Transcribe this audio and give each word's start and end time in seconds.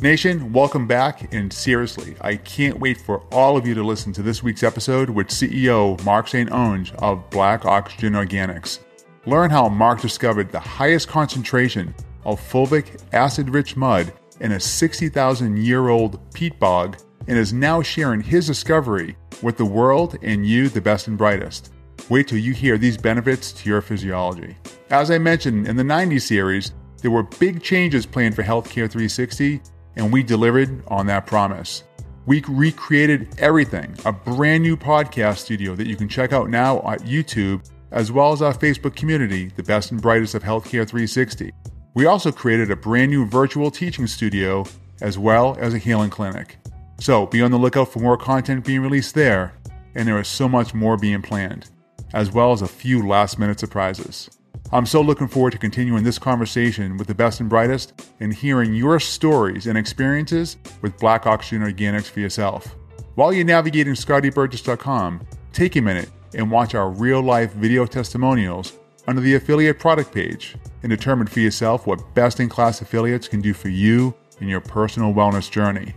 Nation, 0.00 0.52
welcome 0.52 0.86
back. 0.86 1.34
And 1.34 1.52
seriously, 1.52 2.14
I 2.20 2.36
can't 2.36 2.78
wait 2.78 3.00
for 3.00 3.18
all 3.32 3.56
of 3.56 3.66
you 3.66 3.74
to 3.74 3.82
listen 3.82 4.12
to 4.12 4.22
this 4.22 4.44
week's 4.44 4.62
episode 4.62 5.10
with 5.10 5.26
CEO 5.26 6.00
Mark 6.04 6.28
St. 6.28 6.48
Onge 6.50 6.94
of 7.02 7.28
Black 7.30 7.64
Oxygen 7.64 8.12
Organics. 8.12 8.78
Learn 9.26 9.50
how 9.50 9.68
Mark 9.68 10.00
discovered 10.00 10.52
the 10.52 10.60
highest 10.60 11.08
concentration 11.08 11.92
of 12.24 12.40
fulvic 12.40 13.02
acid 13.12 13.50
rich 13.50 13.74
mud 13.76 14.12
in 14.38 14.52
a 14.52 14.60
60,000 14.60 15.58
year 15.58 15.88
old 15.88 16.20
peat 16.32 16.60
bog 16.60 16.98
and 17.26 17.36
is 17.36 17.52
now 17.52 17.82
sharing 17.82 18.20
his 18.20 18.46
discovery 18.46 19.16
with 19.42 19.56
the 19.56 19.64
world 19.64 20.16
and 20.22 20.46
you, 20.46 20.68
the 20.68 20.80
best 20.80 21.08
and 21.08 21.18
brightest. 21.18 21.72
Wait 22.08 22.28
till 22.28 22.38
you 22.38 22.54
hear 22.54 22.78
these 22.78 22.96
benefits 22.96 23.50
to 23.50 23.68
your 23.68 23.80
physiology. 23.80 24.56
As 24.90 25.10
I 25.10 25.18
mentioned 25.18 25.66
in 25.66 25.74
the 25.74 25.82
90s 25.82 26.22
series, 26.22 26.72
there 27.02 27.10
were 27.10 27.24
big 27.24 27.64
changes 27.64 28.06
planned 28.06 28.36
for 28.36 28.44
Healthcare 28.44 28.88
360 28.88 29.60
and 29.96 30.12
we 30.12 30.22
delivered 30.22 30.82
on 30.88 31.06
that 31.06 31.26
promise. 31.26 31.84
We 32.26 32.42
recreated 32.46 33.28
everything, 33.38 33.96
a 34.04 34.12
brand 34.12 34.62
new 34.62 34.76
podcast 34.76 35.38
studio 35.38 35.74
that 35.74 35.86
you 35.86 35.96
can 35.96 36.08
check 36.08 36.32
out 36.32 36.50
now 36.50 36.78
at 36.80 37.00
YouTube, 37.00 37.68
as 37.90 38.12
well 38.12 38.32
as 38.32 38.42
our 38.42 38.52
Facebook 38.52 38.94
community, 38.94 39.50
the 39.56 39.62
best 39.62 39.90
and 39.90 40.00
brightest 40.00 40.34
of 40.34 40.42
Healthcare 40.42 40.86
360. 40.86 41.52
We 41.94 42.06
also 42.06 42.30
created 42.30 42.70
a 42.70 42.76
brand 42.76 43.10
new 43.10 43.24
virtual 43.24 43.70
teaching 43.70 44.06
studio, 44.06 44.66
as 45.00 45.18
well 45.18 45.56
as 45.58 45.74
a 45.74 45.78
healing 45.78 46.10
clinic. 46.10 46.58
So 47.00 47.26
be 47.26 47.40
on 47.40 47.50
the 47.50 47.58
lookout 47.58 47.92
for 47.92 48.00
more 48.00 48.16
content 48.16 48.64
being 48.64 48.80
released 48.80 49.14
there, 49.14 49.54
and 49.94 50.06
there 50.06 50.18
is 50.20 50.28
so 50.28 50.48
much 50.48 50.74
more 50.74 50.96
being 50.96 51.22
planned, 51.22 51.70
as 52.12 52.30
well 52.30 52.52
as 52.52 52.62
a 52.62 52.68
few 52.68 53.06
last 53.06 53.38
minute 53.38 53.58
surprises. 53.58 54.28
I'm 54.70 54.84
so 54.84 55.00
looking 55.00 55.28
forward 55.28 55.52
to 55.52 55.58
continuing 55.58 56.04
this 56.04 56.18
conversation 56.18 56.98
with 56.98 57.06
the 57.06 57.14
best 57.14 57.40
and 57.40 57.48
brightest 57.48 58.06
and 58.20 58.34
hearing 58.34 58.74
your 58.74 59.00
stories 59.00 59.66
and 59.66 59.78
experiences 59.78 60.58
with 60.82 60.98
Black 60.98 61.26
Oxygen 61.26 61.62
Organics 61.62 62.10
for 62.10 62.20
yourself. 62.20 62.76
While 63.14 63.32
you're 63.32 63.46
navigating 63.46 63.94
scotteburgess.com, 63.94 65.26
take 65.54 65.76
a 65.76 65.80
minute 65.80 66.10
and 66.34 66.50
watch 66.50 66.74
our 66.74 66.90
real 66.90 67.22
life 67.22 67.52
video 67.54 67.86
testimonials 67.86 68.74
under 69.06 69.22
the 69.22 69.36
affiliate 69.36 69.78
product 69.78 70.12
page 70.12 70.54
and 70.82 70.90
determine 70.90 71.28
for 71.28 71.40
yourself 71.40 71.86
what 71.86 72.14
best 72.14 72.38
in 72.38 72.50
class 72.50 72.82
affiliates 72.82 73.26
can 73.26 73.40
do 73.40 73.54
for 73.54 73.70
you 73.70 74.14
in 74.40 74.48
your 74.48 74.60
personal 74.60 75.14
wellness 75.14 75.50
journey. 75.50 75.94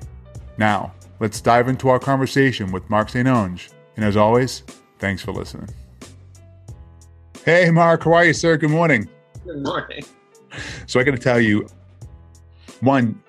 Now, 0.57 0.93
let's 1.19 1.41
dive 1.41 1.67
into 1.67 1.89
our 1.89 1.99
conversation 1.99 2.71
with 2.71 2.89
Mark 2.89 3.09
St. 3.09 3.27
Onge. 3.27 3.69
And 3.97 4.05
as 4.05 4.15
always, 4.15 4.63
thanks 4.97 5.21
for 5.21 5.33
listening. 5.33 5.67
Hey, 7.43 7.71
Mark, 7.71 8.03
how 8.03 8.13
are 8.13 8.25
you, 8.25 8.33
sir? 8.33 8.55
Good 8.55 8.69
morning. 8.69 9.09
Good 9.43 9.63
morning. 9.63 10.05
So, 10.85 10.99
I 10.99 11.03
got 11.03 11.13
to 11.13 11.17
tell 11.17 11.41
you, 11.41 11.67
one, 12.81 13.19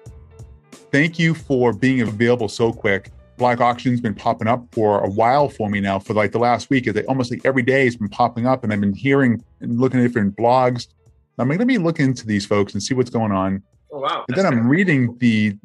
thank 0.91 1.19
you 1.19 1.33
for 1.33 1.73
being 1.73 2.03
available 2.03 2.51
so 2.51 2.75
quick. 2.75 3.11
Black 3.39 3.63
Oxygen's 3.63 4.03
been 4.03 4.15
popping 4.15 4.49
up 4.49 4.67
for 4.73 5.03
a 5.03 5.09
while 5.09 5.49
for 5.49 5.71
me 5.71 5.81
now, 5.81 5.99
for 5.99 6.13
like 6.13 6.31
the 6.31 6.39
last 6.39 6.69
week. 6.69 6.87
Almost 7.09 7.31
like 7.31 7.41
every 7.47 7.63
day 7.63 7.87
it's 7.87 7.97
been 7.97 8.11
popping 8.11 8.47
up, 8.47 8.65
and 8.65 8.73
I've 8.73 8.83
been 8.83 8.93
hearing 8.93 9.43
and 9.63 9.81
looking 9.81 9.99
at 9.99 10.03
different 10.03 10.37
blogs. 10.37 10.89
I'm 11.39 11.49
going 11.49 11.59
to 11.59 11.65
be 11.65 11.79
looking 11.79 12.05
into 12.05 12.27
these 12.27 12.45
folks 12.45 12.75
and 12.75 12.83
see 12.83 12.93
what's 12.93 13.09
going 13.09 13.33
on. 13.33 13.63
Oh 13.91 14.01
wow! 14.01 14.27
And 14.29 14.37
then 14.37 14.45
I'm 14.45 14.69
reading 14.69 15.17
the 15.21 15.57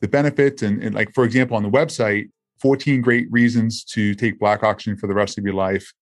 the 0.00 0.06
benefits 0.06 0.62
and, 0.62 0.80
and 0.80 0.94
like 0.94 1.12
for 1.12 1.24
example 1.24 1.56
on 1.56 1.64
the 1.64 1.70
website, 1.70 2.30
14 2.60 3.00
great 3.00 3.26
reasons 3.32 3.82
to 3.86 4.14
take 4.14 4.38
Black 4.38 4.62
Oxygen 4.62 4.96
for 4.96 5.08
the 5.08 5.14
rest 5.14 5.38
of 5.38 5.44
your 5.44 5.54
life. 5.54 5.92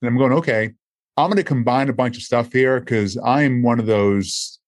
And 0.00 0.08
I'm 0.08 0.18
going, 0.18 0.32
okay, 0.32 0.72
I'm 1.16 1.28
going 1.28 1.36
to 1.36 1.44
combine 1.44 1.88
a 1.88 1.92
bunch 1.92 2.16
of 2.16 2.22
stuff 2.22 2.52
here 2.52 2.80
because 2.80 3.18
I'm 3.24 3.62
one 3.62 3.78
of 3.78 3.86
those. 3.86 4.58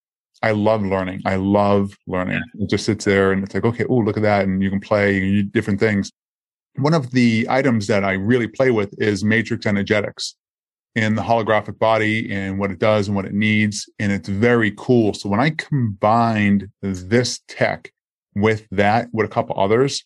I 0.42 0.50
love 0.50 0.82
learning. 0.82 1.22
I 1.24 1.36
love 1.36 1.96
learning. 2.06 2.42
It 2.58 2.68
just 2.68 2.84
sits 2.84 3.06
there 3.06 3.32
and 3.32 3.42
it's 3.42 3.55
like, 3.55 3.64
okay, 3.64 3.84
oh, 3.88 3.96
look 3.96 4.18
at 4.18 4.22
that. 4.24 4.44
And 4.44 4.62
you 4.62 4.68
can 4.68 4.80
play 4.80 5.16
and 5.16 5.27
you 5.27 5.42
do 5.42 5.48
different 5.50 5.80
things. 5.80 6.10
One 6.77 6.92
of 6.92 7.12
the 7.12 7.46
items 7.48 7.86
that 7.86 8.04
I 8.04 8.12
really 8.12 8.48
play 8.48 8.70
with 8.70 8.92
is 8.98 9.24
matrix 9.24 9.64
energetics 9.64 10.36
and 10.96 11.16
the 11.16 11.22
holographic 11.22 11.78
body 11.78 12.30
and 12.30 12.58
what 12.58 12.70
it 12.70 12.78
does 12.78 13.08
and 13.08 13.16
what 13.16 13.24
it 13.24 13.33
needs. 13.33 13.88
And 13.98 14.12
it's 14.12 14.28
very 14.28 14.72
cool. 14.77 15.14
So 15.14 15.28
when 15.28 15.40
I 15.40 15.50
combined 15.50 16.68
this 16.83 17.40
tech 17.48 17.90
with 18.34 18.66
that, 18.70 19.08
with 19.12 19.27
a 19.27 19.30
couple 19.30 19.58
others, 19.58 20.04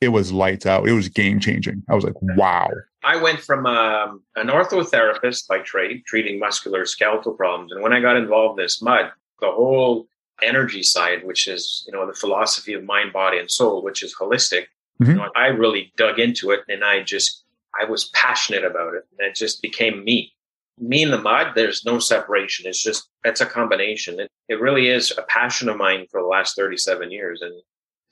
it 0.00 0.08
was 0.08 0.32
lights 0.32 0.64
out. 0.64 0.88
It 0.88 0.92
was 0.92 1.08
game 1.08 1.40
changing. 1.40 1.82
I 1.90 1.94
was 1.94 2.04
like, 2.04 2.20
wow. 2.22 2.70
I 3.04 3.16
went 3.16 3.40
from 3.40 3.66
um, 3.66 4.22
an 4.36 4.48
orthotherapist 4.48 5.46
by 5.46 5.58
trade, 5.60 6.04
treating 6.06 6.38
muscular 6.38 6.84
skeletal 6.84 7.32
problems. 7.32 7.72
And 7.72 7.82
when 7.82 7.92
I 7.92 8.00
got 8.00 8.16
involved 8.16 8.58
in 8.58 8.64
this 8.64 8.82
mud, 8.82 9.12
the 9.40 9.50
whole 9.50 10.08
energy 10.42 10.82
side, 10.82 11.24
which 11.24 11.46
is, 11.46 11.84
you 11.86 11.92
know, 11.92 12.06
the 12.06 12.14
philosophy 12.14 12.72
of 12.72 12.84
mind, 12.84 13.12
body, 13.12 13.38
and 13.38 13.50
soul, 13.50 13.82
which 13.82 14.02
is 14.02 14.14
holistic, 14.14 14.66
mm-hmm. 15.00 15.10
you 15.10 15.16
know, 15.16 15.30
I 15.36 15.46
really 15.46 15.92
dug 15.96 16.18
into 16.18 16.50
it 16.50 16.60
and 16.68 16.84
I 16.84 17.02
just, 17.02 17.44
I 17.80 17.84
was 17.84 18.10
passionate 18.14 18.64
about 18.64 18.94
it. 18.94 19.04
And 19.18 19.28
it 19.28 19.36
just 19.36 19.62
became 19.62 20.04
me. 20.04 20.32
Me 20.80 21.02
in 21.02 21.10
the 21.10 21.20
mud, 21.20 21.52
there's 21.54 21.84
no 21.84 21.98
separation. 21.98 22.66
It's 22.66 22.82
just, 22.82 23.08
it's 23.24 23.40
a 23.40 23.46
combination. 23.46 24.20
It, 24.20 24.30
it 24.48 24.60
really 24.60 24.88
is 24.88 25.12
a 25.16 25.22
passion 25.22 25.68
of 25.68 25.76
mine 25.76 26.06
for 26.10 26.20
the 26.20 26.28
last 26.28 26.56
37 26.56 27.10
years. 27.10 27.42
And 27.42 27.52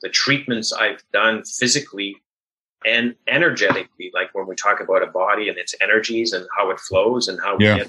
the 0.03 0.09
treatments 0.09 0.73
I've 0.73 1.03
done 1.13 1.45
physically 1.45 2.17
and 2.87 3.17
energetically, 3.27 4.11
like 4.15 4.33
when 4.33 4.47
we 4.47 4.55
talk 4.55 4.81
about 4.81 5.03
a 5.03 5.07
body 5.09 5.49
and 5.49 5.59
its 5.59 5.75
energies 5.81 6.33
and 6.33 6.47
how 6.57 6.71
it 6.71 6.79
flows 6.79 7.29
and 7.29 7.39
how 7.41 7.57
yeah. 7.59 7.83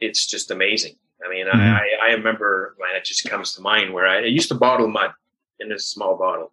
it's 0.00 0.26
just 0.26 0.50
amazing. 0.50 0.96
I 1.24 1.30
mean, 1.30 1.46
mm-hmm. 1.46 1.58
I, 1.58 1.88
I 2.02 2.10
remember 2.12 2.74
when 2.78 2.94
it 2.94 3.04
just 3.04 3.24
comes 3.30 3.54
to 3.54 3.62
mind 3.62 3.94
where 3.94 4.06
I, 4.06 4.18
I 4.18 4.26
used 4.26 4.48
to 4.48 4.54
bottle 4.54 4.88
mud 4.88 5.12
in 5.60 5.72
a 5.72 5.78
small 5.78 6.16
bottle. 6.16 6.52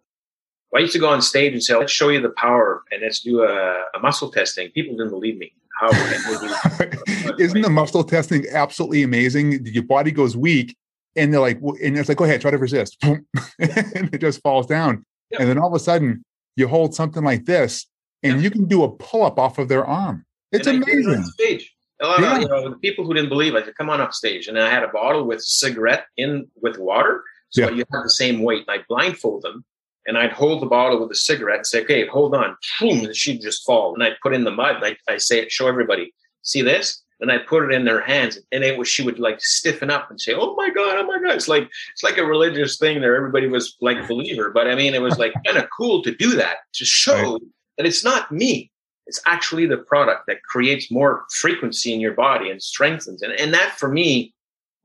I 0.74 0.78
used 0.78 0.94
to 0.94 0.98
go 0.98 1.08
on 1.08 1.20
stage 1.20 1.52
and 1.52 1.62
say, 1.62 1.74
let's 1.76 1.92
show 1.92 2.08
you 2.08 2.20
the 2.20 2.30
power 2.30 2.82
and 2.90 3.02
let's 3.02 3.20
do 3.20 3.42
a, 3.42 3.82
a 3.94 3.98
muscle 4.00 4.30
testing. 4.30 4.70
People 4.70 4.96
didn't 4.96 5.10
believe 5.10 5.36
me. 5.36 5.52
How 5.78 5.88
Isn't 7.38 7.60
the 7.60 7.70
muscle 7.70 8.04
testing 8.04 8.46
absolutely 8.50 9.02
amazing? 9.02 9.66
Your 9.66 9.82
body 9.82 10.12
goes 10.12 10.36
weak 10.36 10.76
and 11.16 11.32
they're 11.32 11.40
like, 11.40 11.60
and 11.60 11.98
it's 11.98 12.08
like, 12.08 12.18
go 12.18 12.24
ahead, 12.24 12.40
try 12.40 12.52
to 12.52 12.58
resist. 12.58 12.96
and 13.02 13.24
it 13.58 14.20
just 14.20 14.40
falls 14.42 14.66
down. 14.66 15.04
Yeah. 15.30 15.38
And 15.40 15.50
then 15.50 15.58
all 15.58 15.68
of 15.68 15.74
a 15.74 15.78
sudden, 15.78 16.24
you 16.56 16.68
hold 16.68 16.94
something 16.94 17.24
like 17.24 17.44
this 17.44 17.86
and 18.22 18.36
yeah. 18.36 18.42
you 18.42 18.50
can 18.50 18.66
do 18.66 18.84
a 18.84 18.90
pull 18.90 19.24
up 19.24 19.38
off 19.38 19.58
of 19.58 19.68
their 19.68 19.84
arm. 19.84 20.24
It's 20.52 20.66
and 20.66 20.82
amazing. 20.82 21.24
stage. 21.24 21.74
A 22.00 22.06
lot 22.06 22.20
yeah. 22.20 22.36
of 22.36 22.42
you 22.42 22.48
know, 22.48 22.68
the 22.68 22.76
people 22.76 23.04
who 23.04 23.14
didn't 23.14 23.28
believe, 23.28 23.54
I 23.54 23.62
said, 23.62 23.74
come 23.76 23.88
on 23.88 24.00
up 24.00 24.12
stage. 24.12 24.48
And 24.48 24.58
I 24.58 24.70
had 24.70 24.82
a 24.82 24.88
bottle 24.88 25.24
with 25.24 25.40
cigarette 25.42 26.06
in 26.16 26.48
with 26.60 26.78
water. 26.78 27.22
So 27.50 27.70
you 27.70 27.84
have 27.92 28.02
the 28.02 28.10
same 28.10 28.42
weight. 28.42 28.64
And 28.66 28.80
I 28.80 28.84
blindfold 28.88 29.42
them 29.42 29.64
and 30.06 30.18
I'd 30.18 30.32
hold 30.32 30.62
the 30.62 30.66
bottle 30.66 31.00
with 31.00 31.10
a 31.10 31.16
cigarette 31.16 31.58
and 31.58 31.66
say, 31.66 31.82
okay, 31.82 32.06
hold 32.06 32.34
on. 32.34 32.56
And 32.80 33.14
she'd 33.14 33.40
just 33.40 33.64
fall. 33.64 33.94
And 33.94 34.02
I'd 34.02 34.16
put 34.22 34.34
in 34.34 34.44
the 34.44 34.50
mud 34.50 34.76
and 34.76 34.84
I, 34.84 34.96
I 35.08 35.18
say, 35.18 35.48
show 35.48 35.68
everybody, 35.68 36.12
see 36.42 36.62
this? 36.62 37.02
And 37.22 37.30
I 37.30 37.38
put 37.38 37.64
it 37.64 37.74
in 37.74 37.84
their 37.84 38.00
hands, 38.00 38.36
and 38.50 38.64
it 38.64 38.76
was 38.76 38.88
she 38.88 39.02
would 39.02 39.20
like 39.20 39.40
stiffen 39.40 39.90
up 39.90 40.10
and 40.10 40.20
say, 40.20 40.34
"Oh 40.34 40.54
my 40.56 40.68
god, 40.70 40.98
oh 40.98 41.06
my 41.06 41.20
god!" 41.20 41.36
It's 41.36 41.48
like 41.48 41.70
it's 41.92 42.02
like 42.02 42.18
a 42.18 42.24
religious 42.24 42.78
thing 42.78 43.00
there. 43.00 43.16
Everybody 43.16 43.46
was 43.46 43.76
like 43.80 44.08
believer, 44.08 44.50
but 44.50 44.66
I 44.66 44.74
mean, 44.74 44.92
it 44.92 45.00
was 45.00 45.18
like 45.18 45.32
kind 45.46 45.56
of 45.56 45.68
cool 45.76 46.02
to 46.02 46.12
do 46.14 46.34
that 46.34 46.56
to 46.74 46.84
show 46.84 47.34
right. 47.34 47.42
that 47.78 47.86
it's 47.86 48.04
not 48.04 48.32
me. 48.32 48.70
It's 49.06 49.22
actually 49.24 49.66
the 49.66 49.78
product 49.78 50.26
that 50.26 50.42
creates 50.42 50.90
more 50.90 51.24
frequency 51.30 51.94
in 51.94 52.00
your 52.00 52.14
body 52.14 52.50
and 52.50 52.60
strengthens, 52.60 53.22
and 53.22 53.32
and 53.32 53.54
that 53.54 53.78
for 53.78 53.88
me 53.88 54.34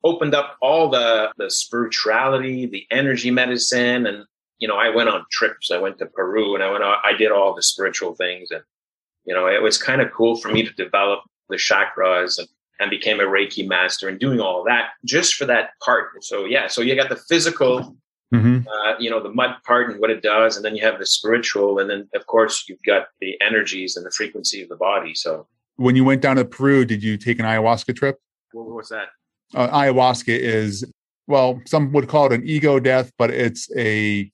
opened 0.04 0.36
up 0.36 0.58
all 0.62 0.90
the 0.90 1.32
the 1.38 1.50
spirituality, 1.50 2.68
the 2.68 2.86
energy 2.92 3.32
medicine, 3.32 4.06
and 4.06 4.26
you 4.60 4.68
know, 4.68 4.78
I 4.78 4.90
went 4.90 5.10
on 5.10 5.26
trips. 5.32 5.72
I 5.72 5.80
went 5.80 5.98
to 6.00 6.06
Peru, 6.06 6.54
and 6.54 6.64
I 6.64 6.72
went. 6.72 6.84
I 6.84 7.14
did 7.18 7.32
all 7.32 7.56
the 7.56 7.64
spiritual 7.64 8.14
things, 8.14 8.52
and 8.52 8.62
you 9.26 9.34
know, 9.34 9.48
it 9.48 9.64
was 9.64 9.82
kind 9.82 10.02
of 10.02 10.12
cool 10.12 10.38
for 10.38 10.50
me 10.50 10.62
to 10.64 10.72
develop 10.74 11.22
the 11.50 11.56
chakras 11.56 12.38
and, 12.38 12.48
and 12.80 12.90
became 12.90 13.20
a 13.20 13.24
Reiki 13.24 13.68
master 13.68 14.08
and 14.08 14.20
doing 14.20 14.40
all 14.40 14.64
that 14.66 14.90
just 15.06 15.36
for 15.36 15.46
that 15.46 15.72
part. 15.84 16.24
So 16.24 16.46
yeah, 16.46 16.68
so 16.68 16.82
you 16.82 16.96
got 16.96 17.10
the 17.10 17.16
physical, 17.16 17.96
mm-hmm. 18.34 18.68
uh, 18.68 19.00
you 19.00 19.10
know, 19.10 19.22
the 19.22 19.34
mud 19.34 19.56
part 19.66 19.90
and 19.90 20.00
what 20.00 20.10
it 20.10 20.22
does, 20.22 20.56
and 20.56 20.66
then 20.66 20.76
you 20.76 20.84
have 20.86 21.00
the 21.00 21.06
spiritual, 21.06 21.80
and 21.80 21.90
then 21.90 22.08
of 22.16 22.26
course 22.28 22.66
you've 22.68 22.84
got 22.86 23.08
the 23.22 23.40
energies 23.42 23.98
and 23.98 24.06
the 24.06 24.12
frequency 24.12 24.62
of 24.62 24.70
the 24.70 24.78
body. 24.78 25.14
So 25.14 25.48
when 25.78 25.96
you 25.96 26.04
went 26.04 26.22
down 26.22 26.36
to 26.38 26.46
Peru, 26.46 26.86
did 26.86 27.04
you 27.04 27.18
take 27.18 27.40
an 27.40 27.46
ayahuasca 27.46 27.96
trip? 27.96 28.20
What 28.52 28.68
was 28.68 28.90
that? 28.90 29.08
Uh, 29.56 29.70
ayahuasca 29.70 30.38
is 30.38 30.86
well, 31.28 31.62
some 31.66 31.92
would 31.92 32.08
call 32.08 32.28
it 32.28 32.34
an 32.34 32.48
ego 32.48 32.80
death, 32.80 33.12
but 33.18 33.30
it's 33.30 33.70
a, 33.76 34.32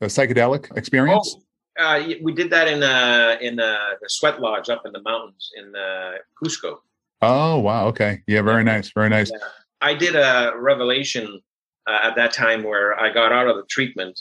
a 0.00 0.06
psychedelic 0.06 0.76
experience. 0.76 1.36
Oh, 1.38 1.41
uh, 1.78 2.02
we 2.22 2.32
did 2.32 2.50
that 2.50 2.68
in 2.68 2.82
uh, 2.82 3.36
in 3.40 3.58
uh, 3.58 3.94
the 4.00 4.08
sweat 4.08 4.40
lodge 4.40 4.68
up 4.68 4.84
in 4.84 4.92
the 4.92 5.02
mountains 5.02 5.50
in 5.56 5.74
uh, 5.74 6.12
Cusco. 6.42 6.78
Oh 7.20 7.58
wow! 7.58 7.86
Okay, 7.88 8.22
yeah, 8.26 8.42
very 8.42 8.64
nice, 8.64 8.90
very 8.92 9.08
nice. 9.08 9.30
Yeah. 9.30 9.38
I 9.80 9.94
did 9.94 10.14
a 10.14 10.52
revelation 10.56 11.40
uh, 11.86 11.98
at 12.02 12.14
that 12.16 12.32
time 12.32 12.62
where 12.62 12.98
I 12.98 13.12
got 13.12 13.32
out 13.32 13.48
of 13.48 13.56
the 13.56 13.64
treatment, 13.64 14.20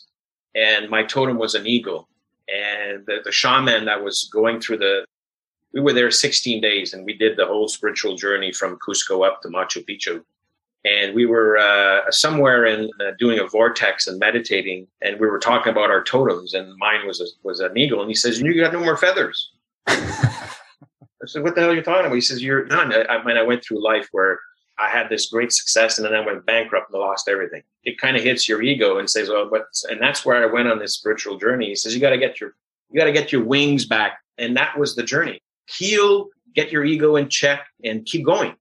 and 0.55 0.89
my 0.89 1.03
totem 1.03 1.37
was 1.37 1.55
an 1.55 1.67
eagle, 1.67 2.07
and 2.47 3.05
the, 3.05 3.19
the 3.23 3.31
shaman 3.31 3.85
that 3.85 4.03
was 4.03 4.29
going 4.31 4.59
through 4.59 4.77
the. 4.77 5.05
We 5.73 5.79
were 5.79 5.93
there 5.93 6.11
16 6.11 6.59
days, 6.61 6.93
and 6.93 7.05
we 7.05 7.13
did 7.13 7.37
the 7.37 7.45
whole 7.45 7.69
spiritual 7.69 8.17
journey 8.17 8.51
from 8.51 8.77
Cusco 8.85 9.25
up 9.25 9.41
to 9.41 9.47
Machu 9.47 9.85
Picchu. 9.87 10.21
And 10.83 11.13
we 11.13 11.25
were 11.25 11.57
uh, 11.57 12.09
somewhere 12.09 12.65
in 12.65 12.89
uh, 12.99 13.11
doing 13.19 13.39
a 13.39 13.47
vortex 13.47 14.07
and 14.07 14.19
meditating, 14.19 14.87
and 15.01 15.19
we 15.19 15.27
were 15.27 15.39
talking 15.39 15.71
about 15.71 15.91
our 15.91 16.03
totems, 16.03 16.53
and 16.53 16.75
mine 16.77 17.05
was 17.05 17.21
a, 17.21 17.25
was 17.43 17.59
an 17.59 17.77
eagle, 17.77 18.01
and 18.01 18.09
he 18.09 18.15
says, 18.15 18.41
"You 18.41 18.59
got 18.59 18.73
no 18.73 18.79
more 18.79 18.97
feathers." 18.97 19.51
I 19.87 21.27
said, 21.27 21.43
"What 21.43 21.55
the 21.55 21.61
hell 21.61 21.71
are 21.71 21.75
you 21.75 21.83
talking 21.83 22.05
about?" 22.05 22.15
He 22.15 22.21
says, 22.21 22.41
"You're 22.41 22.65
none." 22.65 22.93
I, 22.93 23.03
I 23.05 23.23
mean, 23.23 23.37
I 23.37 23.43
went 23.43 23.63
through 23.63 23.83
life 23.83 24.07
where 24.11 24.39
I 24.79 24.89
had 24.89 25.09
this 25.09 25.29
great 25.29 25.51
success, 25.51 25.99
and 25.99 26.05
then 26.05 26.15
I 26.15 26.25
went 26.25 26.45
bankrupt 26.45 26.91
and 26.91 26.99
lost 26.99 27.29
everything. 27.29 27.61
It 27.83 27.99
kind 27.99 28.17
of 28.17 28.23
hits 28.23 28.49
your 28.49 28.61
ego 28.63 28.97
and 28.97 29.09
says, 29.09 29.29
"Well, 29.29 29.49
but," 29.51 29.65
and 29.89 30.01
that's 30.01 30.25
where 30.25 30.41
I 30.41 30.51
went 30.51 30.67
on 30.67 30.79
this 30.79 30.95
spiritual 30.95 31.37
journey. 31.37 31.67
He 31.67 31.75
says, 31.75 31.93
"You 31.93 32.01
got 32.01 32.09
to 32.09 32.17
get 32.17 32.41
your 32.41 32.55
you 32.89 32.99
got 32.99 33.05
to 33.05 33.11
get 33.11 33.31
your 33.31 33.43
wings 33.43 33.85
back," 33.85 34.19
and 34.39 34.57
that 34.57 34.77
was 34.79 34.95
the 34.95 35.03
journey. 35.03 35.41
Heal, 35.67 36.27
get 36.55 36.71
your 36.71 36.83
ego 36.83 37.17
in 37.17 37.29
check, 37.29 37.67
and 37.83 38.03
keep 38.05 38.25
going 38.25 38.55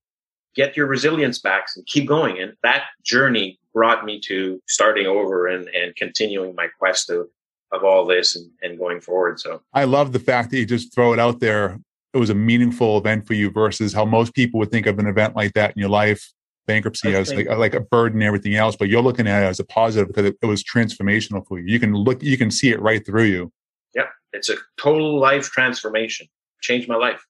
get 0.54 0.76
your 0.76 0.86
resilience 0.86 1.38
back 1.38 1.66
and 1.76 1.86
keep 1.86 2.08
going. 2.08 2.40
And 2.40 2.54
that 2.62 2.84
journey 3.04 3.58
brought 3.72 4.04
me 4.04 4.20
to 4.26 4.60
starting 4.66 5.06
over 5.06 5.46
and, 5.46 5.68
and 5.68 5.94
continuing 5.96 6.54
my 6.54 6.68
quest 6.78 7.10
of, 7.10 7.28
of 7.72 7.84
all 7.84 8.04
this 8.04 8.36
and, 8.36 8.50
and 8.62 8.78
going 8.78 9.00
forward. 9.00 9.38
So 9.38 9.62
I 9.72 9.84
love 9.84 10.12
the 10.12 10.18
fact 10.18 10.50
that 10.50 10.58
you 10.58 10.66
just 10.66 10.94
throw 10.94 11.12
it 11.12 11.18
out 11.18 11.40
there. 11.40 11.78
It 12.12 12.18
was 12.18 12.30
a 12.30 12.34
meaningful 12.34 12.98
event 12.98 13.26
for 13.26 13.34
you 13.34 13.50
versus 13.50 13.92
how 13.92 14.04
most 14.04 14.34
people 14.34 14.58
would 14.58 14.72
think 14.72 14.86
of 14.86 14.98
an 14.98 15.06
event 15.06 15.36
like 15.36 15.52
that 15.52 15.70
in 15.76 15.78
your 15.78 15.88
life, 15.88 16.32
bankruptcy 16.66 17.14
as 17.14 17.32
like, 17.32 17.48
like 17.48 17.74
a 17.74 17.80
burden 17.80 18.20
and 18.20 18.26
everything 18.26 18.56
else. 18.56 18.74
But 18.74 18.88
you're 18.88 19.02
looking 19.02 19.28
at 19.28 19.44
it 19.44 19.46
as 19.46 19.60
a 19.60 19.64
positive 19.64 20.08
because 20.08 20.26
it, 20.26 20.36
it 20.42 20.46
was 20.46 20.64
transformational 20.64 21.46
for 21.46 21.60
you. 21.60 21.72
You 21.72 21.78
can 21.78 21.94
look, 21.94 22.20
you 22.22 22.36
can 22.36 22.50
see 22.50 22.70
it 22.70 22.80
right 22.80 23.06
through 23.06 23.24
you. 23.24 23.52
Yeah. 23.94 24.06
It's 24.32 24.48
a 24.48 24.56
total 24.76 25.20
life 25.20 25.50
transformation. 25.50 26.26
Changed 26.60 26.88
my 26.88 26.96
life. 26.96 27.24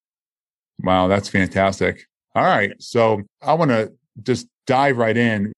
Wow. 0.83 1.09
That's 1.09 1.29
fantastic. 1.29 2.07
All 2.35 2.45
right. 2.45 2.73
So 2.81 3.23
I 3.43 3.55
want 3.55 3.73
to 3.73 3.93
just 4.23 4.47
dive 4.67 4.99
right 4.99 5.17
in. 5.17 5.53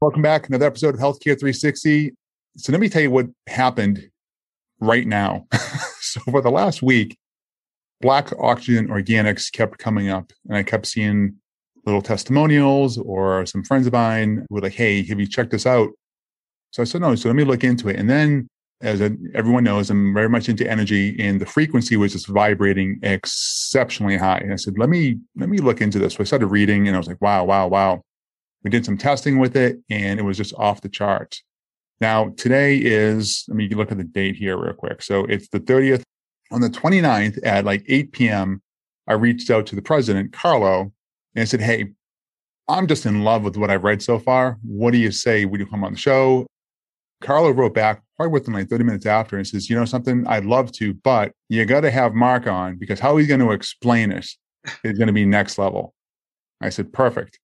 Welcome 0.00 0.22
back. 0.22 0.48
Another 0.48 0.66
episode 0.66 0.94
of 0.94 1.00
Healthcare 1.00 1.38
360. 1.38 2.12
So 2.56 2.70
let 2.70 2.80
me 2.80 2.88
tell 2.88 3.02
you 3.02 3.10
what 3.10 3.26
happened 3.48 4.08
right 4.78 5.04
now. 5.04 5.46
so 6.00 6.20
for 6.20 6.42
the 6.42 6.50
last 6.50 6.80
week, 6.80 7.18
Black 8.00 8.32
Oxygen 8.38 8.86
Organics 8.86 9.50
kept 9.50 9.78
coming 9.78 10.08
up, 10.08 10.32
and 10.48 10.56
I 10.56 10.62
kept 10.62 10.86
seeing 10.86 11.34
little 11.84 12.02
testimonials 12.02 12.96
or 12.96 13.44
some 13.44 13.64
friends 13.64 13.88
of 13.88 13.92
mine 13.92 14.46
were 14.50 14.60
like, 14.60 14.74
Hey, 14.74 15.02
have 15.06 15.18
you 15.18 15.26
checked 15.26 15.50
this 15.50 15.66
out? 15.66 15.90
So 16.70 16.82
I 16.82 16.84
said, 16.84 17.00
No. 17.00 17.16
So 17.16 17.28
let 17.28 17.34
me 17.34 17.42
look 17.42 17.64
into 17.64 17.88
it. 17.88 17.96
And 17.96 18.08
then 18.08 18.46
as 18.80 19.00
everyone 19.34 19.64
knows, 19.64 19.90
I'm 19.90 20.14
very 20.14 20.28
much 20.28 20.48
into 20.48 20.68
energy, 20.68 21.16
and 21.18 21.40
the 21.40 21.46
frequency 21.46 21.96
was 21.96 22.12
just 22.12 22.28
vibrating 22.28 23.00
exceptionally 23.02 24.16
high. 24.16 24.38
And 24.38 24.52
I 24.52 24.56
said, 24.56 24.78
"Let 24.78 24.88
me 24.88 25.18
let 25.36 25.48
me 25.48 25.58
look 25.58 25.80
into 25.80 25.98
this." 25.98 26.14
So 26.14 26.20
I 26.20 26.24
started 26.24 26.46
reading, 26.46 26.86
and 26.86 26.96
I 26.96 26.98
was 26.98 27.08
like, 27.08 27.20
"Wow, 27.20 27.44
wow, 27.44 27.66
wow!" 27.68 28.02
We 28.62 28.70
did 28.70 28.84
some 28.84 28.98
testing 28.98 29.38
with 29.38 29.56
it, 29.56 29.78
and 29.90 30.20
it 30.20 30.22
was 30.22 30.36
just 30.36 30.54
off 30.54 30.80
the 30.80 30.88
charts. 30.88 31.42
Now 32.00 32.30
today 32.36 32.76
is, 32.76 33.44
I 33.50 33.54
mean, 33.54 33.64
you 33.64 33.70
can 33.70 33.78
look 33.78 33.90
at 33.92 33.98
the 33.98 34.04
date 34.04 34.36
here 34.36 34.56
real 34.56 34.74
quick. 34.74 35.02
So 35.02 35.24
it's 35.24 35.48
the 35.48 35.60
30th. 35.60 36.02
On 36.50 36.60
the 36.60 36.70
29th 36.70 37.38
at 37.44 37.64
like 37.64 37.84
8 37.88 38.12
p.m., 38.12 38.62
I 39.06 39.14
reached 39.14 39.50
out 39.50 39.66
to 39.66 39.76
the 39.76 39.82
president, 39.82 40.32
Carlo, 40.32 40.92
and 41.34 41.42
I 41.42 41.44
said, 41.44 41.60
"Hey, 41.60 41.92
I'm 42.68 42.86
just 42.86 43.06
in 43.06 43.24
love 43.24 43.42
with 43.42 43.56
what 43.56 43.70
I've 43.70 43.84
read 43.84 44.02
so 44.02 44.18
far. 44.18 44.58
What 44.62 44.92
do 44.92 44.98
you 44.98 45.10
say? 45.10 45.46
Would 45.46 45.60
you 45.60 45.66
come 45.66 45.84
on 45.84 45.92
the 45.92 45.98
show? 45.98 46.46
Carlo 47.20 47.50
wrote 47.50 47.74
back 47.74 48.02
probably 48.16 48.32
within 48.32 48.54
like 48.54 48.68
30 48.68 48.84
minutes 48.84 49.06
after 49.06 49.36
and 49.36 49.46
says, 49.46 49.68
you 49.68 49.76
know, 49.76 49.84
something 49.84 50.26
I'd 50.26 50.44
love 50.44 50.72
to, 50.72 50.94
but 50.94 51.32
you 51.48 51.64
got 51.64 51.80
to 51.80 51.90
have 51.90 52.14
Mark 52.14 52.46
on 52.46 52.76
because 52.76 53.00
how 53.00 53.16
he's 53.16 53.28
going 53.28 53.40
to 53.40 53.52
explain 53.52 54.12
it 54.12 54.26
is 54.84 54.98
going 54.98 55.08
to 55.08 55.12
be 55.12 55.24
next 55.24 55.58
level. 55.58 55.94
I 56.60 56.68
said, 56.70 56.92
perfect. 56.92 57.38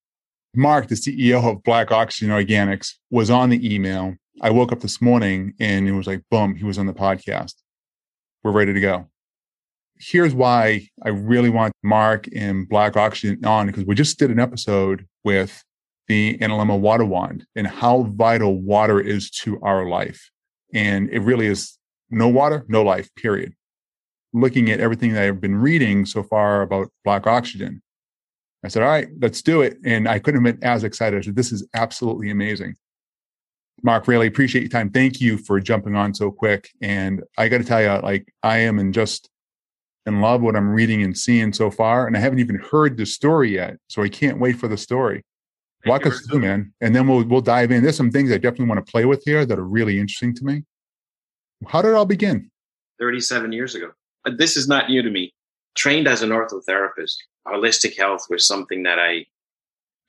Mark, 0.54 0.88
the 0.88 0.94
CEO 0.94 1.42
of 1.44 1.62
Black 1.62 1.90
Oxygen 1.90 2.30
Organics, 2.30 2.92
was 3.10 3.30
on 3.30 3.50
the 3.50 3.74
email. 3.74 4.14
I 4.40 4.50
woke 4.50 4.72
up 4.72 4.80
this 4.80 5.00
morning 5.00 5.54
and 5.58 5.88
it 5.88 5.92
was 5.92 6.06
like, 6.06 6.22
boom, 6.30 6.54
he 6.54 6.64
was 6.64 6.78
on 6.78 6.86
the 6.86 6.94
podcast. 6.94 7.54
We're 8.42 8.52
ready 8.52 8.72
to 8.72 8.80
go. 8.80 9.08
Here's 9.96 10.34
why 10.34 10.88
I 11.04 11.08
really 11.10 11.50
want 11.50 11.72
Mark 11.82 12.26
and 12.34 12.68
Black 12.68 12.96
Oxygen 12.96 13.44
on 13.44 13.66
because 13.66 13.84
we 13.84 13.94
just 13.94 14.18
did 14.18 14.30
an 14.30 14.40
episode 14.40 15.06
with 15.22 15.62
the 16.08 16.38
Analemma 16.38 16.78
water 16.78 17.04
wand 17.04 17.46
and 17.56 17.66
how 17.66 18.02
vital 18.02 18.60
water 18.60 19.00
is 19.00 19.30
to 19.30 19.60
our 19.62 19.88
life. 19.88 20.30
And 20.72 21.08
it 21.10 21.20
really 21.20 21.46
is 21.46 21.78
no 22.10 22.28
water, 22.28 22.64
no 22.68 22.82
life, 22.82 23.14
period. 23.14 23.54
Looking 24.32 24.70
at 24.70 24.80
everything 24.80 25.12
that 25.14 25.22
I've 25.24 25.40
been 25.40 25.56
reading 25.56 26.04
so 26.04 26.22
far 26.22 26.62
about 26.62 26.90
black 27.04 27.26
oxygen, 27.26 27.82
I 28.64 28.68
said, 28.68 28.82
all 28.82 28.88
right, 28.88 29.08
let's 29.20 29.42
do 29.42 29.62
it. 29.62 29.78
And 29.84 30.08
I 30.08 30.18
couldn't 30.18 30.44
have 30.44 30.60
been 30.60 30.68
as 30.68 30.84
excited. 30.84 31.18
I 31.18 31.22
said, 31.22 31.36
this 31.36 31.52
is 31.52 31.66
absolutely 31.74 32.30
amazing. 32.30 32.74
Mark, 33.82 34.08
really 34.08 34.26
appreciate 34.26 34.62
your 34.62 34.70
time. 34.70 34.90
Thank 34.90 35.20
you 35.20 35.36
for 35.36 35.60
jumping 35.60 35.94
on 35.94 36.14
so 36.14 36.30
quick. 36.30 36.70
And 36.80 37.22
I 37.36 37.48
got 37.48 37.58
to 37.58 37.64
tell 37.64 37.82
you, 37.82 38.00
like, 38.02 38.32
I 38.42 38.58
am 38.58 38.78
in 38.78 38.92
just 38.92 39.28
in 40.06 40.20
love 40.20 40.40
what 40.40 40.56
I'm 40.56 40.70
reading 40.70 41.02
and 41.02 41.16
seeing 41.16 41.52
so 41.52 41.70
far. 41.70 42.06
And 42.06 42.16
I 42.16 42.20
haven't 42.20 42.38
even 42.38 42.56
heard 42.56 42.96
the 42.96 43.06
story 43.06 43.54
yet. 43.54 43.76
So 43.88 44.02
I 44.02 44.08
can't 44.08 44.40
wait 44.40 44.56
for 44.56 44.68
the 44.68 44.76
story. 44.76 45.22
Walk 45.86 46.06
us 46.06 46.20
through, 46.26 46.40
man, 46.40 46.72
and 46.80 46.94
then 46.94 47.06
we'll 47.06 47.24
we'll 47.24 47.40
dive 47.40 47.70
in. 47.70 47.82
There's 47.82 47.96
some 47.96 48.10
things 48.10 48.32
I 48.32 48.36
definitely 48.36 48.66
want 48.66 48.84
to 48.84 48.90
play 48.90 49.04
with 49.04 49.22
here 49.24 49.44
that 49.44 49.58
are 49.58 49.64
really 49.64 49.98
interesting 49.98 50.34
to 50.36 50.44
me. 50.44 50.64
How 51.66 51.82
did 51.82 51.90
it 51.90 51.94
all 51.94 52.06
begin? 52.06 52.50
37 53.00 53.52
years 53.52 53.74
ago. 53.74 53.90
This 54.36 54.56
is 54.56 54.68
not 54.68 54.88
new 54.88 55.02
to 55.02 55.10
me. 55.10 55.34
Trained 55.74 56.06
as 56.06 56.22
an 56.22 56.30
orthotherapist, 56.30 57.16
holistic 57.46 57.96
health 57.98 58.26
was 58.30 58.46
something 58.46 58.84
that 58.84 58.98
I 58.98 59.26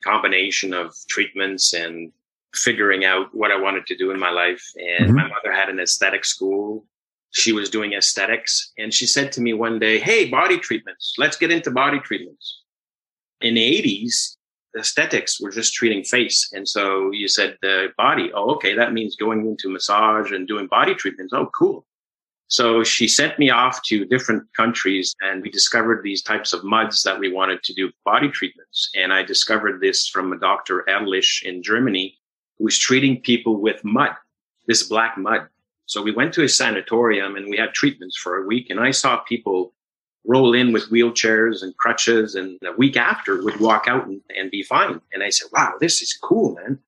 combination 0.04 0.72
of 0.72 0.94
treatments 1.08 1.72
and 1.72 2.12
figuring 2.54 3.04
out 3.04 3.34
what 3.34 3.50
I 3.50 3.60
wanted 3.60 3.86
to 3.86 3.96
do 3.96 4.10
in 4.10 4.18
my 4.18 4.30
life. 4.30 4.64
And 4.76 5.08
mm-hmm. 5.08 5.16
my 5.16 5.28
mother 5.28 5.52
had 5.52 5.68
an 5.68 5.80
aesthetic 5.80 6.24
school. 6.24 6.84
She 7.32 7.52
was 7.52 7.68
doing 7.68 7.92
aesthetics. 7.92 8.72
And 8.78 8.94
she 8.94 9.06
said 9.06 9.32
to 9.32 9.40
me 9.40 9.52
one 9.52 9.78
day, 9.78 9.98
Hey, 9.98 10.28
body 10.28 10.58
treatments, 10.58 11.14
let's 11.18 11.36
get 11.36 11.50
into 11.50 11.70
body 11.70 11.98
treatments. 12.00 12.62
In 13.40 13.54
the 13.54 13.82
80s, 13.82 14.35
aesthetics 14.76 15.40
were 15.40 15.50
just 15.50 15.74
treating 15.74 16.04
face. 16.04 16.50
And 16.52 16.68
so 16.68 17.10
you 17.10 17.28
said 17.28 17.56
the 17.62 17.88
body. 17.96 18.30
Oh, 18.34 18.50
okay. 18.54 18.74
That 18.74 18.92
means 18.92 19.16
going 19.16 19.46
into 19.46 19.68
massage 19.68 20.32
and 20.32 20.46
doing 20.46 20.66
body 20.66 20.94
treatments. 20.94 21.32
Oh, 21.32 21.50
cool. 21.58 21.86
So 22.48 22.84
she 22.84 23.08
sent 23.08 23.38
me 23.38 23.50
off 23.50 23.82
to 23.86 24.04
different 24.04 24.44
countries 24.56 25.14
and 25.20 25.42
we 25.42 25.50
discovered 25.50 26.02
these 26.02 26.22
types 26.22 26.52
of 26.52 26.62
muds 26.62 27.02
that 27.02 27.18
we 27.18 27.32
wanted 27.32 27.62
to 27.64 27.74
do 27.74 27.90
body 28.04 28.28
treatments. 28.28 28.88
And 28.94 29.12
I 29.12 29.24
discovered 29.24 29.80
this 29.80 30.08
from 30.08 30.32
a 30.32 30.38
Dr. 30.38 30.84
Edlich 30.88 31.42
in 31.42 31.62
Germany 31.62 32.16
who 32.58 32.64
was 32.64 32.78
treating 32.78 33.20
people 33.20 33.60
with 33.60 33.84
mud, 33.84 34.12
this 34.68 34.84
black 34.84 35.18
mud. 35.18 35.48
So 35.86 36.02
we 36.02 36.12
went 36.12 36.32
to 36.34 36.44
a 36.44 36.48
sanatorium 36.48 37.36
and 37.36 37.48
we 37.48 37.56
had 37.56 37.74
treatments 37.74 38.16
for 38.16 38.36
a 38.36 38.46
week 38.46 38.70
and 38.70 38.78
I 38.78 38.92
saw 38.92 39.18
people 39.18 39.72
roll 40.26 40.54
in 40.54 40.72
with 40.72 40.90
wheelchairs 40.90 41.62
and 41.62 41.76
crutches 41.76 42.34
and 42.34 42.58
a 42.66 42.72
week 42.72 42.96
after 42.96 43.42
would 43.42 43.60
walk 43.60 43.86
out 43.88 44.06
and, 44.06 44.20
and 44.36 44.50
be 44.50 44.62
fine. 44.62 45.00
And 45.12 45.22
I 45.22 45.30
said, 45.30 45.48
wow, 45.52 45.74
this 45.80 46.02
is 46.02 46.16
cool, 46.22 46.54
man. 46.54 46.78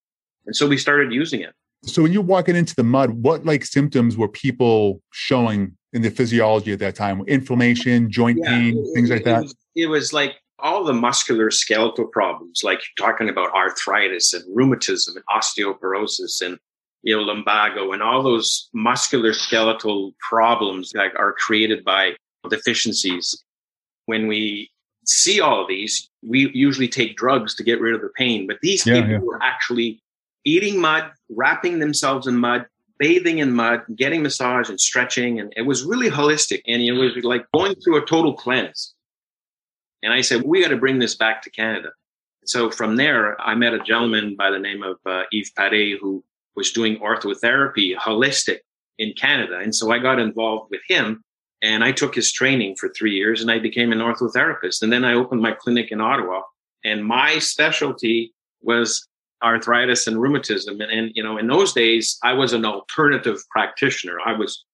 And 0.46 0.56
so 0.56 0.66
we 0.66 0.76
started 0.76 1.12
using 1.12 1.40
it. 1.40 1.54
So 1.84 2.02
when 2.02 2.12
you're 2.12 2.22
walking 2.22 2.56
into 2.56 2.74
the 2.74 2.82
mud, 2.82 3.10
what 3.10 3.44
like 3.44 3.64
symptoms 3.64 4.16
were 4.16 4.28
people 4.28 5.00
showing 5.12 5.76
in 5.92 6.02
the 6.02 6.10
physiology 6.10 6.72
at 6.72 6.80
that 6.80 6.96
time? 6.96 7.22
Inflammation, 7.26 8.10
joint 8.10 8.40
yeah, 8.42 8.50
pain, 8.50 8.78
it, 8.78 8.94
things 8.94 9.10
like 9.10 9.24
that? 9.24 9.38
It 9.38 9.42
was, 9.42 9.56
it 9.76 9.86
was 9.86 10.12
like 10.12 10.36
all 10.58 10.84
the 10.84 10.92
muscular 10.92 11.50
skeletal 11.50 12.06
problems, 12.06 12.62
like 12.64 12.80
talking 12.98 13.28
about 13.28 13.54
arthritis 13.54 14.34
and 14.34 14.44
rheumatism 14.54 15.14
and 15.16 15.24
osteoporosis 15.26 16.40
and 16.44 16.58
you 17.02 17.16
know 17.16 17.22
lumbago 17.22 17.92
and 17.92 18.02
all 18.02 18.22
those 18.24 18.68
muscular 18.74 19.32
skeletal 19.32 20.12
problems 20.28 20.90
that 20.90 21.16
are 21.16 21.32
created 21.32 21.84
by 21.84 22.14
deficiencies. 22.48 23.42
When 24.06 24.26
we 24.26 24.70
see 25.04 25.40
all 25.40 25.62
of 25.62 25.68
these, 25.68 26.08
we 26.22 26.50
usually 26.54 26.88
take 26.88 27.16
drugs 27.16 27.54
to 27.56 27.64
get 27.64 27.80
rid 27.80 27.94
of 27.94 28.00
the 28.00 28.10
pain. 28.16 28.46
But 28.46 28.58
these 28.62 28.86
yeah, 28.86 28.94
people 28.94 29.10
yeah. 29.10 29.18
were 29.18 29.42
actually 29.42 30.02
eating 30.44 30.80
mud, 30.80 31.10
wrapping 31.30 31.78
themselves 31.78 32.26
in 32.26 32.36
mud, 32.36 32.66
bathing 32.98 33.38
in 33.38 33.52
mud, 33.52 33.84
getting 33.96 34.22
massage 34.22 34.68
and 34.68 34.80
stretching. 34.80 35.40
And 35.40 35.52
it 35.56 35.62
was 35.62 35.84
really 35.84 36.10
holistic. 36.10 36.62
And 36.66 36.82
it 36.82 36.92
was 36.92 37.12
like 37.22 37.46
going 37.54 37.74
through 37.76 38.02
a 38.02 38.06
total 38.06 38.34
cleanse. 38.34 38.94
And 40.02 40.12
I 40.12 40.20
said, 40.20 40.42
we 40.42 40.62
got 40.62 40.68
to 40.68 40.76
bring 40.76 40.98
this 40.98 41.16
back 41.16 41.42
to 41.42 41.50
Canada. 41.50 41.90
So 42.44 42.70
from 42.70 42.96
there, 42.96 43.40
I 43.40 43.54
met 43.54 43.74
a 43.74 43.80
gentleman 43.80 44.36
by 44.36 44.50
the 44.50 44.58
name 44.58 44.82
of 44.82 44.96
uh, 45.04 45.24
Yves 45.32 45.52
Paré 45.58 45.98
who 46.00 46.24
was 46.56 46.72
doing 46.72 46.98
orthotherapy 46.98 47.96
holistic 47.96 48.58
in 48.98 49.12
Canada. 49.14 49.58
And 49.58 49.74
so 49.74 49.92
I 49.92 49.98
got 49.98 50.18
involved 50.18 50.70
with 50.70 50.80
him 50.88 51.22
and 51.62 51.82
I 51.82 51.92
took 51.92 52.14
his 52.14 52.32
training 52.32 52.76
for 52.76 52.88
three 52.88 53.12
years 53.12 53.40
and 53.40 53.50
I 53.50 53.58
became 53.58 53.92
an 53.92 53.98
orthotherapist. 53.98 54.82
And 54.82 54.92
then 54.92 55.04
I 55.04 55.14
opened 55.14 55.42
my 55.42 55.52
clinic 55.52 55.90
in 55.90 56.00
Ottawa. 56.00 56.42
And 56.84 57.04
my 57.04 57.38
specialty 57.40 58.32
was 58.62 59.06
arthritis 59.42 60.06
and 60.06 60.20
rheumatism. 60.20 60.80
And, 60.80 60.90
and, 60.90 61.10
you 61.14 61.22
know, 61.22 61.36
in 61.36 61.48
those 61.48 61.72
days, 61.72 62.18
I 62.22 62.32
was 62.32 62.52
an 62.52 62.64
alternative 62.64 63.42
practitioner. 63.50 64.18
I 64.24 64.36
was 64.36 64.64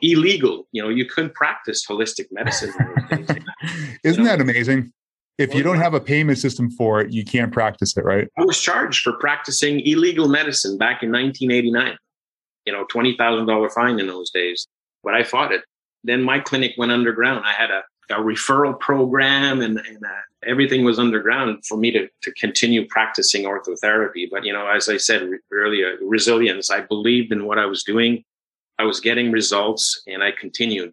illegal. 0.00 0.66
You 0.72 0.82
know, 0.82 0.88
you 0.88 1.04
couldn't 1.04 1.34
practice 1.34 1.86
holistic 1.86 2.26
medicine. 2.30 2.72
Isn't 4.02 4.04
you 4.04 4.16
know? 4.16 4.24
that 4.24 4.40
amazing? 4.40 4.92
if 5.38 5.54
you 5.54 5.62
don't 5.62 5.78
have 5.78 5.94
a 5.94 6.00
payment 6.00 6.38
system 6.38 6.70
for 6.70 7.00
it, 7.00 7.12
you 7.12 7.24
can't 7.24 7.52
practice 7.52 7.96
it, 7.96 8.04
right? 8.04 8.28
I 8.36 8.44
was 8.44 8.60
charged 8.60 9.02
for 9.02 9.14
practicing 9.14 9.80
illegal 9.80 10.28
medicine 10.28 10.78
back 10.78 11.02
in 11.02 11.10
1989. 11.10 11.96
You 12.66 12.72
know, 12.72 12.84
$20,000 12.86 13.72
fine 13.72 13.98
in 13.98 14.06
those 14.06 14.30
days, 14.30 14.66
but 15.02 15.14
I 15.14 15.24
fought 15.24 15.52
it. 15.52 15.62
Then 16.04 16.22
my 16.22 16.40
clinic 16.40 16.74
went 16.76 16.92
underground. 16.92 17.44
I 17.44 17.52
had 17.52 17.70
a, 17.70 17.82
a 18.10 18.20
referral 18.20 18.78
program 18.78 19.60
and, 19.60 19.78
and 19.78 20.04
uh, 20.04 20.22
everything 20.44 20.84
was 20.84 20.98
underground 20.98 21.64
for 21.64 21.76
me 21.76 21.90
to, 21.92 22.08
to 22.22 22.32
continue 22.32 22.86
practicing 22.86 23.44
orthotherapy. 23.44 24.28
But, 24.30 24.44
you 24.44 24.52
know, 24.52 24.66
as 24.68 24.88
I 24.88 24.96
said 24.96 25.28
earlier, 25.52 25.96
resilience, 26.02 26.70
I 26.70 26.80
believed 26.80 27.32
in 27.32 27.46
what 27.46 27.58
I 27.58 27.66
was 27.66 27.84
doing. 27.84 28.24
I 28.78 28.84
was 28.84 29.00
getting 29.00 29.30
results 29.30 30.02
and 30.06 30.22
I 30.22 30.32
continued. 30.32 30.92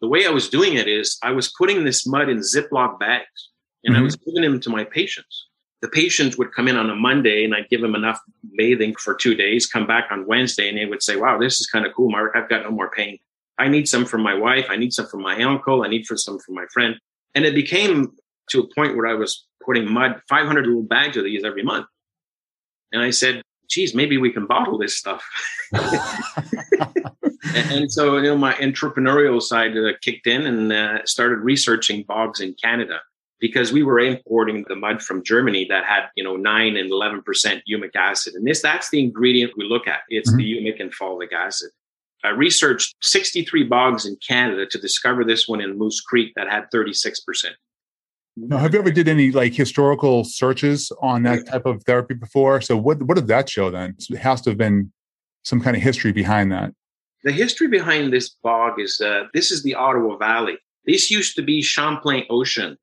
The 0.00 0.08
way 0.08 0.26
I 0.26 0.30
was 0.30 0.48
doing 0.48 0.74
it 0.74 0.88
is 0.88 1.18
I 1.22 1.30
was 1.30 1.52
putting 1.56 1.84
this 1.84 2.06
mud 2.06 2.28
in 2.28 2.38
Ziploc 2.38 2.98
bags 2.98 3.50
and 3.84 3.94
mm-hmm. 3.94 4.02
I 4.02 4.04
was 4.04 4.16
giving 4.16 4.42
them 4.42 4.60
to 4.60 4.70
my 4.70 4.84
patients. 4.84 5.46
The 5.80 5.88
patients 5.88 6.38
would 6.38 6.52
come 6.52 6.68
in 6.68 6.76
on 6.76 6.90
a 6.90 6.96
Monday 6.96 7.44
and 7.44 7.54
I'd 7.54 7.68
give 7.68 7.80
them 7.80 7.94
enough 7.94 8.20
bathing 8.56 8.94
for 8.96 9.14
two 9.14 9.34
days, 9.34 9.66
come 9.66 9.86
back 9.86 10.08
on 10.10 10.26
Wednesday, 10.26 10.68
and 10.68 10.78
they 10.78 10.86
would 10.86 11.02
say, 11.02 11.16
Wow, 11.16 11.38
this 11.38 11.60
is 11.60 11.66
kind 11.66 11.84
of 11.86 11.92
cool, 11.94 12.10
Mark. 12.10 12.32
I've 12.34 12.48
got 12.48 12.62
no 12.62 12.70
more 12.70 12.90
pain. 12.90 13.18
I 13.58 13.68
need 13.68 13.88
some 13.88 14.04
for 14.04 14.18
my 14.18 14.34
wife. 14.34 14.66
I 14.68 14.76
need 14.76 14.92
some 14.92 15.06
for 15.06 15.18
my 15.18 15.42
uncle. 15.42 15.84
I 15.84 15.88
need 15.88 16.06
for 16.06 16.16
some 16.16 16.38
for 16.38 16.52
my 16.52 16.66
friend. 16.72 16.96
And 17.34 17.44
it 17.44 17.54
became 17.54 18.12
to 18.50 18.60
a 18.60 18.74
point 18.74 18.96
where 18.96 19.06
I 19.06 19.14
was 19.14 19.46
putting 19.64 19.90
mud, 19.90 20.20
500 20.28 20.66
little 20.66 20.82
bags 20.82 21.16
of 21.16 21.24
these 21.24 21.44
every 21.44 21.62
month. 21.62 21.86
And 22.92 23.02
I 23.02 23.10
said, 23.10 23.42
geez, 23.70 23.94
maybe 23.94 24.18
we 24.18 24.30
can 24.30 24.46
bottle 24.46 24.78
this 24.78 24.98
stuff. 24.98 25.24
and, 27.54 27.90
so, 27.90 28.16
you 28.16 28.24
know, 28.24 28.36
my 28.36 28.52
entrepreneurial 28.54 29.40
side 29.40 29.76
uh, 29.76 29.92
kicked 30.02 30.26
in 30.26 30.46
and 30.46 30.72
uh, 30.72 31.04
started 31.06 31.36
researching 31.36 32.04
bogs 32.06 32.40
in 32.40 32.54
Canada 32.62 33.00
because 33.40 33.72
we 33.72 33.82
were 33.82 33.98
importing 33.98 34.64
the 34.68 34.76
mud 34.76 35.02
from 35.02 35.24
Germany 35.24 35.66
that 35.68 35.84
had, 35.84 36.04
you 36.16 36.22
know, 36.22 36.36
nine 36.36 36.76
and 36.76 36.92
11% 36.92 37.24
humic 37.68 37.96
acid. 37.96 38.34
And 38.34 38.46
this, 38.46 38.60
that's 38.60 38.90
the 38.90 39.00
ingredient 39.00 39.52
we 39.56 39.64
look 39.64 39.88
at. 39.88 40.00
It's 40.08 40.30
mm-hmm. 40.30 40.36
the 40.36 40.52
humic 40.52 40.80
and 40.80 40.92
fulvic 40.92 41.32
acid. 41.32 41.70
I 42.24 42.30
researched 42.30 42.94
63 43.02 43.64
bogs 43.64 44.06
in 44.06 44.16
Canada 44.26 44.66
to 44.66 44.78
discover 44.78 45.24
this 45.24 45.48
one 45.48 45.60
in 45.60 45.76
Moose 45.76 46.00
Creek 46.00 46.32
that 46.36 46.48
had 46.48 46.64
36%. 46.72 47.18
Now, 48.36 48.58
have 48.58 48.72
you 48.72 48.80
ever 48.80 48.90
did 48.90 49.08
any 49.08 49.30
like 49.30 49.52
historical 49.52 50.24
searches 50.24 50.90
on 51.02 51.24
that 51.24 51.46
type 51.46 51.66
of 51.66 51.82
therapy 51.84 52.14
before? 52.14 52.62
So 52.62 52.76
what 52.78 53.02
what 53.02 53.16
did 53.16 53.26
that 53.26 53.50
show 53.50 53.70
then? 53.70 53.94
It 54.08 54.18
has 54.18 54.40
to 54.42 54.50
have 54.50 54.58
been 54.58 54.90
some 55.44 55.60
kind 55.60 55.76
of 55.76 55.82
history 55.82 56.12
behind 56.12 56.50
that. 56.52 56.72
The 57.24 57.32
history 57.32 57.68
behind 57.68 58.12
this 58.12 58.30
bog 58.42 58.80
is 58.80 59.00
uh, 59.04 59.24
this 59.34 59.50
is 59.50 59.62
the 59.62 59.74
Ottawa 59.74 60.16
Valley. 60.16 60.56
This 60.86 61.10
used 61.10 61.36
to 61.36 61.42
be 61.42 61.60
Champlain 61.60 62.24
Ocean 62.30 62.78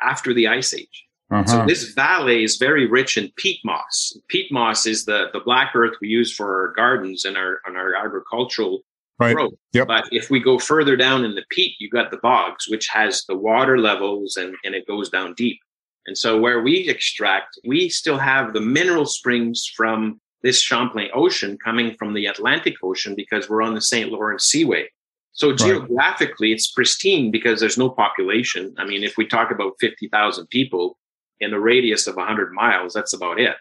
after 0.00 0.32
the 0.32 0.48
Ice 0.48 0.72
Age. 0.72 1.03
Uh-huh. 1.34 1.46
So 1.46 1.66
this 1.66 1.92
valley 1.94 2.44
is 2.44 2.56
very 2.56 2.86
rich 2.86 3.16
in 3.16 3.30
peat 3.36 3.60
moss. 3.64 4.16
Peat 4.28 4.52
moss 4.52 4.86
is 4.86 5.04
the, 5.04 5.26
the 5.32 5.40
black 5.40 5.74
earth 5.74 5.96
we 6.00 6.08
use 6.08 6.32
for 6.32 6.62
our 6.62 6.72
gardens 6.74 7.24
and 7.24 7.36
our 7.36 7.60
and 7.66 7.76
our 7.76 7.94
agricultural 7.94 8.80
right. 9.18 9.34
growth. 9.34 9.54
Yep. 9.72 9.88
But 9.88 10.04
if 10.12 10.30
we 10.30 10.40
go 10.40 10.58
further 10.58 10.96
down 10.96 11.24
in 11.24 11.34
the 11.34 11.44
peat, 11.50 11.74
you 11.80 11.90
got 11.90 12.10
the 12.10 12.18
bogs, 12.18 12.68
which 12.68 12.88
has 12.88 13.24
the 13.26 13.36
water 13.36 13.78
levels 13.78 14.36
and, 14.36 14.54
and 14.64 14.74
it 14.74 14.86
goes 14.86 15.08
down 15.10 15.34
deep. 15.34 15.58
And 16.06 16.16
so 16.16 16.38
where 16.38 16.62
we 16.62 16.88
extract, 16.88 17.58
we 17.66 17.88
still 17.88 18.18
have 18.18 18.52
the 18.52 18.60
mineral 18.60 19.06
springs 19.06 19.66
from 19.74 20.20
this 20.42 20.60
Champlain 20.60 21.08
Ocean 21.14 21.56
coming 21.56 21.96
from 21.98 22.12
the 22.12 22.26
Atlantic 22.26 22.74
Ocean 22.82 23.14
because 23.16 23.48
we're 23.48 23.62
on 23.62 23.74
the 23.74 23.80
St. 23.80 24.10
Lawrence 24.10 24.44
Seaway. 24.44 24.88
So 25.32 25.48
right. 25.48 25.58
geographically, 25.58 26.52
it's 26.52 26.70
pristine 26.70 27.30
because 27.30 27.58
there's 27.58 27.78
no 27.78 27.90
population. 27.90 28.74
I 28.78 28.84
mean, 28.84 29.02
if 29.02 29.16
we 29.16 29.26
talk 29.26 29.50
about 29.50 29.72
50,000 29.80 30.46
people 30.48 30.98
in 31.40 31.52
a 31.52 31.60
radius 31.60 32.06
of 32.06 32.16
100 32.16 32.52
miles, 32.52 32.92
that's 32.92 33.12
about 33.12 33.40
it. 33.40 33.56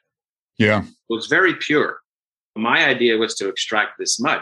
Yeah. 0.58 0.84
So 0.84 0.90
was 1.10 1.28
very 1.28 1.56
pure. 1.56 2.00
My 2.56 2.86
idea 2.86 3.18
was 3.18 3.36
to 3.36 3.50
extract 3.50 3.98
this 3.98 4.20
mud. 4.20 4.42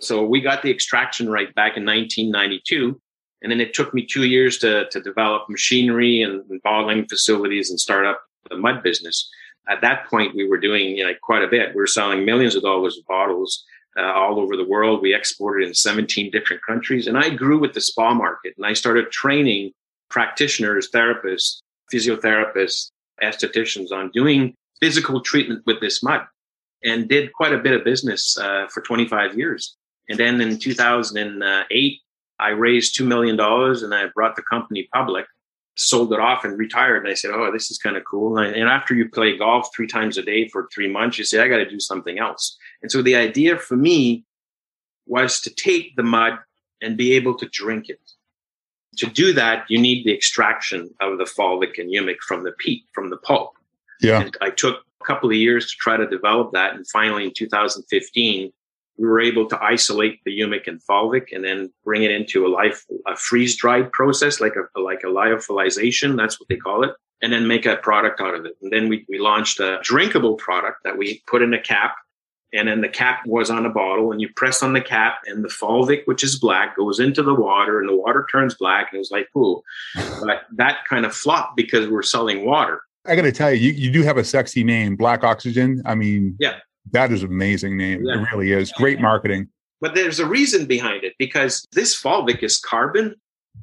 So 0.00 0.24
we 0.24 0.40
got 0.40 0.62
the 0.62 0.70
extraction 0.70 1.28
right 1.28 1.54
back 1.54 1.76
in 1.76 1.84
1992. 1.84 3.00
And 3.42 3.52
then 3.52 3.60
it 3.60 3.74
took 3.74 3.94
me 3.94 4.06
two 4.06 4.24
years 4.24 4.58
to, 4.58 4.88
to 4.90 5.00
develop 5.00 5.48
machinery 5.48 6.22
and, 6.22 6.42
and 6.50 6.62
bottling 6.62 7.06
facilities 7.06 7.70
and 7.70 7.78
start 7.78 8.06
up 8.06 8.20
the 8.48 8.56
mud 8.56 8.82
business. 8.82 9.28
At 9.68 9.82
that 9.82 10.06
point, 10.06 10.34
we 10.34 10.48
were 10.48 10.58
doing 10.58 10.96
you 10.96 11.04
know, 11.04 11.12
quite 11.22 11.42
a 11.42 11.48
bit. 11.48 11.74
We 11.74 11.80
were 11.80 11.86
selling 11.86 12.24
millions 12.24 12.56
of 12.56 12.62
dollars 12.62 12.98
of 12.98 13.06
bottles 13.06 13.64
uh, 13.98 14.12
all 14.12 14.40
over 14.40 14.56
the 14.56 14.66
world. 14.66 15.02
We 15.02 15.14
exported 15.14 15.68
in 15.68 15.74
17 15.74 16.30
different 16.30 16.62
countries. 16.62 17.06
And 17.06 17.18
I 17.18 17.30
grew 17.30 17.58
with 17.58 17.74
the 17.74 17.80
spa 17.80 18.14
market 18.14 18.54
and 18.56 18.66
I 18.66 18.72
started 18.72 19.10
training 19.10 19.72
practitioners, 20.08 20.90
therapists, 20.90 21.60
physiotherapists, 21.92 22.90
estheticians 23.22 23.92
on 23.92 24.10
doing 24.10 24.54
physical 24.80 25.20
treatment 25.20 25.62
with 25.66 25.80
this 25.80 26.02
mud 26.02 26.22
and 26.82 27.08
did 27.08 27.32
quite 27.32 27.52
a 27.52 27.58
bit 27.58 27.74
of 27.74 27.84
business 27.84 28.36
uh, 28.38 28.66
for 28.68 28.80
25 28.80 29.36
years. 29.36 29.76
And 30.08 30.18
then 30.18 30.40
in 30.40 30.58
2008, 30.58 32.00
I 32.38 32.48
raised 32.48 32.98
$2 32.98 33.06
million 33.06 33.38
and 33.38 33.94
I 33.94 34.06
brought 34.14 34.34
the 34.34 34.42
company 34.42 34.88
public, 34.92 35.26
sold 35.76 36.12
it 36.12 36.18
off 36.18 36.44
and 36.44 36.58
retired. 36.58 37.04
And 37.04 37.08
I 37.08 37.14
said, 37.14 37.30
Oh, 37.32 37.52
this 37.52 37.70
is 37.70 37.78
kind 37.78 37.96
of 37.96 38.04
cool. 38.10 38.38
And, 38.38 38.54
and 38.56 38.68
after 38.68 38.94
you 38.94 39.08
play 39.08 39.36
golf 39.36 39.68
three 39.74 39.86
times 39.86 40.16
a 40.16 40.22
day 40.22 40.48
for 40.48 40.68
three 40.74 40.90
months, 40.90 41.18
you 41.18 41.24
say, 41.24 41.40
I 41.40 41.48
got 41.48 41.58
to 41.58 41.68
do 41.68 41.80
something 41.80 42.18
else. 42.18 42.56
And 42.82 42.90
so 42.90 43.02
the 43.02 43.14
idea 43.14 43.58
for 43.58 43.76
me 43.76 44.24
was 45.06 45.40
to 45.42 45.50
take 45.50 45.96
the 45.96 46.02
mud 46.02 46.38
and 46.80 46.96
be 46.96 47.12
able 47.12 47.36
to 47.36 47.48
drink 47.50 47.88
it. 47.88 48.00
To 49.00 49.06
do 49.06 49.32
that, 49.32 49.64
you 49.70 49.80
need 49.80 50.04
the 50.04 50.12
extraction 50.12 50.90
of 51.00 51.16
the 51.16 51.24
fulvic 51.24 51.78
and 51.78 51.90
humic 51.90 52.18
from 52.18 52.44
the 52.44 52.52
peat, 52.52 52.84
from 52.92 53.08
the 53.08 53.16
pulp. 53.16 53.54
Yeah. 54.02 54.20
And 54.20 54.36
I 54.42 54.50
took 54.50 54.76
a 55.00 55.04
couple 55.06 55.30
of 55.30 55.36
years 55.36 55.70
to 55.70 55.76
try 55.78 55.96
to 55.96 56.06
develop 56.06 56.52
that. 56.52 56.74
And 56.74 56.86
finally, 56.86 57.24
in 57.24 57.32
2015, 57.34 58.52
we 58.98 59.08
were 59.08 59.18
able 59.18 59.48
to 59.48 59.62
isolate 59.62 60.20
the 60.26 60.38
humic 60.38 60.66
and 60.66 60.82
fulvic 60.82 61.28
and 61.32 61.42
then 61.42 61.72
bring 61.82 62.02
it 62.02 62.10
into 62.10 62.46
a 62.46 62.48
life, 62.48 62.84
a 63.06 63.16
freeze 63.16 63.56
dried 63.56 63.90
process, 63.92 64.38
like 64.38 64.52
a, 64.54 64.78
like 64.78 65.02
a 65.02 65.06
lyophilization. 65.06 66.14
That's 66.14 66.38
what 66.38 66.50
they 66.50 66.56
call 66.56 66.84
it. 66.84 66.90
And 67.22 67.32
then 67.32 67.48
make 67.48 67.64
a 67.64 67.76
product 67.76 68.20
out 68.20 68.34
of 68.34 68.44
it. 68.44 68.52
And 68.60 68.70
then 68.70 68.90
we, 68.90 69.06
we 69.08 69.18
launched 69.18 69.60
a 69.60 69.78
drinkable 69.82 70.34
product 70.34 70.84
that 70.84 70.98
we 70.98 71.22
put 71.26 71.40
in 71.40 71.54
a 71.54 71.60
cap 71.60 71.96
and 72.52 72.68
then 72.68 72.80
the 72.80 72.88
cap 72.88 73.24
was 73.26 73.50
on 73.50 73.66
a 73.66 73.70
bottle 73.70 74.12
and 74.12 74.20
you 74.20 74.28
press 74.34 74.62
on 74.62 74.72
the 74.72 74.80
cap 74.80 75.20
and 75.26 75.44
the 75.44 75.48
fulvic 75.48 76.02
which 76.06 76.24
is 76.24 76.38
black 76.38 76.76
goes 76.76 76.98
into 76.98 77.22
the 77.22 77.34
water 77.34 77.80
and 77.80 77.88
the 77.88 77.96
water 77.96 78.26
turns 78.30 78.54
black 78.54 78.88
and 78.90 78.96
it 78.96 78.98
was 78.98 79.10
like 79.10 79.28
ooh. 79.36 79.62
But 79.94 80.42
that 80.54 80.78
kind 80.88 81.04
of 81.06 81.14
flopped 81.14 81.56
because 81.56 81.88
we're 81.88 82.02
selling 82.02 82.44
water. 82.44 82.82
I 83.06 83.16
gotta 83.16 83.32
tell 83.32 83.52
you, 83.52 83.70
you 83.70 83.72
you 83.72 83.90
do 83.90 84.02
have 84.02 84.16
a 84.16 84.24
sexy 84.24 84.64
name 84.64 84.96
black 84.96 85.24
oxygen. 85.24 85.82
I 85.86 85.94
mean 85.94 86.36
yeah. 86.40 86.56
that 86.92 87.12
is 87.12 87.22
an 87.22 87.30
amazing 87.30 87.76
name. 87.76 88.04
Yeah. 88.04 88.20
it 88.20 88.28
really 88.32 88.52
is. 88.52 88.72
Great 88.72 89.00
marketing. 89.00 89.48
But 89.80 89.94
there's 89.94 90.20
a 90.20 90.26
reason 90.26 90.66
behind 90.66 91.04
it 91.04 91.14
because 91.18 91.64
this 91.72 92.00
fulvic 92.00 92.42
is 92.42 92.58
carbon 92.58 93.14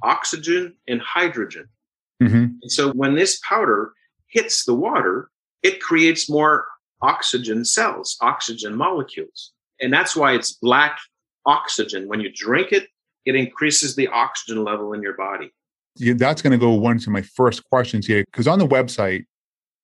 oxygen 0.03 0.75
and 0.88 1.01
hydrogen. 1.01 1.67
Mm-hmm. 2.22 2.46
and 2.63 2.72
so 2.72 2.91
when 2.94 3.13
this 3.13 3.39
powder 3.48 3.94
hits 4.25 4.65
the 4.65 4.74
water 4.74 5.29
it 5.62 5.79
creates 5.82 6.27
more 6.27 6.65
oxygen 7.01 7.66
cells, 7.66 8.18
oxygen 8.22 8.75
molecules. 8.75 9.54
And 9.80 9.94
that's 9.94 10.16
why 10.16 10.34
it's 10.34 10.54
black 10.54 10.98
oxygen. 11.46 12.08
When 12.08 12.20
you 12.20 12.32
drink 12.34 12.72
it, 12.72 12.88
it 13.25 13.36
increases 13.36 13.96
the 13.96 14.08
oxygen 14.08 14.63
level 14.63 14.94
in 14.94 15.01
your 15.01 15.16
body. 15.16 15.51
Yeah, 15.98 16.13
that's 16.16 16.42
going 16.42 16.51
to 16.51 16.58
go 16.58 16.72
one 16.72 17.00
to 17.00 17.10
my 17.10 17.22
first 17.22 17.63
questions 17.70 18.08
here. 18.08 18.24
Because 18.32 18.48
on 18.48 18.60
the 18.60 18.68
website, 18.68 19.25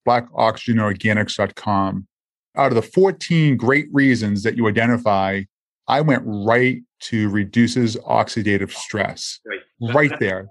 blackoxygenorganics.com, 0.08 2.08
out 2.56 2.72
of 2.72 2.76
the 2.76 2.82
14 2.82 3.58
great 3.58 3.88
reasons 3.92 4.44
that 4.44 4.56
you 4.56 4.68
identify, 4.68 5.42
I 5.88 6.02
went 6.02 6.24
right 6.26 6.82
to 7.02 7.30
reduces 7.30 7.96
oxidative 7.98 8.72
stress. 8.72 9.40
Right, 9.46 9.94
right 9.94 10.20
there. 10.20 10.48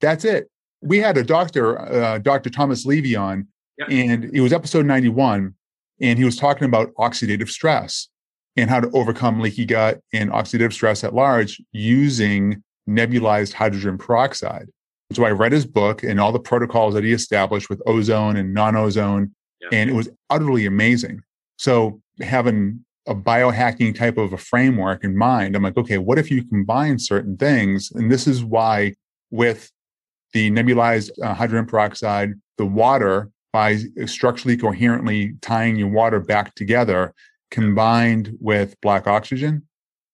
That's 0.00 0.24
it. 0.24 0.48
We 0.82 0.98
had 0.98 1.16
a 1.16 1.24
doctor, 1.24 1.80
uh, 1.80 2.18
Dr. 2.18 2.50
Thomas 2.50 2.84
Levy 2.84 3.16
on, 3.16 3.48
yep. 3.78 3.88
and 3.90 4.24
it 4.24 4.40
was 4.40 4.52
episode 4.52 4.86
91 4.86 5.54
and 6.00 6.18
he 6.18 6.24
was 6.24 6.36
talking 6.36 6.66
about 6.66 6.92
oxidative 6.94 7.48
stress 7.48 8.08
and 8.56 8.70
how 8.70 8.80
to 8.80 8.90
overcome 8.92 9.40
leaky 9.40 9.64
gut 9.64 10.00
and 10.12 10.30
oxidative 10.30 10.72
stress 10.72 11.04
at 11.04 11.14
large 11.14 11.60
using 11.72 12.62
nebulized 12.88 13.52
hydrogen 13.52 13.98
peroxide. 13.98 14.68
So 15.12 15.24
I 15.24 15.30
read 15.30 15.52
his 15.52 15.66
book 15.66 16.02
and 16.02 16.18
all 16.18 16.32
the 16.32 16.40
protocols 16.40 16.94
that 16.94 17.04
he 17.04 17.12
established 17.12 17.68
with 17.70 17.80
ozone 17.86 18.36
and 18.36 18.52
non 18.52 18.76
ozone, 18.76 19.34
yeah. 19.60 19.68
and 19.72 19.90
it 19.90 19.92
was 19.92 20.08
utterly 20.30 20.66
amazing. 20.66 21.20
So 21.58 22.00
having 22.20 22.84
a 23.06 23.14
biohacking 23.14 23.94
type 23.94 24.18
of 24.18 24.32
a 24.32 24.38
framework 24.38 25.04
in 25.04 25.16
mind, 25.16 25.54
I'm 25.54 25.62
like, 25.62 25.76
okay, 25.76 25.98
what 25.98 26.18
if 26.18 26.30
you 26.30 26.44
combine 26.44 26.98
certain 26.98 27.36
things? 27.36 27.92
And 27.92 28.10
this 28.10 28.26
is 28.26 28.42
why 28.42 28.94
with 29.30 29.70
the 30.32 30.50
nebulized 30.50 31.10
uh, 31.22 31.34
hydrogen 31.34 31.66
peroxide, 31.66 32.32
the 32.58 32.66
water 32.66 33.30
by 33.52 33.76
structurally 34.06 34.56
coherently 34.56 35.34
tying 35.40 35.76
your 35.76 35.88
water 35.88 36.20
back 36.20 36.54
together 36.54 37.14
combined 37.50 38.36
with 38.40 38.78
black 38.80 39.06
oxygen 39.06 39.62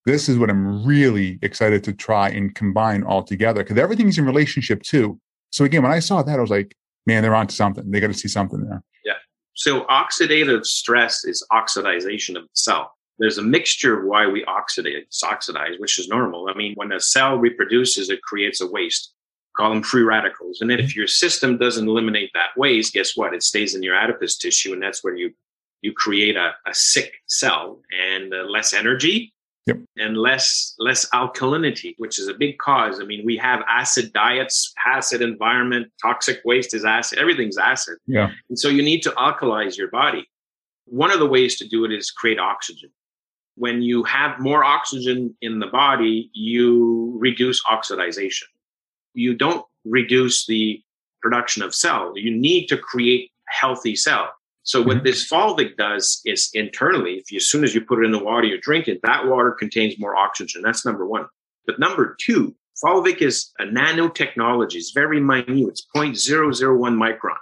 this 0.07 0.29
is 0.29 0.39
what 0.39 0.51
i'm 0.51 0.85
really 0.85 1.39
excited 1.43 1.83
to 1.85 1.93
try 1.93 2.29
and 2.29 2.55
combine 2.55 3.03
all 3.03 3.23
together 3.23 3.63
because 3.63 3.79
everything's 3.79 4.19
in 4.19 4.27
relationship 4.27 4.83
too 4.83 5.19
So 5.53 5.65
again, 5.65 5.83
when 5.83 5.93
I 5.93 6.01
saw 6.01 6.23
that, 6.23 6.39
I 6.39 6.41
was 6.41 6.51
like, 6.51 6.75
man, 7.07 7.23
they're 7.23 7.35
onto 7.35 7.55
something. 7.55 7.91
They 7.91 8.01
got 8.01 8.09
to 8.09 8.15
see 8.15 8.29
something 8.29 8.65
there. 8.65 8.83
Yeah. 9.05 9.19
So 9.55 9.85
oxidative 9.85 10.65
stress 10.65 11.25
is 11.25 11.47
oxidization 11.53 12.37
of 12.37 12.45
the 12.45 12.49
cell. 12.55 12.93
There's 13.19 13.39
a 13.39 13.43
mixture 13.43 14.01
of 14.01 14.07
why 14.07 14.27
we 14.27 14.45
oxidize, 14.47 15.75
which 15.79 15.99
is 15.99 16.09
normal. 16.09 16.49
I 16.49 16.55
mean, 16.55 16.73
when 16.77 16.91
a 16.91 17.01
cell 17.01 17.37
reproduces, 17.37 18.09
it 18.09 18.23
creates 18.23 18.61
a 18.61 18.67
waste. 18.67 19.12
Call 19.57 19.71
them 19.71 19.83
free 19.83 20.03
radicals. 20.03 20.61
And 20.61 20.71
then 20.71 20.81
if 20.81 20.97
your 20.97 21.07
system 21.07 21.59
doesn't 21.59 21.87
eliminate 21.87 22.31
that 22.35 22.57
waste, 22.57 22.95
guess 22.95 23.17
what? 23.17 23.35
It 23.35 23.43
stays 23.43 23.75
in 23.75 23.83
your 23.83 23.95
adipose 23.95 24.37
tissue, 24.37 24.73
and 24.73 24.83
that's 24.83 25.05
where 25.05 25.15
you 25.17 25.33
you 25.83 25.93
create 25.93 26.37
a, 26.37 26.53
a 26.67 26.73
sick 26.73 27.13
cell 27.27 27.81
and 28.13 28.33
uh, 28.33 28.45
less 28.45 28.73
energy 28.73 29.33
Yep. 29.67 29.77
and 29.97 30.17
less 30.17 30.75
less 30.81 31.09
alkalinity, 31.11 31.95
which 31.99 32.19
is 32.19 32.27
a 32.27 32.35
big 32.35 32.59
cause. 32.59 32.99
I 33.01 33.05
mean, 33.05 33.25
we 33.25 33.37
have 33.37 33.63
acid 33.69 34.13
diets, 34.13 34.73
acid 34.85 35.23
environment, 35.23 35.87
toxic 36.03 36.41
waste 36.45 36.75
is 36.75 36.85
acid, 36.85 37.21
everything's 37.21 37.57
acid. 37.59 37.99
Yeah. 38.09 38.33
And 38.49 38.59
so 38.59 38.69
you 38.69 38.83
need 38.83 39.03
to 39.03 39.11
alkalize 39.11 39.77
your 39.77 39.89
body. 39.89 40.29
One 40.87 41.13
of 41.13 41.21
the 41.21 41.27
ways 41.27 41.59
to 41.59 41.69
do 41.69 41.85
it 41.85 41.93
is 41.93 42.11
create 42.11 42.41
oxygen. 42.41 42.91
When 43.55 43.83
you 43.83 44.03
have 44.03 44.41
more 44.41 44.65
oxygen 44.65 45.37
in 45.43 45.61
the 45.61 45.69
body, 45.69 46.29
you 46.33 47.17
reduce 47.21 47.63
oxidization. 47.65 48.49
You 49.15 49.35
don't 49.35 49.65
reduce 49.85 50.47
the 50.47 50.83
production 51.21 51.63
of 51.63 51.75
cell. 51.75 52.13
You 52.17 52.31
need 52.31 52.67
to 52.69 52.79
create 52.79 53.31
healthy 53.49 53.97
cell. 53.97 54.31
So 54.65 54.81
what 54.81 54.99
mm-hmm. 54.99 55.07
this 55.07 55.29
Fulvic 55.29 55.77
does 55.77 56.21
is 56.25 56.51
internally, 56.55 57.15
if 57.15 57.33
you, 57.33 57.39
as 57.39 57.49
soon 57.49 57.65
as 57.65 57.75
you 57.75 57.81
put 57.81 57.99
it 58.01 58.07
in 58.07 58.13
the 58.13 58.23
water, 58.23 58.47
you 58.47 58.61
drink 58.61 58.87
it, 58.87 59.01
that 59.03 59.27
water 59.27 59.53
contains 59.53 59.99
more 59.99 60.17
oxygen. 60.17 60.63
That's 60.63 60.87
number 60.87 61.07
one. 61.07 61.27
But 61.67 61.81
number 61.81 62.17
two, 62.21 62.55
Fulvic 62.83 63.21
is 63.21 63.51
a 63.59 63.65
nanotechnology. 63.65 64.77
It's 64.77 64.93
very 64.93 65.21
minute. 65.21 65.49
It's 65.49 65.87
0.001 65.95 66.95
micron. 66.95 67.37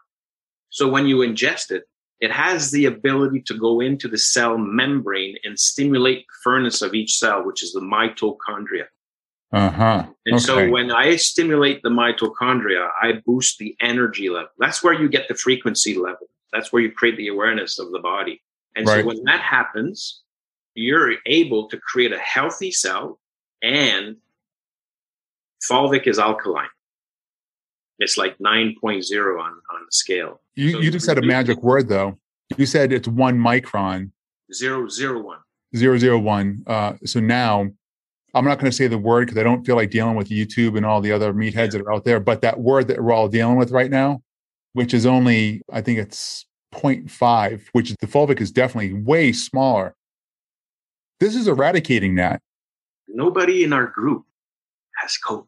So 0.70 0.88
when 0.88 1.06
you 1.06 1.18
ingest 1.18 1.70
it, 1.70 1.84
it 2.20 2.30
has 2.30 2.70
the 2.70 2.86
ability 2.86 3.42
to 3.46 3.54
go 3.58 3.80
into 3.80 4.06
the 4.06 4.18
cell 4.18 4.58
membrane 4.58 5.36
and 5.44 5.58
stimulate 5.58 6.20
the 6.20 6.34
furnace 6.44 6.82
of 6.82 6.94
each 6.94 7.18
cell, 7.18 7.44
which 7.44 7.62
is 7.62 7.72
the 7.72 7.80
mitochondria. 7.80 8.86
Uh-huh. 9.52 10.06
And 10.26 10.36
okay. 10.36 10.44
so 10.44 10.70
when 10.70 10.92
I 10.92 11.16
stimulate 11.16 11.82
the 11.82 11.88
mitochondria, 11.88 12.88
I 13.02 13.14
boost 13.26 13.58
the 13.58 13.76
energy 13.80 14.28
level. 14.28 14.50
That's 14.58 14.82
where 14.82 14.94
you 14.94 15.08
get 15.08 15.28
the 15.28 15.34
frequency 15.34 15.94
level. 15.96 16.28
That's 16.52 16.72
where 16.72 16.82
you 16.82 16.92
create 16.92 17.16
the 17.16 17.28
awareness 17.28 17.78
of 17.78 17.90
the 17.90 17.98
body. 17.98 18.42
And 18.76 18.86
right. 18.86 19.00
so 19.00 19.06
when 19.06 19.24
that 19.24 19.40
happens, 19.40 20.22
you're 20.74 21.14
able 21.26 21.68
to 21.68 21.78
create 21.78 22.12
a 22.12 22.18
healthy 22.18 22.70
cell 22.70 23.18
and 23.62 24.16
fulvic 25.68 26.06
is 26.06 26.18
alkaline. 26.18 26.68
It's 27.98 28.16
like 28.16 28.38
9.0 28.38 29.40
on, 29.40 29.50
on 29.50 29.52
the 29.52 29.92
scale. 29.92 30.40
You, 30.54 30.72
so 30.72 30.78
you 30.80 30.90
just 30.90 31.04
said 31.04 31.18
a 31.18 31.22
magic 31.22 31.62
word 31.62 31.88
though. 31.88 32.18
You 32.56 32.66
said 32.66 32.92
it's 32.92 33.08
one 33.08 33.38
micron. 33.38 34.10
Zero, 34.52 34.88
zero, 34.88 35.20
one. 35.22 35.38
Zero, 35.76 35.98
zero, 35.98 36.18
one. 36.18 36.64
Uh, 36.66 36.94
so 37.04 37.20
now 37.20 37.70
I'm 38.34 38.44
not 38.44 38.58
going 38.58 38.70
to 38.70 38.76
say 38.76 38.86
the 38.86 38.98
word 38.98 39.26
because 39.26 39.38
I 39.38 39.42
don't 39.42 39.64
feel 39.64 39.76
like 39.76 39.90
dealing 39.90 40.16
with 40.16 40.28
YouTube 40.28 40.76
and 40.76 40.86
all 40.86 41.00
the 41.00 41.12
other 41.12 41.32
meatheads 41.32 41.72
that 41.72 41.82
are 41.82 41.92
out 41.92 42.04
there, 42.04 42.20
but 42.20 42.42
that 42.42 42.60
word 42.60 42.88
that 42.88 43.02
we're 43.02 43.12
all 43.12 43.28
dealing 43.28 43.56
with 43.56 43.70
right 43.70 43.90
now, 43.90 44.22
which 44.72 44.94
is 44.94 45.06
only, 45.06 45.62
I 45.72 45.80
think 45.80 45.98
it's 45.98 46.46
0.5, 46.74 47.62
which 47.72 47.94
the 47.96 48.06
fulvic 48.06 48.40
is 48.40 48.52
definitely 48.52 48.92
way 48.92 49.32
smaller. 49.32 49.94
This 51.18 51.34
is 51.34 51.48
eradicating 51.48 52.14
that. 52.16 52.40
Nobody 53.08 53.64
in 53.64 53.72
our 53.72 53.86
group 53.86 54.24
has 54.96 55.18
COVID. 55.26 55.46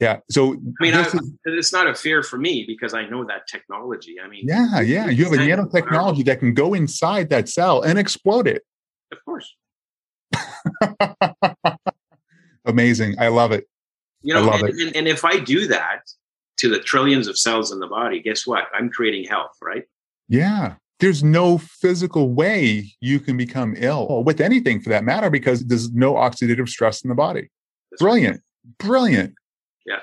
Yeah. 0.00 0.20
So 0.30 0.54
I 0.54 0.56
mean, 0.80 0.94
I, 0.94 1.02
is, 1.02 1.32
it's 1.44 1.72
not 1.72 1.86
a 1.86 1.94
fear 1.94 2.22
for 2.22 2.38
me 2.38 2.64
because 2.66 2.94
I 2.94 3.06
know 3.06 3.24
that 3.24 3.46
technology. 3.46 4.16
I 4.22 4.28
mean, 4.28 4.46
yeah, 4.46 4.80
yeah. 4.80 5.10
You 5.10 5.24
have 5.24 5.34
a 5.34 5.36
nanotechnology 5.36 6.24
that 6.24 6.40
can 6.40 6.54
go 6.54 6.72
inside 6.72 7.28
that 7.30 7.50
cell 7.50 7.82
and 7.82 7.98
explode 7.98 8.46
it. 8.46 8.62
Of 9.12 9.18
course. 9.24 9.54
Amazing. 12.70 13.16
I 13.18 13.28
love 13.28 13.52
it. 13.52 13.66
You 14.22 14.34
know, 14.34 14.50
and, 14.50 14.68
and, 14.68 14.96
and 14.96 15.08
if 15.08 15.24
I 15.24 15.38
do 15.38 15.66
that, 15.68 16.02
to 16.60 16.68
the 16.68 16.78
trillions 16.78 17.26
of 17.26 17.38
cells 17.38 17.72
in 17.72 17.80
the 17.80 17.86
body, 17.86 18.20
guess 18.20 18.46
what? 18.46 18.64
I'm 18.74 18.90
creating 18.90 19.24
health, 19.24 19.56
right? 19.62 19.84
Yeah. 20.28 20.74
There's 20.98 21.24
no 21.24 21.56
physical 21.56 22.30
way 22.34 22.92
you 23.00 23.18
can 23.18 23.38
become 23.38 23.74
ill 23.78 24.22
with 24.22 24.42
anything 24.42 24.80
for 24.80 24.90
that 24.90 25.02
matter 25.02 25.30
because 25.30 25.64
there's 25.64 25.90
no 25.92 26.14
oxidative 26.14 26.68
stress 26.68 27.02
in 27.02 27.08
the 27.08 27.14
body. 27.14 27.48
That's 27.90 28.02
Brilliant. 28.02 28.42
Right. 28.64 28.78
Brilliant. 28.78 29.34
Yeah. 29.86 30.00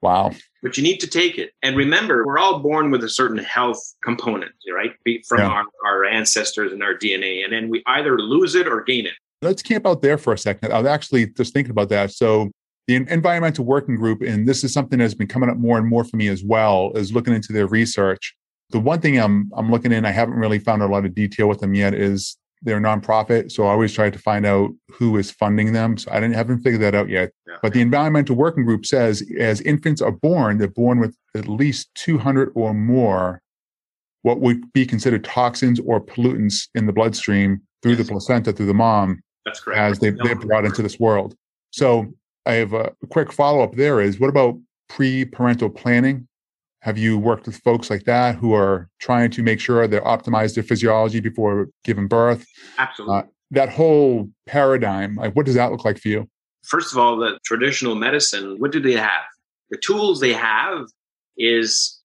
Wow. 0.00 0.32
But 0.62 0.78
you 0.78 0.82
need 0.82 1.00
to 1.00 1.06
take 1.06 1.36
it. 1.36 1.50
And 1.62 1.76
remember, 1.76 2.24
we're 2.24 2.38
all 2.38 2.60
born 2.60 2.90
with 2.90 3.04
a 3.04 3.10
certain 3.10 3.36
health 3.36 3.78
component, 4.02 4.52
right? 4.72 4.92
From 5.28 5.40
yeah. 5.40 5.48
our, 5.48 5.64
our 5.84 6.04
ancestors 6.06 6.72
and 6.72 6.82
our 6.82 6.94
DNA. 6.94 7.44
And 7.44 7.52
then 7.52 7.68
we 7.68 7.82
either 7.86 8.18
lose 8.18 8.54
it 8.54 8.66
or 8.66 8.82
gain 8.82 9.04
it. 9.04 9.12
Let's 9.42 9.62
camp 9.62 9.86
out 9.86 10.02
there 10.02 10.18
for 10.18 10.32
a 10.32 10.38
second. 10.38 10.72
I 10.72 10.78
was 10.78 10.86
actually 10.86 11.26
just 11.26 11.52
thinking 11.52 11.70
about 11.70 11.88
that. 11.90 12.10
So 12.12 12.50
the 12.86 12.96
environmental 12.96 13.64
working 13.64 13.96
group, 13.96 14.22
and 14.22 14.48
this 14.48 14.62
is 14.64 14.72
something 14.72 14.98
that's 14.98 15.14
been 15.14 15.26
coming 15.26 15.50
up 15.50 15.56
more 15.56 15.78
and 15.78 15.86
more 15.86 16.04
for 16.04 16.16
me 16.16 16.28
as 16.28 16.42
well, 16.44 16.92
is 16.94 17.12
looking 17.12 17.34
into 17.34 17.52
their 17.52 17.66
research. 17.66 18.34
The 18.70 18.80
one 18.80 19.00
thing 19.00 19.18
I'm 19.18 19.50
I'm 19.56 19.70
looking 19.70 19.92
in, 19.92 20.04
I 20.04 20.10
haven't 20.10 20.36
really 20.36 20.58
found 20.58 20.82
a 20.82 20.86
lot 20.86 21.04
of 21.04 21.14
detail 21.14 21.48
with 21.48 21.60
them 21.60 21.74
yet, 21.74 21.94
is 21.94 22.36
they're 22.62 22.78
a 22.78 22.80
nonprofit. 22.80 23.52
So 23.52 23.64
I 23.64 23.70
always 23.70 23.92
try 23.92 24.10
to 24.10 24.18
find 24.18 24.46
out 24.46 24.70
who 24.90 25.16
is 25.16 25.30
funding 25.30 25.72
them. 25.72 25.96
So 25.98 26.10
I 26.10 26.20
didn't 26.20 26.34
haven't 26.34 26.60
figured 26.60 26.82
that 26.82 26.94
out 26.94 27.08
yet. 27.08 27.32
Yeah. 27.46 27.56
But 27.62 27.72
the 27.72 27.80
environmental 27.80 28.36
working 28.36 28.64
group 28.64 28.86
says 28.86 29.24
as 29.38 29.60
infants 29.60 30.00
are 30.00 30.12
born, 30.12 30.58
they're 30.58 30.68
born 30.68 30.98
with 30.98 31.16
at 31.34 31.48
least 31.48 31.94
200 31.94 32.52
or 32.54 32.74
more 32.74 33.40
what 34.22 34.40
would 34.40 34.72
be 34.72 34.84
considered 34.84 35.22
toxins 35.22 35.78
or 35.78 36.00
pollutants 36.00 36.68
in 36.74 36.86
the 36.86 36.92
bloodstream 36.92 37.60
through 37.82 37.92
yes. 37.92 38.06
the 38.06 38.12
placenta, 38.12 38.52
through 38.52 38.66
the 38.66 38.74
mom. 38.74 39.20
That's 39.46 39.60
correct. 39.60 39.78
As 39.78 39.98
they, 40.00 40.10
they're 40.10 40.34
brought 40.34 40.66
into 40.66 40.82
this 40.82 41.00
world. 41.00 41.34
So 41.70 42.12
I 42.44 42.54
have 42.54 42.74
a 42.74 42.92
quick 43.10 43.32
follow 43.32 43.62
up 43.62 43.76
there 43.76 44.00
is 44.00 44.20
what 44.20 44.28
about 44.28 44.58
pre 44.88 45.24
parental 45.24 45.70
planning? 45.70 46.28
Have 46.80 46.98
you 46.98 47.18
worked 47.18 47.46
with 47.46 47.56
folks 47.58 47.88
like 47.88 48.04
that 48.04 48.36
who 48.36 48.52
are 48.52 48.88
trying 49.00 49.30
to 49.30 49.42
make 49.42 49.60
sure 49.60 49.86
they 49.88 49.98
optimize 50.00 50.54
their 50.54 50.62
physiology 50.62 51.20
before 51.20 51.68
giving 51.84 52.06
birth? 52.06 52.44
Absolutely. 52.78 53.16
Uh, 53.16 53.22
that 53.52 53.68
whole 53.70 54.28
paradigm, 54.46 55.16
like 55.16 55.34
what 55.34 55.46
does 55.46 55.54
that 55.54 55.70
look 55.70 55.84
like 55.84 55.98
for 55.98 56.08
you? 56.08 56.28
First 56.64 56.92
of 56.92 56.98
all, 56.98 57.16
the 57.16 57.38
traditional 57.44 57.94
medicine, 57.94 58.56
what 58.58 58.72
do 58.72 58.80
they 58.80 58.94
have? 58.94 59.22
The 59.70 59.78
tools 59.78 60.20
they 60.20 60.32
have 60.32 60.86
is 61.36 62.00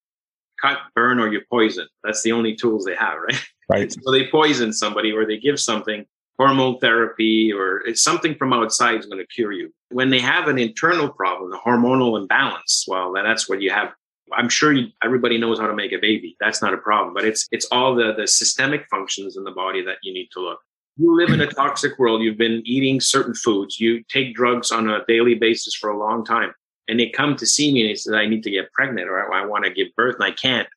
cut, 0.62 0.78
burn, 0.96 1.20
or 1.20 1.32
you 1.32 1.42
poison. 1.50 1.88
That's 2.04 2.22
the 2.22 2.32
only 2.32 2.56
tools 2.56 2.86
they 2.86 2.96
have, 2.96 3.18
right? 3.20 3.46
Right. 3.70 3.94
So 4.04 4.12
they 4.12 4.28
poison 4.28 4.74
somebody 4.74 5.12
or 5.12 5.26
they 5.26 5.38
give 5.38 5.60
something 5.60 6.06
hormone 6.42 6.80
therapy 6.80 7.54
or 7.54 7.82
it's 7.88 8.02
something 8.02 8.34
from 8.36 8.52
outside 8.52 9.00
is 9.00 9.06
going 9.06 9.20
to 9.20 9.28
cure 9.28 9.52
you. 9.52 9.72
When 9.90 10.10
they 10.10 10.20
have 10.20 10.48
an 10.48 10.58
internal 10.58 11.10
problem, 11.10 11.54
a 11.54 11.60
hormonal 11.60 12.20
imbalance, 12.20 12.86
well, 12.88 13.14
that's 13.14 13.48
what 13.48 13.62
you 13.62 13.70
have. 13.70 13.90
I'm 14.34 14.50
sure 14.50 14.74
you, 14.74 14.88
everybody 15.04 15.38
knows 15.38 15.60
how 15.60 15.68
to 15.68 15.76
make 15.76 15.92
a 15.92 16.00
baby. 16.00 16.36
That's 16.40 16.62
not 16.62 16.74
a 16.74 16.78
problem, 16.78 17.14
but 17.14 17.26
it's 17.26 17.48
it's 17.52 17.68
all 17.72 17.94
the 17.94 18.14
the 18.18 18.28
systemic 18.28 18.88
functions 18.90 19.38
in 19.38 19.44
the 19.44 19.52
body 19.52 19.84
that 19.84 19.98
you 20.02 20.14
need 20.14 20.30
to 20.32 20.40
look. 20.40 20.60
You 20.98 21.16
live 21.16 21.30
in 21.30 21.42
a 21.42 21.48
toxic 21.48 22.00
world. 22.00 22.22
You've 22.22 22.38
been 22.38 22.64
eating 22.66 23.02
certain 23.02 23.36
foods. 23.36 23.80
You 23.80 24.04
take 24.10 24.34
drugs 24.34 24.72
on 24.72 24.90
a 24.90 25.06
daily 25.08 25.36
basis 25.36 25.76
for 25.76 25.90
a 25.90 25.98
long 25.98 26.26
time, 26.26 26.54
and 26.88 27.00
they 27.00 27.10
come 27.10 27.36
to 27.36 27.46
see 27.46 27.72
me 27.74 27.82
and 27.82 27.90
they 27.90 27.96
say, 27.96 28.16
"I 28.16 28.26
need 28.26 28.44
to 28.44 28.52
get 28.52 28.72
pregnant 28.74 29.10
or 29.10 29.34
I, 29.34 29.42
I 29.42 29.46
want 29.46 29.66
to 29.66 29.72
give 29.72 29.90
birth 29.96 30.16
and 30.16 30.24
I 30.24 30.32
can't." 30.32 30.68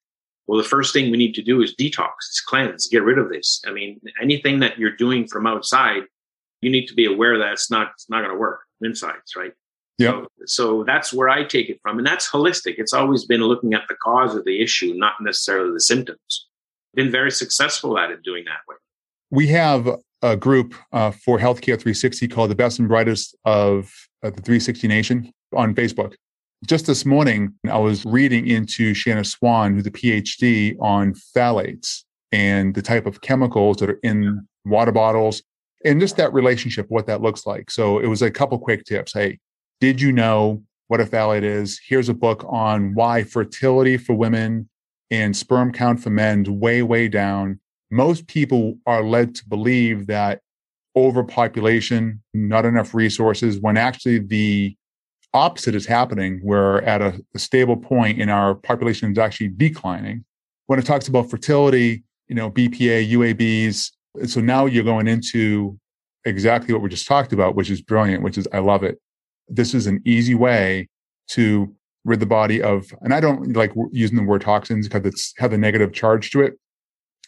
Well, 0.47 0.59
the 0.59 0.69
first 0.69 0.93
thing 0.93 1.11
we 1.11 1.17
need 1.17 1.35
to 1.35 1.43
do 1.43 1.63
is 1.63 1.75
detox, 1.75 2.11
is 2.31 2.43
cleanse, 2.47 2.89
get 2.89 3.03
rid 3.03 3.19
of 3.19 3.31
this. 3.31 3.63
I 3.67 3.73
mean, 3.73 4.01
anything 4.21 4.61
that 4.61 4.79
you're 4.79 4.97
doing 4.97 5.27
from 5.27 5.47
outside, 5.47 6.03
you 6.61 6.71
need 6.71 6.87
to 6.87 6.95
be 6.95 7.07
aware 7.07 7.39
that 7.39 7.53
it's 7.53 7.71
not 7.71 7.93
it's 7.95 8.11
not 8.11 8.21
going 8.21 8.33
to 8.33 8.39
work 8.39 8.61
insides, 8.83 9.35
right? 9.37 9.53
Yeah. 9.99 10.11
So, 10.11 10.29
so 10.47 10.85
that's 10.85 11.13
where 11.13 11.29
I 11.29 11.45
take 11.45 11.69
it 11.71 11.79
from, 11.83 11.99
and 11.99 12.07
that's 12.07 12.29
holistic. 12.29 12.75
It's 12.79 12.93
always 12.93 13.25
been 13.25 13.43
looking 13.43 13.75
at 13.75 13.83
the 13.89 13.95
cause 14.03 14.35
of 14.35 14.45
the 14.45 14.61
issue, 14.61 14.95
not 14.95 15.15
necessarily 15.21 15.73
the 15.73 15.81
symptoms. 15.81 16.49
Been 16.95 17.11
very 17.11 17.31
successful 17.31 17.99
at 17.99 18.11
it 18.11 18.23
doing 18.23 18.45
that 18.45 18.61
way. 18.69 18.77
We 19.31 19.47
have 19.49 19.89
a 20.23 20.37
group 20.37 20.75
uh, 20.93 21.11
for 21.11 21.39
Healthcare 21.39 21.79
360 21.79 22.29
called 22.29 22.51
the 22.51 22.55
Best 22.55 22.79
and 22.79 22.89
Brightest 22.89 23.37
of 23.45 23.93
uh, 24.23 24.31
the 24.31 24.43
360 24.43 24.89
Nation 24.89 25.33
on 25.55 25.75
Facebook 25.75 26.15
just 26.67 26.87
this 26.87 27.05
morning, 27.05 27.55
I 27.71 27.79
was 27.79 28.05
reading 28.05 28.47
into 28.47 28.95
Shanna 28.95 29.25
Swan, 29.25 29.75
who's 29.75 29.87
a 29.87 29.91
PhD 29.91 30.77
on 30.81 31.15
phthalates 31.15 32.05
and 32.33 32.75
the 32.75 32.83
type 32.83 33.07
of 33.07 33.21
chemicals 33.21 33.79
that 33.79 33.91
are 33.91 34.01
in 34.03 34.47
water 34.65 34.93
bottles 34.93 35.43
and 35.85 36.01
just 36.01 36.17
that 36.17 36.33
relationship, 36.33 36.87
what 36.89 37.07
that 37.07 37.21
looks 37.21 37.47
like. 37.47 37.71
So 37.71 37.99
it 37.99 38.07
was 38.07 38.23
a 38.23 38.31
couple 38.31 38.59
quick 38.59 38.85
tips. 38.85 39.13
Hey, 39.13 39.39
did 39.81 40.01
you 40.01 40.13
know 40.13 40.63
what 40.89 41.01
a 41.01 41.05
phthalate 41.05 41.43
is? 41.43 41.81
Here's 41.87 42.09
a 42.09 42.15
book 42.15 42.45
on 42.49 42.95
why 42.95 43.25
fertility 43.25 43.97
for 43.97 44.15
women 44.15 44.69
and 45.11 45.37
sperm 45.37 45.73
count 45.73 46.01
for 46.01 46.11
men 46.11 46.45
way, 46.59 46.83
way 46.83 47.09
down. 47.09 47.61
Most 47.91 48.27
people 48.27 48.79
are 48.87 49.05
led 49.05 49.35
to 49.37 49.49
believe 49.49 50.07
that 50.07 50.41
overpopulation, 50.97 52.23
not 52.33 52.65
enough 52.65 52.95
resources, 52.95 53.59
when 53.61 53.77
actually 53.77 54.21
the 54.21 54.77
opposite 55.35 55.75
is 55.75 55.85
happening. 55.85 56.41
We're 56.43 56.79
at 56.79 57.03
a, 57.03 57.21
a 57.35 57.39
stable 57.39 57.77
point 57.77 58.21
and 58.21 58.31
our 58.31 58.55
population 58.55 59.13
is 59.13 59.19
actually 59.19 59.49
declining. 59.49 60.25
When 60.67 60.79
it 60.79 60.87
talks 60.87 61.09
about 61.09 61.29
fertility, 61.29 62.05
you 62.29 62.35
know, 62.35 62.51
BPA, 62.51 63.11
UABs, 63.11 63.91
so 64.27 64.41
now 64.41 64.67
you're 64.67 64.85
going 64.85 65.09
into 65.09 65.79
exactly 66.25 66.73
what 66.73 66.83
we 66.83 66.89
just 66.89 67.07
talked 67.07 67.33
about, 67.33 67.55
which 67.55 67.71
is 67.71 67.83
brilliant, 67.83 68.23
which 68.23 68.39
is 68.39 68.49
I 68.53 68.61
love 68.61 68.83
it. 68.83 68.99
This 69.49 69.75
is 69.75 69.87
an 69.87 70.01
easy 70.07 70.35
way 70.35 70.89
to 71.29 71.75
rid 72.05 72.21
the 72.21 72.27
body 72.27 72.63
of, 72.63 72.87
and 73.03 73.13
I 73.13 73.21
don't 73.21 73.55
like 73.55 73.73
using 73.91 74.17
the 74.17 74.23
word 74.23 74.43
toxins 74.43 74.89
because 74.89 75.07
it's 75.07 75.35
have 75.39 75.53
a 75.53 75.59
negative 75.59 75.93
charge 75.93 76.31
to 76.31 76.41
it. 76.43 76.55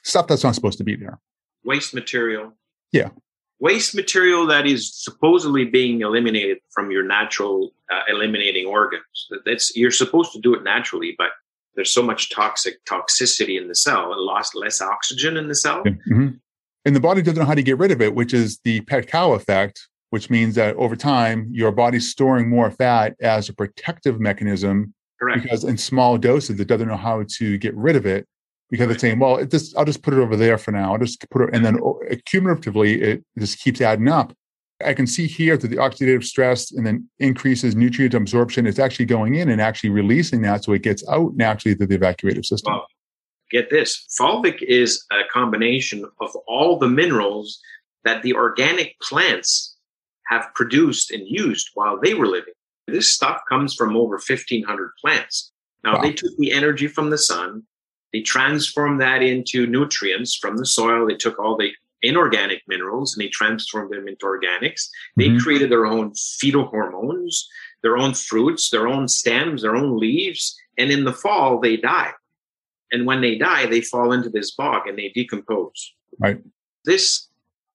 Stuff 0.02 0.28
that's 0.28 0.44
not 0.44 0.54
supposed 0.54 0.78
to 0.78 0.84
be 0.84 0.96
there. 0.96 1.18
Waste 1.64 1.92
material. 1.92 2.52
Yeah. 2.92 3.10
Waste 3.58 3.94
material 3.94 4.46
that 4.46 4.66
is 4.66 4.94
supposedly 4.94 5.64
being 5.64 6.02
eliminated 6.02 6.58
from 6.70 6.90
your 6.90 7.02
natural 7.02 7.72
uh, 7.90 8.02
eliminating 8.08 8.66
organs. 8.66 9.02
That's 9.46 9.74
you're 9.74 9.90
supposed 9.90 10.32
to 10.32 10.40
do 10.40 10.54
it 10.54 10.62
naturally, 10.62 11.14
but 11.16 11.30
there's 11.74 11.92
so 11.92 12.02
much 12.02 12.30
toxic 12.30 12.84
toxicity 12.84 13.60
in 13.60 13.68
the 13.68 13.74
cell 13.74 14.12
and 14.12 14.20
lost 14.20 14.54
less 14.54 14.82
oxygen 14.82 15.36
in 15.36 15.48
the 15.48 15.54
cell. 15.54 15.84
Mm-hmm. 15.84 16.28
And 16.84 16.96
the 16.96 17.00
body 17.00 17.22
doesn't 17.22 17.38
know 17.38 17.46
how 17.46 17.54
to 17.54 17.62
get 17.62 17.78
rid 17.78 17.90
of 17.90 18.00
it, 18.00 18.14
which 18.14 18.34
is 18.34 18.58
the 18.64 18.80
pet 18.82 19.08
cow 19.08 19.32
effect, 19.32 19.88
which 20.10 20.30
means 20.30 20.54
that 20.54 20.76
over 20.76 20.94
time, 20.94 21.48
your 21.50 21.72
body's 21.72 22.10
storing 22.10 22.48
more 22.48 22.70
fat 22.70 23.16
as 23.20 23.48
a 23.48 23.54
protective 23.54 24.20
mechanism. 24.20 24.94
Correct. 25.18 25.42
Because 25.42 25.64
in 25.64 25.78
small 25.78 26.18
doses, 26.18 26.60
it 26.60 26.68
doesn't 26.68 26.88
know 26.88 26.96
how 26.96 27.24
to 27.38 27.58
get 27.58 27.74
rid 27.74 27.96
of 27.96 28.04
it 28.04 28.26
because 28.70 28.90
it's 28.90 29.00
saying, 29.00 29.18
well, 29.18 29.36
it 29.36 29.50
just, 29.50 29.76
I'll 29.76 29.84
just 29.84 30.02
put 30.02 30.14
it 30.14 30.18
over 30.18 30.36
there 30.36 30.58
for 30.58 30.72
now. 30.72 30.92
I'll 30.92 30.98
just 30.98 31.28
put 31.30 31.42
it, 31.42 31.54
and 31.54 31.64
then 31.64 31.78
oh, 31.82 32.00
cumulatively, 32.24 33.00
it 33.00 33.24
just 33.38 33.60
keeps 33.60 33.80
adding 33.80 34.08
up. 34.08 34.32
I 34.84 34.92
can 34.92 35.06
see 35.06 35.26
here 35.26 35.56
that 35.56 35.68
the 35.68 35.76
oxidative 35.76 36.24
stress 36.24 36.70
and 36.70 36.86
then 36.86 37.08
increases 37.18 37.74
nutrient 37.74 38.12
absorption. 38.12 38.66
It's 38.66 38.78
actually 38.78 39.06
going 39.06 39.34
in 39.34 39.48
and 39.48 39.60
actually 39.60 39.88
releasing 39.88 40.42
that 40.42 40.64
so 40.64 40.72
it 40.72 40.82
gets 40.82 41.02
out 41.08 41.34
naturally 41.34 41.74
through 41.74 41.86
the 41.86 41.94
evacuative 41.94 42.44
system. 42.44 42.74
Wow 42.74 42.86
get 43.50 43.70
this 43.70 44.06
fulvic 44.18 44.62
is 44.62 45.04
a 45.12 45.22
combination 45.32 46.04
of 46.20 46.30
all 46.46 46.78
the 46.78 46.88
minerals 46.88 47.60
that 48.04 48.22
the 48.22 48.34
organic 48.34 48.98
plants 49.00 49.76
have 50.28 50.48
produced 50.54 51.10
and 51.10 51.26
used 51.26 51.70
while 51.74 51.98
they 52.00 52.14
were 52.14 52.26
living. 52.26 52.54
This 52.86 53.12
stuff 53.12 53.40
comes 53.48 53.74
from 53.74 53.96
over 53.96 54.14
1500 54.14 54.90
plants. 55.00 55.52
Now 55.84 55.96
wow. 55.96 56.02
they 56.02 56.12
took 56.12 56.36
the 56.38 56.52
energy 56.52 56.88
from 56.88 57.10
the 57.10 57.18
sun, 57.18 57.62
they 58.16 58.22
transformed 58.22 58.98
that 59.02 59.22
into 59.22 59.66
nutrients 59.66 60.34
from 60.34 60.56
the 60.56 60.64
soil. 60.64 61.06
They 61.06 61.16
took 61.16 61.38
all 61.38 61.54
the 61.54 61.72
inorganic 62.00 62.62
minerals 62.66 63.14
and 63.14 63.22
they 63.22 63.28
transformed 63.28 63.92
them 63.92 64.08
into 64.08 64.24
organics. 64.24 64.88
They 65.18 65.28
mm-hmm. 65.28 65.36
created 65.36 65.70
their 65.70 65.84
own 65.84 66.12
phytohormones, 66.12 67.34
their 67.82 67.98
own 67.98 68.14
fruits, 68.14 68.70
their 68.70 68.88
own 68.88 69.06
stems, 69.06 69.60
their 69.60 69.76
own 69.76 69.98
leaves. 69.98 70.56
And 70.78 70.90
in 70.90 71.04
the 71.04 71.12
fall, 71.12 71.60
they 71.60 71.76
die. 71.76 72.12
And 72.90 73.04
when 73.04 73.20
they 73.20 73.36
die, 73.36 73.66
they 73.66 73.82
fall 73.82 74.12
into 74.12 74.30
this 74.30 74.52
bog 74.52 74.88
and 74.88 74.96
they 74.96 75.10
decompose. 75.10 75.92
Right. 76.18 76.40
This 76.86 77.28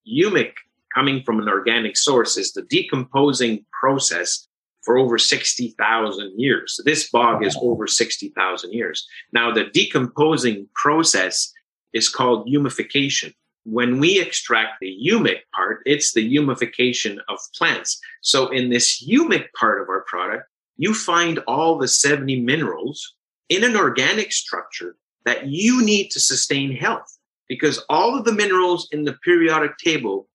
humic 0.08 0.54
coming 0.92 1.22
from 1.22 1.40
an 1.40 1.50
organic 1.50 1.98
source 1.98 2.36
is 2.36 2.54
the 2.54 2.64
decomposing 2.64 3.64
process 3.80 4.48
for 4.84 4.98
over 4.98 5.18
60,000 5.18 6.40
years. 6.40 6.76
So 6.76 6.84
this 6.84 7.10
bog 7.10 7.46
is 7.46 7.58
over 7.62 7.88
60,000 7.88 8.74
years. 8.74 9.08
Now, 9.32 9.52
the 9.52 9.66
decomposing 9.66 10.68
process 10.76 11.52
is 11.94 12.10
called 12.10 12.48
humification. 12.48 13.34
When 13.64 14.00
we 14.00 14.20
extract 14.20 14.80
the 14.82 14.98
humic 15.06 15.42
part, 15.54 15.82
it's 15.86 16.14
the 16.14 16.28
humification 16.28 17.20
of 17.30 17.40
plants. 17.56 18.00
So 18.22 18.48
in 18.50 18.70
this 18.70 19.04
humic 19.04 19.48
part 19.54 19.82
of 19.82 19.90
our 19.90 20.04
product, 20.08 20.48
you 20.78 20.96
find 20.96 21.40
all 21.48 21.78
the 21.78 21.88
70 21.88 22.42
minerals 22.42 23.16
in 23.50 23.64
an 23.64 23.76
organic 23.76 24.32
structure 24.32 24.96
that 25.26 25.46
you 25.48 25.84
need 25.86 26.10
to 26.10 26.20
sustain 26.20 26.76
health 26.76 27.18
because 27.48 27.84
all 27.90 28.18
of 28.18 28.26
the 28.26 28.32
minerals 28.32 28.88
in 28.92 29.04
the 29.04 29.14
periodic 29.24 29.78
table 29.78 30.28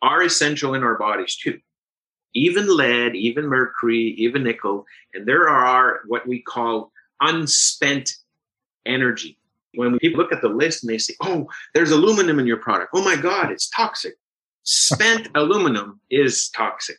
are 0.00 0.22
essential 0.22 0.74
in 0.74 0.82
our 0.82 0.98
bodies 0.98 1.36
too. 1.36 1.60
Even 2.34 2.74
lead, 2.74 3.14
even 3.14 3.46
mercury, 3.46 4.14
even 4.18 4.42
nickel, 4.42 4.86
and 5.14 5.26
there 5.26 5.48
are 5.48 6.00
what 6.06 6.26
we 6.26 6.40
call 6.40 6.90
unspent 7.20 8.10
energy. 8.86 9.38
When 9.74 9.98
people 9.98 10.20
look 10.20 10.32
at 10.32 10.42
the 10.42 10.48
list 10.48 10.82
and 10.82 10.92
they 10.92 10.98
say, 10.98 11.14
oh, 11.22 11.46
there's 11.74 11.90
aluminum 11.90 12.38
in 12.38 12.46
your 12.46 12.58
product. 12.58 12.90
Oh 12.94 13.04
my 13.04 13.16
God, 13.16 13.50
it's 13.50 13.70
toxic. 13.70 14.14
Spent 14.64 15.28
aluminum 15.34 16.00
is 16.10 16.50
toxic. 16.50 16.96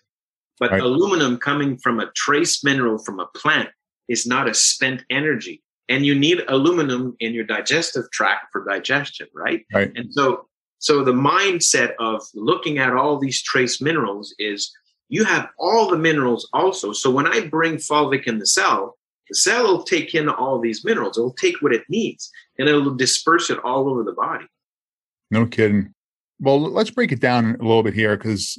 But 0.59 0.71
right. 0.71 0.81
aluminum 0.81 1.37
coming 1.37 1.77
from 1.77 1.99
a 1.99 2.11
trace 2.11 2.63
mineral 2.63 2.97
from 2.97 3.19
a 3.19 3.27
plant 3.35 3.69
is 4.07 4.25
not 4.25 4.49
a 4.49 4.53
spent 4.53 5.03
energy 5.09 5.63
and 5.89 6.05
you 6.05 6.15
need 6.15 6.41
aluminum 6.47 7.15
in 7.19 7.33
your 7.33 7.43
digestive 7.43 8.09
tract 8.11 8.47
for 8.51 8.65
digestion, 8.65 9.27
right? 9.33 9.65
Right. 9.73 9.91
And 9.95 10.11
so, 10.13 10.47
so 10.79 11.03
the 11.03 11.13
mindset 11.13 11.93
of 11.99 12.21
looking 12.33 12.77
at 12.77 12.93
all 12.93 13.19
these 13.19 13.41
trace 13.41 13.81
minerals 13.81 14.33
is 14.39 14.71
you 15.13 15.23
have 15.25 15.47
all 15.59 15.91
the 15.91 15.97
minerals 15.97 16.49
also. 16.53 16.91
So 16.91 17.11
when 17.11 17.27
I 17.27 17.45
bring 17.45 17.75
fulvic 17.75 18.23
in 18.23 18.39
the 18.39 18.47
cell, 18.47 18.97
the 19.29 19.35
cell 19.35 19.63
will 19.67 19.83
take 19.83 20.15
in 20.15 20.27
all 20.27 20.59
these 20.59 20.83
minerals. 20.83 21.19
It'll 21.19 21.35
take 21.35 21.61
what 21.61 21.71
it 21.71 21.83
needs 21.87 22.31
and 22.57 22.67
it'll 22.67 22.95
disperse 22.95 23.51
it 23.51 23.59
all 23.63 23.87
over 23.87 24.03
the 24.03 24.13
body. 24.13 24.45
No 25.29 25.45
kidding. 25.45 25.93
Well, 26.39 26.59
let's 26.59 26.89
break 26.89 27.11
it 27.11 27.19
down 27.19 27.55
a 27.59 27.63
little 27.63 27.83
bit 27.83 27.93
here 27.93 28.17
because 28.17 28.57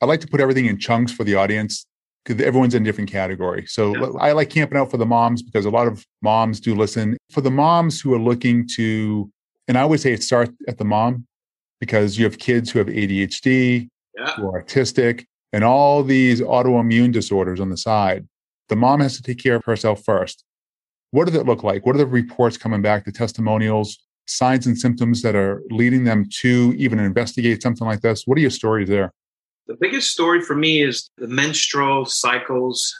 I 0.00 0.06
like 0.06 0.20
to 0.20 0.28
put 0.28 0.40
everything 0.40 0.66
in 0.66 0.78
chunks 0.78 1.10
for 1.10 1.24
the 1.24 1.34
audience 1.34 1.84
because 2.24 2.40
everyone's 2.40 2.76
in 2.76 2.82
a 2.82 2.84
different 2.84 3.10
category. 3.10 3.66
So 3.66 3.96
yeah. 3.96 4.18
I 4.20 4.30
like 4.30 4.48
camping 4.48 4.78
out 4.78 4.92
for 4.92 4.96
the 4.96 5.06
moms 5.06 5.42
because 5.42 5.64
a 5.64 5.70
lot 5.70 5.88
of 5.88 6.06
moms 6.22 6.60
do 6.60 6.76
listen. 6.76 7.16
For 7.32 7.40
the 7.40 7.50
moms 7.50 8.00
who 8.00 8.14
are 8.14 8.18
looking 8.20 8.68
to, 8.76 9.28
and 9.66 9.76
I 9.76 9.80
always 9.80 10.02
say 10.02 10.12
it 10.12 10.22
starts 10.22 10.52
at 10.68 10.78
the 10.78 10.84
mom 10.84 11.26
because 11.80 12.16
you 12.16 12.24
have 12.26 12.38
kids 12.38 12.70
who 12.70 12.78
have 12.78 12.86
ADHD, 12.86 13.88
yeah. 14.16 14.30
who 14.34 14.46
are 14.46 14.62
autistic, 14.62 15.24
and 15.52 15.64
all 15.64 16.02
these 16.02 16.40
autoimmune 16.40 17.12
disorders 17.12 17.60
on 17.60 17.70
the 17.70 17.76
side. 17.76 18.26
The 18.68 18.76
mom 18.76 19.00
has 19.00 19.16
to 19.16 19.22
take 19.22 19.38
care 19.38 19.56
of 19.56 19.64
herself 19.64 20.04
first. 20.04 20.44
What 21.10 21.26
does 21.26 21.34
it 21.34 21.46
look 21.46 21.64
like? 21.64 21.84
What 21.84 21.96
are 21.96 21.98
the 21.98 22.06
reports 22.06 22.56
coming 22.56 22.82
back, 22.82 23.04
the 23.04 23.12
testimonials, 23.12 23.98
signs 24.26 24.66
and 24.66 24.78
symptoms 24.78 25.22
that 25.22 25.34
are 25.34 25.62
leading 25.70 26.04
them 26.04 26.26
to 26.40 26.72
even 26.78 27.00
investigate 27.00 27.62
something 27.62 27.86
like 27.86 28.00
this? 28.00 28.26
What 28.26 28.38
are 28.38 28.40
your 28.40 28.50
stories 28.50 28.88
there? 28.88 29.12
The 29.66 29.76
biggest 29.80 30.10
story 30.10 30.40
for 30.40 30.54
me 30.54 30.82
is 30.82 31.10
the 31.18 31.28
menstrual 31.28 32.04
cycles, 32.04 32.94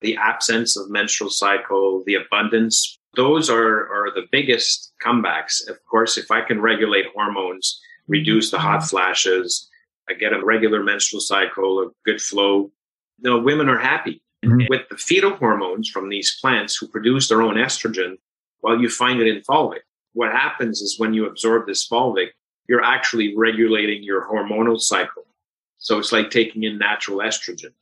the 0.00 0.16
absence 0.16 0.76
of 0.76 0.90
menstrual 0.90 1.30
cycle, 1.30 2.02
the 2.06 2.14
abundance. 2.14 2.98
Those 3.16 3.50
are, 3.50 3.88
are 3.88 4.10
the 4.14 4.26
biggest 4.30 4.92
comebacks. 5.04 5.68
Of 5.68 5.78
course, 5.90 6.16
if 6.16 6.30
I 6.30 6.42
can 6.42 6.60
regulate 6.60 7.06
hormones, 7.14 7.80
mm-hmm. 7.80 8.12
reduce 8.12 8.50
the 8.50 8.58
hot 8.58 8.84
flashes, 8.84 9.68
I 10.08 10.14
get 10.14 10.32
a 10.32 10.44
regular 10.44 10.82
menstrual 10.82 11.20
cycle, 11.20 11.80
a 11.82 11.90
good 12.04 12.20
flow, 12.20 12.70
you 13.18 13.30
know, 13.30 13.38
women 13.38 13.68
are 13.68 13.78
happy. 13.78 14.22
Mm-hmm. 14.44 14.66
With 14.68 14.88
the 14.88 14.94
phytohormones 14.94 15.88
from 15.88 16.08
these 16.08 16.38
plants 16.40 16.76
who 16.76 16.86
produce 16.86 17.28
their 17.28 17.42
own 17.42 17.56
estrogen, 17.56 18.18
well, 18.62 18.80
you 18.80 18.88
find 18.88 19.20
it 19.20 19.26
in 19.26 19.42
fulvic. 19.42 19.80
What 20.12 20.32
happens 20.32 20.80
is 20.80 20.98
when 20.98 21.12
you 21.12 21.26
absorb 21.26 21.66
this 21.66 21.88
fulvic, 21.88 22.28
you're 22.68 22.84
actually 22.84 23.36
regulating 23.36 24.02
your 24.02 24.28
hormonal 24.28 24.80
cycle. 24.80 25.24
So 25.78 25.98
it's 25.98 26.12
like 26.12 26.30
taking 26.30 26.64
in 26.64 26.78
natural 26.78 27.18
estrogen. 27.18 27.72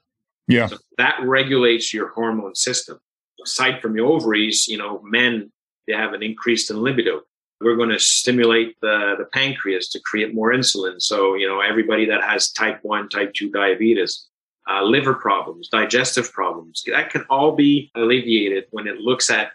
Yeah. 0.49 0.67
So 0.67 0.79
that 0.97 1.19
regulates 1.23 1.93
your 1.93 2.09
hormone 2.09 2.55
system. 2.55 3.01
Aside 3.45 3.83
from 3.83 3.97
your 3.97 4.07
ovaries, 4.07 4.67
you 4.67 4.79
know, 4.79 5.01
men, 5.05 5.53
they 5.87 5.93
have 5.93 6.15
an 6.15 6.23
increase 6.23 6.71
in 6.71 6.81
libido. 6.81 7.23
We're 7.61 7.77
going 7.77 7.90
to 7.90 7.99
stimulate 7.99 8.77
the, 8.81 9.14
the 9.19 9.25
pancreas 9.33 9.88
to 9.90 10.01
create 10.01 10.35
more 10.35 10.53
insulin. 10.53 11.01
So, 11.01 11.35
you 11.35 11.49
know, 11.49 11.61
everybody 11.61 12.05
that 12.07 12.23
has 12.23 12.51
type 12.53 12.81
1, 12.83 13.09
type 13.09 13.33
2 13.35 13.51
diabetes, 13.51 14.27
uh, 14.71 14.83
liver 14.83 15.14
problems, 15.14 15.69
digestive 15.69 16.33
problems, 16.33 16.83
that 16.87 17.11
can 17.11 17.25
all 17.31 17.53
be 17.53 17.90
alleviated 17.95 18.64
when 18.71 18.87
it 18.87 18.99
looks 18.99 19.31
at 19.31 19.53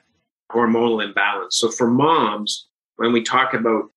hormonal 0.51 1.03
imbalance. 1.03 1.57
So 1.57 1.69
for 1.69 1.87
moms, 1.87 2.67
when 2.95 3.13
we 3.13 3.23
talk 3.23 3.53
about 3.53 3.91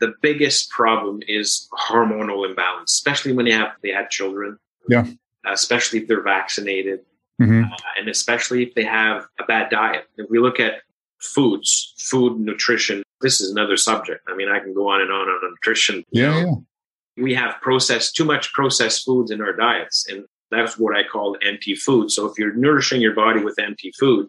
the 0.00 0.14
biggest 0.22 0.70
problem 0.70 1.20
is 1.26 1.68
hormonal 1.72 2.48
imbalance, 2.48 2.92
especially 2.92 3.32
when 3.32 3.44
they 3.44 3.52
have 3.52 3.72
they 3.82 3.90
had 3.90 4.10
children. 4.10 4.58
Yeah. 4.88 5.06
Especially 5.46 6.00
if 6.00 6.08
they're 6.08 6.22
vaccinated, 6.22 7.00
mm-hmm. 7.40 7.64
uh, 7.64 7.76
and 7.98 8.08
especially 8.08 8.62
if 8.62 8.74
they 8.74 8.84
have 8.84 9.26
a 9.38 9.44
bad 9.44 9.70
diet. 9.70 10.04
If 10.16 10.28
we 10.30 10.38
look 10.38 10.60
at 10.60 10.82
foods, 11.20 11.94
food 11.98 12.38
nutrition, 12.38 13.02
this 13.20 13.40
is 13.40 13.50
another 13.50 13.76
subject. 13.76 14.22
I 14.28 14.36
mean, 14.36 14.48
I 14.48 14.60
can 14.60 14.74
go 14.74 14.88
on 14.88 15.00
and 15.00 15.10
on 15.10 15.28
on 15.28 15.50
nutrition. 15.50 16.04
Yeah, 16.10 16.44
yeah. 16.44 16.54
We 17.16 17.34
have 17.34 17.60
processed 17.60 18.14
too 18.14 18.24
much 18.24 18.52
processed 18.52 19.04
foods 19.04 19.30
in 19.30 19.40
our 19.40 19.52
diets, 19.52 20.06
and 20.08 20.24
that's 20.50 20.78
what 20.78 20.96
I 20.96 21.02
call 21.02 21.36
empty 21.42 21.74
food. 21.74 22.10
So 22.10 22.26
if 22.26 22.38
you're 22.38 22.54
nourishing 22.54 23.00
your 23.00 23.14
body 23.14 23.42
with 23.42 23.58
empty 23.58 23.92
food, 23.98 24.28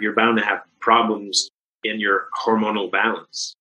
you're 0.00 0.14
bound 0.14 0.38
to 0.38 0.44
have 0.44 0.60
problems 0.80 1.50
in 1.82 1.98
your 1.98 2.28
hormonal 2.38 2.90
balance 2.90 3.56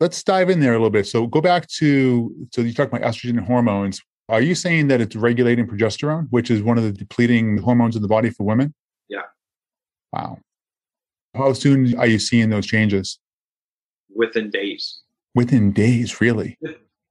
let's 0.00 0.22
dive 0.22 0.50
in 0.50 0.60
there 0.60 0.72
a 0.72 0.76
little 0.76 0.90
bit. 0.90 1.06
So 1.06 1.26
go 1.26 1.40
back 1.40 1.68
to 1.78 2.48
so 2.52 2.62
you 2.62 2.72
talked 2.72 2.92
about 2.92 3.06
estrogen 3.06 3.38
and 3.38 3.46
hormones. 3.46 4.00
Are 4.28 4.40
you 4.40 4.54
saying 4.54 4.88
that 4.88 5.00
it's 5.00 5.14
regulating 5.14 5.66
progesterone, 5.66 6.26
which 6.30 6.50
is 6.50 6.62
one 6.62 6.78
of 6.78 6.84
the 6.84 6.92
depleting 6.92 7.58
hormones 7.58 7.96
in 7.96 8.02
the 8.02 8.08
body 8.08 8.30
for 8.30 8.44
women? 8.44 8.74
Yeah. 9.08 9.22
Wow. 10.12 10.38
How 11.34 11.52
soon 11.52 11.96
are 11.98 12.06
you 12.06 12.18
seeing 12.18 12.50
those 12.50 12.66
changes? 12.66 13.18
Within 14.14 14.50
days. 14.50 15.00
Within 15.34 15.72
days, 15.72 16.20
really? 16.20 16.58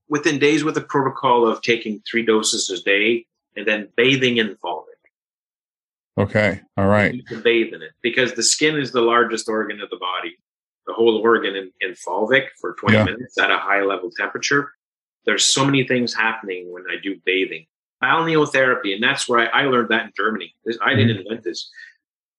Within 0.09 0.39
days 0.39 0.63
with 0.63 0.75
a 0.77 0.81
protocol 0.81 1.47
of 1.47 1.61
taking 1.61 2.01
three 2.09 2.25
doses 2.25 2.69
a 2.69 2.83
day 2.83 3.25
and 3.55 3.65
then 3.65 3.89
bathing 3.95 4.37
in 4.37 4.55
fulvic. 4.63 4.83
Okay. 6.17 6.61
All 6.75 6.87
right. 6.87 7.13
You 7.13 7.23
can 7.23 7.41
bathe 7.41 7.73
in 7.73 7.81
it 7.81 7.91
because 8.01 8.33
the 8.33 8.43
skin 8.43 8.75
is 8.75 8.91
the 8.91 9.01
largest 9.01 9.47
organ 9.47 9.79
of 9.81 9.89
the 9.89 9.97
body. 9.97 10.37
The 10.85 10.93
whole 10.93 11.17
organ 11.17 11.55
in, 11.55 11.71
in 11.79 11.91
fulvic 11.91 12.47
for 12.59 12.73
20 12.73 12.97
yeah. 12.97 13.03
minutes 13.05 13.37
at 13.37 13.51
a 13.51 13.57
high 13.57 13.83
level 13.83 14.11
temperature. 14.11 14.73
There's 15.25 15.45
so 15.45 15.63
many 15.63 15.87
things 15.87 16.13
happening 16.13 16.71
when 16.71 16.83
I 16.89 16.95
do 17.01 17.19
bathing. 17.25 17.67
Balneotherapy, 18.03 18.93
and 18.93 19.03
that's 19.03 19.29
where 19.29 19.39
I, 19.39 19.63
I 19.63 19.65
learned 19.65 19.89
that 19.89 20.05
in 20.05 20.11
Germany. 20.15 20.55
This, 20.65 20.77
I 20.81 20.95
didn't 20.95 21.17
mm-hmm. 21.17 21.27
invent 21.27 21.43
this. 21.43 21.69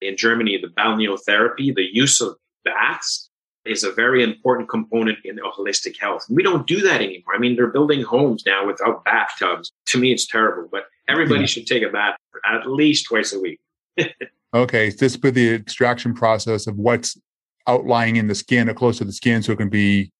In 0.01 0.17
Germany, 0.17 0.59
the 0.61 0.69
balneotherapy, 0.69 1.75
the 1.75 1.89
use 1.93 2.21
of 2.21 2.37
baths, 2.65 3.31
is 3.67 3.85
a 3.85 3.93
very 3.93 4.23
important 4.23 4.69
component 4.69 5.19
in 5.25 5.39
holistic 5.39 5.99
health. 5.99 6.25
We 6.31 6.43
don't 6.43 6.67
do 6.67 6.81
that 6.81 7.03
anymore. 7.03 7.35
I 7.35 7.39
mean, 7.39 7.57
they're 7.57 7.67
building 7.67 8.03
homes 8.03 8.43
now 8.47 8.67
without 8.67 9.05
bathtubs. 9.05 9.71
To 9.87 9.99
me, 9.99 10.13
it's 10.13 10.27
terrible, 10.27 10.69
but 10.71 10.85
everybody 11.09 11.41
yeah. 11.41 11.47
should 11.47 11.67
take 11.67 11.83
a 11.83 11.91
bath 11.91 12.17
at 12.47 12.71
least 12.71 13.07
twice 13.07 13.35
a 13.35 13.41
week. 13.41 13.61
okay, 14.55 14.91
this 14.91 15.19
with 15.23 15.35
the 15.35 15.55
extraction 15.55 16.15
process 16.15 16.67
of 16.67 16.77
what's 16.77 17.19
outlying 17.67 18.17
in 18.17 18.29
the 18.29 18.35
skin 18.35 18.69
or 18.69 18.75
close 18.75 18.99
to 18.99 19.05
the 19.05 19.13
skin 19.13 19.43
so 19.43 19.53
it 19.53 19.59
can 19.59 19.69
be 19.69 20.11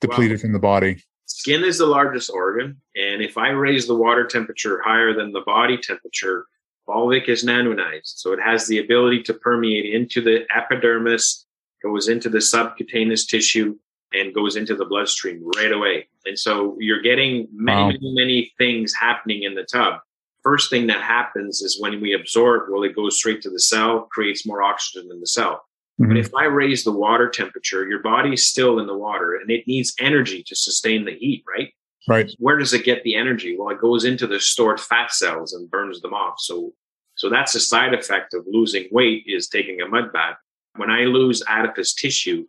depleted 0.00 0.36
well, 0.36 0.42
from 0.42 0.52
the 0.52 0.58
body. 0.58 1.02
Skin 1.26 1.62
is 1.62 1.78
the 1.78 1.86
largest 1.86 2.30
organ, 2.30 2.80
and 2.96 3.22
if 3.22 3.36
I 3.36 3.50
raise 3.50 3.86
the 3.86 3.94
water 3.94 4.26
temperature 4.26 4.80
higher 4.82 5.12
than 5.12 5.32
the 5.32 5.42
body 5.42 5.76
temperature, 5.76 6.46
fulvic 6.88 7.28
is 7.28 7.44
nanonized. 7.44 8.16
So 8.16 8.32
it 8.32 8.40
has 8.40 8.66
the 8.66 8.78
ability 8.78 9.22
to 9.24 9.34
permeate 9.34 9.92
into 9.94 10.20
the 10.20 10.46
epidermis, 10.54 11.46
goes 11.82 12.08
into 12.08 12.28
the 12.28 12.40
subcutaneous 12.40 13.26
tissue, 13.26 13.76
and 14.12 14.34
goes 14.34 14.56
into 14.56 14.74
the 14.74 14.86
bloodstream 14.86 15.44
right 15.56 15.72
away. 15.72 16.08
And 16.24 16.38
so 16.38 16.76
you're 16.80 17.02
getting 17.02 17.48
many, 17.52 17.80
wow. 17.80 17.88
many, 17.88 18.14
many 18.14 18.52
things 18.58 18.94
happening 18.94 19.42
in 19.42 19.54
the 19.54 19.64
tub. 19.64 20.00
First 20.42 20.70
thing 20.70 20.86
that 20.86 21.02
happens 21.02 21.60
is 21.60 21.80
when 21.80 22.00
we 22.00 22.14
absorb, 22.14 22.70
well, 22.70 22.84
it 22.84 22.96
goes 22.96 23.18
straight 23.18 23.42
to 23.42 23.50
the 23.50 23.60
cell, 23.60 24.08
creates 24.10 24.46
more 24.46 24.62
oxygen 24.62 25.10
in 25.12 25.20
the 25.20 25.26
cell. 25.26 25.62
Mm-hmm. 26.00 26.08
But 26.08 26.16
if 26.16 26.34
I 26.34 26.44
raise 26.44 26.84
the 26.84 26.92
water 26.92 27.28
temperature, 27.28 27.86
your 27.86 28.00
body's 28.00 28.46
still 28.46 28.78
in 28.78 28.86
the 28.86 28.96
water 28.96 29.34
and 29.34 29.50
it 29.50 29.66
needs 29.66 29.94
energy 29.98 30.42
to 30.46 30.54
sustain 30.54 31.04
the 31.04 31.14
heat, 31.14 31.44
right? 31.46 31.72
Right. 32.08 32.34
Where 32.38 32.56
does 32.56 32.72
it 32.72 32.84
get 32.84 33.02
the 33.02 33.16
energy? 33.16 33.56
Well, 33.58 33.68
it 33.68 33.80
goes 33.80 34.04
into 34.06 34.26
the 34.26 34.40
stored 34.40 34.80
fat 34.80 35.12
cells 35.12 35.52
and 35.52 35.70
burns 35.70 36.00
them 36.00 36.14
off. 36.14 36.40
So, 36.40 36.72
so 37.16 37.28
that's 37.28 37.54
a 37.54 37.60
side 37.60 37.92
effect 37.92 38.32
of 38.32 38.46
losing 38.50 38.88
weight 38.90 39.24
is 39.26 39.46
taking 39.46 39.82
a 39.82 39.88
mud 39.88 40.10
bath. 40.10 40.36
When 40.76 40.90
I 40.90 41.00
lose 41.00 41.42
adipose 41.46 41.92
tissue, 41.92 42.46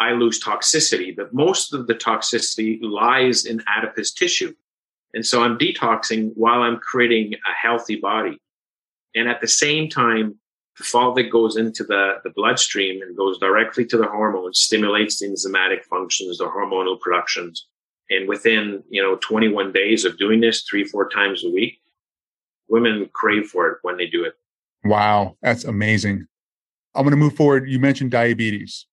I 0.00 0.12
lose 0.12 0.42
toxicity, 0.42 1.14
but 1.14 1.34
most 1.34 1.74
of 1.74 1.86
the 1.86 1.94
toxicity 1.94 2.78
lies 2.82 3.44
in 3.44 3.62
adipose 3.66 4.12
tissue. 4.12 4.54
And 5.12 5.26
so 5.26 5.42
I'm 5.42 5.58
detoxing 5.58 6.32
while 6.34 6.62
I'm 6.62 6.78
creating 6.78 7.34
a 7.34 7.52
healthy 7.52 7.96
body. 7.96 8.38
And 9.14 9.28
at 9.28 9.40
the 9.40 9.48
same 9.48 9.88
time, 9.90 10.38
the 10.78 10.84
fulvic 10.84 11.30
goes 11.30 11.56
into 11.56 11.84
the, 11.84 12.20
the 12.24 12.30
bloodstream 12.30 13.02
and 13.02 13.16
goes 13.16 13.38
directly 13.38 13.84
to 13.86 13.96
the 13.96 14.06
hormones, 14.06 14.58
stimulates 14.58 15.18
the 15.18 15.26
enzymatic 15.26 15.84
functions, 15.84 16.38
the 16.38 16.44
hormonal 16.44 17.00
productions. 17.00 17.66
And 18.10 18.28
within, 18.28 18.82
you 18.88 19.02
know, 19.02 19.16
21 19.16 19.72
days 19.72 20.04
of 20.04 20.18
doing 20.18 20.40
this 20.40 20.62
three, 20.62 20.84
four 20.84 21.08
times 21.08 21.44
a 21.44 21.50
week, 21.50 21.80
women 22.68 23.10
crave 23.12 23.46
for 23.46 23.68
it 23.68 23.78
when 23.82 23.96
they 23.96 24.06
do 24.06 24.24
it. 24.24 24.34
Wow. 24.84 25.36
That's 25.42 25.64
amazing. 25.64 26.26
I'm 26.94 27.02
going 27.02 27.10
to 27.10 27.16
move 27.16 27.34
forward. 27.34 27.68
You 27.68 27.78
mentioned 27.78 28.10
diabetes. 28.10 28.86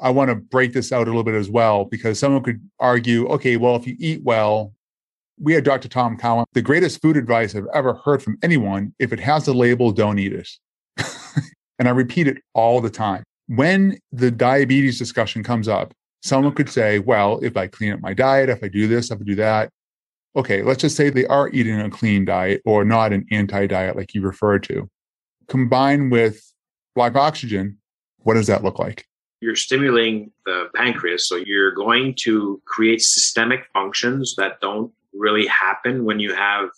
I 0.00 0.10
want 0.10 0.28
to 0.30 0.36
break 0.36 0.72
this 0.72 0.92
out 0.92 1.08
a 1.08 1.10
little 1.10 1.24
bit 1.24 1.34
as 1.34 1.50
well, 1.50 1.84
because 1.84 2.18
someone 2.18 2.42
could 2.42 2.60
argue, 2.78 3.26
okay, 3.28 3.56
well, 3.56 3.74
if 3.74 3.86
you 3.86 3.96
eat 3.98 4.22
well, 4.22 4.72
we 5.40 5.54
had 5.54 5.64
Dr. 5.64 5.88
Tom 5.88 6.16
Cowan. 6.16 6.44
The 6.52 6.62
greatest 6.62 7.00
food 7.02 7.16
advice 7.16 7.54
I've 7.54 7.66
ever 7.74 7.94
heard 7.94 8.22
from 8.22 8.38
anyone 8.42 8.94
if 8.98 9.12
it 9.12 9.20
has 9.20 9.48
a 9.48 9.52
label, 9.52 9.92
don't 9.92 10.18
eat 10.18 10.32
it. 10.32 10.48
and 11.78 11.88
I 11.88 11.90
repeat 11.90 12.28
it 12.28 12.38
all 12.54 12.80
the 12.80 12.90
time. 12.90 13.24
When 13.46 13.98
the 14.12 14.30
diabetes 14.30 14.98
discussion 14.98 15.42
comes 15.42 15.68
up, 15.68 15.94
someone 16.22 16.54
could 16.54 16.68
say, 16.68 16.98
well, 16.98 17.38
if 17.42 17.56
I 17.56 17.66
clean 17.66 17.92
up 17.92 18.00
my 18.00 18.14
diet, 18.14 18.48
if 18.48 18.62
I 18.62 18.68
do 18.68 18.86
this, 18.86 19.10
if 19.10 19.20
I 19.20 19.24
do 19.24 19.34
that, 19.36 19.70
okay, 20.36 20.62
let's 20.62 20.80
just 20.80 20.96
say 20.96 21.10
they 21.10 21.26
are 21.26 21.48
eating 21.50 21.80
a 21.80 21.90
clean 21.90 22.24
diet 22.24 22.62
or 22.64 22.84
not 22.84 23.12
an 23.12 23.26
anti 23.30 23.66
diet 23.66 23.96
like 23.96 24.14
you 24.14 24.22
referred 24.22 24.62
to. 24.64 24.88
Combined 25.48 26.12
with 26.12 26.42
black 26.94 27.16
oxygen, 27.16 27.78
what 28.18 28.34
does 28.34 28.46
that 28.48 28.64
look 28.64 28.78
like? 28.78 29.06
You're 29.40 29.56
stimulating 29.56 30.32
the 30.44 30.68
pancreas. 30.74 31.28
So 31.28 31.36
you're 31.36 31.72
going 31.72 32.14
to 32.20 32.60
create 32.66 33.00
systemic 33.00 33.66
functions 33.72 34.34
that 34.36 34.60
don't 34.60 34.92
really 35.12 35.46
happen 35.46 36.04
when 36.04 36.18
you 36.18 36.34
have 36.34 36.70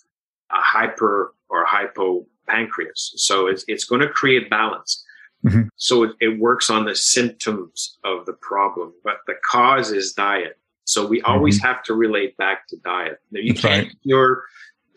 a 0.51 0.61
hyper 0.61 1.33
or 1.49 1.65
hypo 1.65 2.25
pancreas. 2.47 3.13
So 3.17 3.47
it's, 3.47 3.65
it's 3.67 3.85
going 3.85 4.01
to 4.01 4.09
create 4.09 4.49
balance. 4.49 5.03
Mm-hmm. 5.45 5.63
So 5.75 6.03
it, 6.03 6.11
it, 6.19 6.39
works 6.39 6.69
on 6.69 6.85
the 6.85 6.95
symptoms 6.95 7.97
of 8.03 8.25
the 8.25 8.33
problem, 8.33 8.93
but 9.03 9.17
the 9.25 9.33
cause 9.43 9.91
is 9.91 10.13
diet. 10.13 10.59
So 10.85 11.05
we 11.05 11.21
always 11.21 11.57
mm-hmm. 11.57 11.67
have 11.67 11.83
to 11.83 11.93
relate 11.93 12.37
back 12.37 12.67
to 12.67 12.77
diet. 12.77 13.19
Now, 13.31 13.39
you 13.41 13.53
That's 13.53 13.61
can't 13.61 13.87
right. 13.87 14.01
cure 14.03 14.43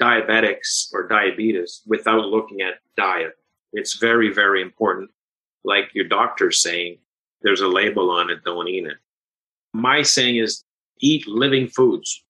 diabetics 0.00 0.88
or 0.92 1.09
diabetes 1.09 1.83
without 1.87 2.26
looking 2.26 2.61
at 2.61 2.74
diet. 2.96 3.33
It's 3.72 3.98
very, 3.98 4.33
very 4.33 4.61
important. 4.61 5.11
Like 5.64 5.90
your 5.94 6.09
doctor's 6.09 6.61
saying, 6.61 6.98
there's 7.42 7.61
a 7.61 7.68
label 7.68 8.11
on 8.11 8.30
it, 8.30 8.44
don't 8.44 8.68
eat 8.68 8.87
it. 8.87 8.96
My 9.72 10.02
saying 10.02 10.37
is 10.37 10.64
eat 11.00 11.26
living 11.26 11.68
foods. 11.68 12.24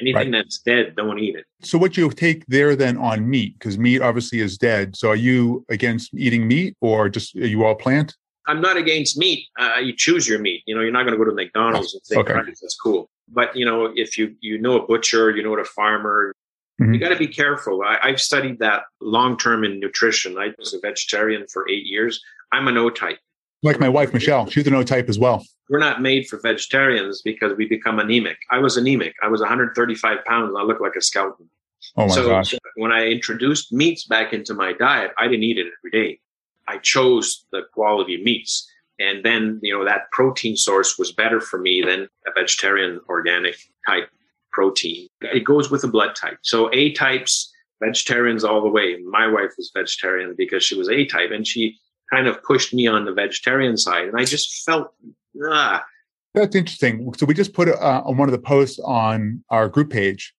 Anything 0.00 0.32
right. 0.32 0.32
that's 0.32 0.58
dead, 0.58 0.96
don't 0.96 1.18
eat 1.18 1.36
it. 1.36 1.44
So, 1.62 1.78
what 1.78 1.96
you 1.96 2.10
take 2.10 2.46
there 2.46 2.74
then 2.74 2.96
on 2.96 3.28
meat, 3.28 3.58
because 3.58 3.78
meat 3.78 4.00
obviously 4.00 4.40
is 4.40 4.56
dead. 4.56 4.96
So, 4.96 5.10
are 5.10 5.16
you 5.16 5.64
against 5.68 6.14
eating 6.14 6.48
meat 6.48 6.76
or 6.80 7.08
just 7.08 7.36
are 7.36 7.46
you 7.46 7.64
all 7.64 7.74
plant? 7.74 8.14
I'm 8.46 8.60
not 8.60 8.76
against 8.76 9.16
meat. 9.16 9.46
Uh, 9.58 9.76
you 9.82 9.94
choose 9.94 10.28
your 10.28 10.40
meat. 10.40 10.62
You 10.66 10.74
know, 10.74 10.80
you're 10.80 10.90
not 10.90 11.04
going 11.04 11.16
to 11.16 11.24
go 11.24 11.28
to 11.28 11.34
McDonald's 11.34 11.94
and 11.94 12.02
say, 12.04 12.16
okay. 12.16 12.34
that's 12.34 12.76
cool. 12.82 13.08
But, 13.28 13.54
you 13.54 13.64
know, 13.64 13.92
if 13.94 14.18
you, 14.18 14.34
you 14.40 14.58
know 14.58 14.82
a 14.82 14.86
butcher, 14.86 15.30
you 15.30 15.42
know 15.42 15.50
what 15.50 15.60
a 15.60 15.64
farmer, 15.64 16.34
mm-hmm. 16.80 16.92
you 16.92 16.98
got 16.98 17.10
to 17.10 17.16
be 17.16 17.28
careful. 17.28 17.82
I, 17.82 17.98
I've 18.02 18.20
studied 18.20 18.58
that 18.58 18.82
long 19.00 19.36
term 19.36 19.62
in 19.62 19.78
nutrition. 19.78 20.36
I 20.36 20.52
was 20.58 20.74
a 20.74 20.80
vegetarian 20.80 21.46
for 21.52 21.68
eight 21.68 21.86
years. 21.86 22.20
I'm 22.52 22.66
an 22.66 22.76
O 22.76 22.90
type. 22.90 23.18
Like 23.62 23.78
my 23.78 23.88
wife, 23.88 24.14
Michelle, 24.14 24.48
she's 24.48 24.66
an 24.66 24.74
O 24.74 24.82
type 24.82 25.08
as 25.08 25.18
well 25.18 25.44
we're 25.70 25.78
not 25.78 26.02
made 26.02 26.26
for 26.26 26.38
vegetarians 26.40 27.22
because 27.22 27.56
we 27.56 27.66
become 27.66 28.00
anemic. 28.00 28.38
I 28.50 28.58
was 28.58 28.76
anemic. 28.76 29.14
I 29.22 29.28
was 29.28 29.40
135 29.40 30.24
pounds 30.24 30.48
and 30.48 30.58
I 30.58 30.62
looked 30.62 30.82
like 30.82 30.96
a 30.96 31.00
skeleton. 31.00 31.48
Oh 31.96 32.08
my 32.08 32.14
so 32.14 32.26
gosh. 32.26 32.54
when 32.74 32.90
I 32.90 33.06
introduced 33.06 33.72
meats 33.72 34.04
back 34.04 34.32
into 34.32 34.52
my 34.52 34.72
diet, 34.72 35.12
I 35.16 35.28
didn't 35.28 35.44
eat 35.44 35.58
it 35.58 35.68
every 35.78 35.90
day. 35.92 36.18
I 36.66 36.78
chose 36.78 37.46
the 37.52 37.62
quality 37.72 38.22
meats. 38.22 38.68
And 38.98 39.24
then, 39.24 39.60
you 39.62 39.72
know, 39.72 39.84
that 39.84 40.10
protein 40.10 40.56
source 40.56 40.98
was 40.98 41.12
better 41.12 41.40
for 41.40 41.58
me 41.58 41.82
than 41.82 42.08
a 42.26 42.32
vegetarian 42.34 43.00
organic 43.08 43.56
type 43.86 44.10
protein. 44.52 45.08
It 45.20 45.44
goes 45.44 45.70
with 45.70 45.82
the 45.82 45.88
blood 45.88 46.16
type. 46.16 46.38
So 46.42 46.68
A 46.74 46.92
types, 46.92 47.50
vegetarians 47.80 48.42
all 48.42 48.60
the 48.60 48.68
way. 48.68 48.96
My 49.08 49.28
wife 49.28 49.52
was 49.56 49.70
vegetarian 49.72 50.34
because 50.36 50.64
she 50.64 50.76
was 50.76 50.90
A 50.90 51.06
type 51.06 51.30
and 51.30 51.46
she 51.46 51.78
kind 52.12 52.26
of 52.26 52.42
pushed 52.42 52.74
me 52.74 52.86
on 52.86 53.04
the 53.04 53.12
vegetarian 53.12 53.76
side. 53.76 54.08
And 54.08 54.18
I 54.18 54.24
just 54.24 54.64
felt 54.64 54.92
Ah. 55.42 55.84
That's 56.34 56.54
interesting. 56.54 57.12
So 57.16 57.26
we 57.26 57.34
just 57.34 57.52
put 57.52 57.68
uh, 57.68 58.02
on 58.04 58.16
one 58.16 58.28
of 58.28 58.32
the 58.32 58.38
posts 58.38 58.78
on 58.84 59.42
our 59.50 59.68
group 59.68 59.90
page. 59.90 60.32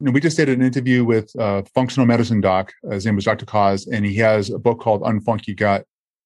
You 0.00 0.06
know, 0.06 0.12
we 0.12 0.20
just 0.20 0.36
did 0.36 0.48
an 0.48 0.62
interview 0.62 1.04
with 1.04 1.30
a 1.38 1.64
functional 1.74 2.06
medicine 2.06 2.40
doc. 2.40 2.72
His 2.90 3.04
name 3.06 3.14
was 3.14 3.24
Dr. 3.24 3.46
Cause, 3.46 3.86
and 3.86 4.04
he 4.04 4.16
has 4.16 4.50
a 4.50 4.58
book 4.58 4.80
called 4.80 5.02
Unfunk 5.02 5.46
Your 5.46 5.54
Gut. 5.54 5.84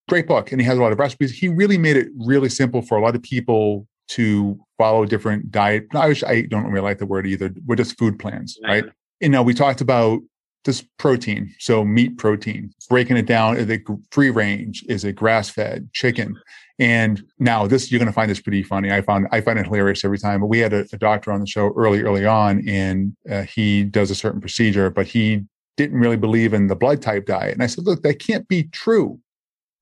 Great 0.08 0.26
book, 0.26 0.52
and 0.52 0.60
he 0.60 0.66
has 0.66 0.78
a 0.78 0.80
lot 0.80 0.92
of 0.92 0.98
recipes. 0.98 1.32
He 1.32 1.48
really 1.48 1.76
made 1.76 1.96
it 1.96 2.08
really 2.18 2.48
simple 2.48 2.80
for 2.80 2.96
a 2.96 3.02
lot 3.02 3.14
of 3.14 3.22
people 3.22 3.86
to 4.08 4.58
follow 4.78 5.04
different 5.04 5.50
diet. 5.50 5.86
I, 5.94 6.14
I 6.26 6.42
don't 6.42 6.64
really 6.64 6.80
like 6.80 6.98
the 6.98 7.04
word 7.06 7.26
either. 7.26 7.52
We're 7.66 7.76
just 7.76 7.98
food 7.98 8.18
plans, 8.18 8.58
right? 8.64 8.84
You 9.20 9.28
know, 9.28 9.42
we 9.42 9.52
talked 9.52 9.82
about 9.82 10.20
this 10.64 10.84
protein, 10.98 11.54
so 11.58 11.84
meat 11.84 12.18
protein, 12.18 12.72
breaking 12.88 13.16
it 13.16 13.26
down. 13.26 13.56
Is 13.56 13.68
it 13.68 13.82
free 14.10 14.30
range? 14.30 14.84
Is 14.88 15.04
it 15.04 15.14
grass 15.14 15.48
fed? 15.48 15.88
Chicken? 15.92 16.36
And 16.78 17.22
now 17.38 17.66
this, 17.66 17.90
you're 17.90 17.98
going 17.98 18.06
to 18.06 18.12
find 18.12 18.30
this 18.30 18.40
pretty 18.40 18.62
funny. 18.62 18.92
I 18.92 19.02
found, 19.02 19.26
I 19.32 19.40
find 19.40 19.58
it 19.58 19.66
hilarious 19.66 20.04
every 20.04 20.18
time, 20.18 20.40
but 20.40 20.46
we 20.46 20.58
had 20.58 20.72
a, 20.72 20.86
a 20.92 20.98
doctor 20.98 21.32
on 21.32 21.40
the 21.40 21.46
show 21.46 21.72
early, 21.76 22.02
early 22.02 22.24
on 22.24 22.68
and 22.68 23.16
uh, 23.30 23.42
he 23.42 23.82
does 23.84 24.10
a 24.10 24.14
certain 24.14 24.40
procedure, 24.40 24.90
but 24.90 25.06
he 25.06 25.44
didn't 25.76 25.98
really 25.98 26.16
believe 26.16 26.52
in 26.54 26.66
the 26.66 26.76
blood 26.76 27.00
type 27.02 27.26
diet. 27.26 27.54
And 27.54 27.62
I 27.62 27.66
said, 27.66 27.84
look, 27.84 28.02
that 28.02 28.18
can't 28.18 28.46
be 28.46 28.64
true. 28.64 29.18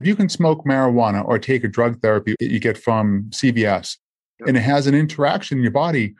If 0.00 0.06
you 0.06 0.14
can 0.14 0.28
smoke 0.28 0.64
marijuana 0.64 1.26
or 1.26 1.38
take 1.38 1.64
a 1.64 1.68
drug 1.68 2.00
therapy 2.00 2.34
that 2.38 2.50
you 2.50 2.60
get 2.60 2.76
from 2.78 3.24
CVS 3.30 3.96
and 4.46 4.56
it 4.56 4.60
has 4.60 4.86
an 4.86 4.94
interaction 4.94 5.58
in 5.58 5.62
your 5.62 5.72
body, 5.72 6.14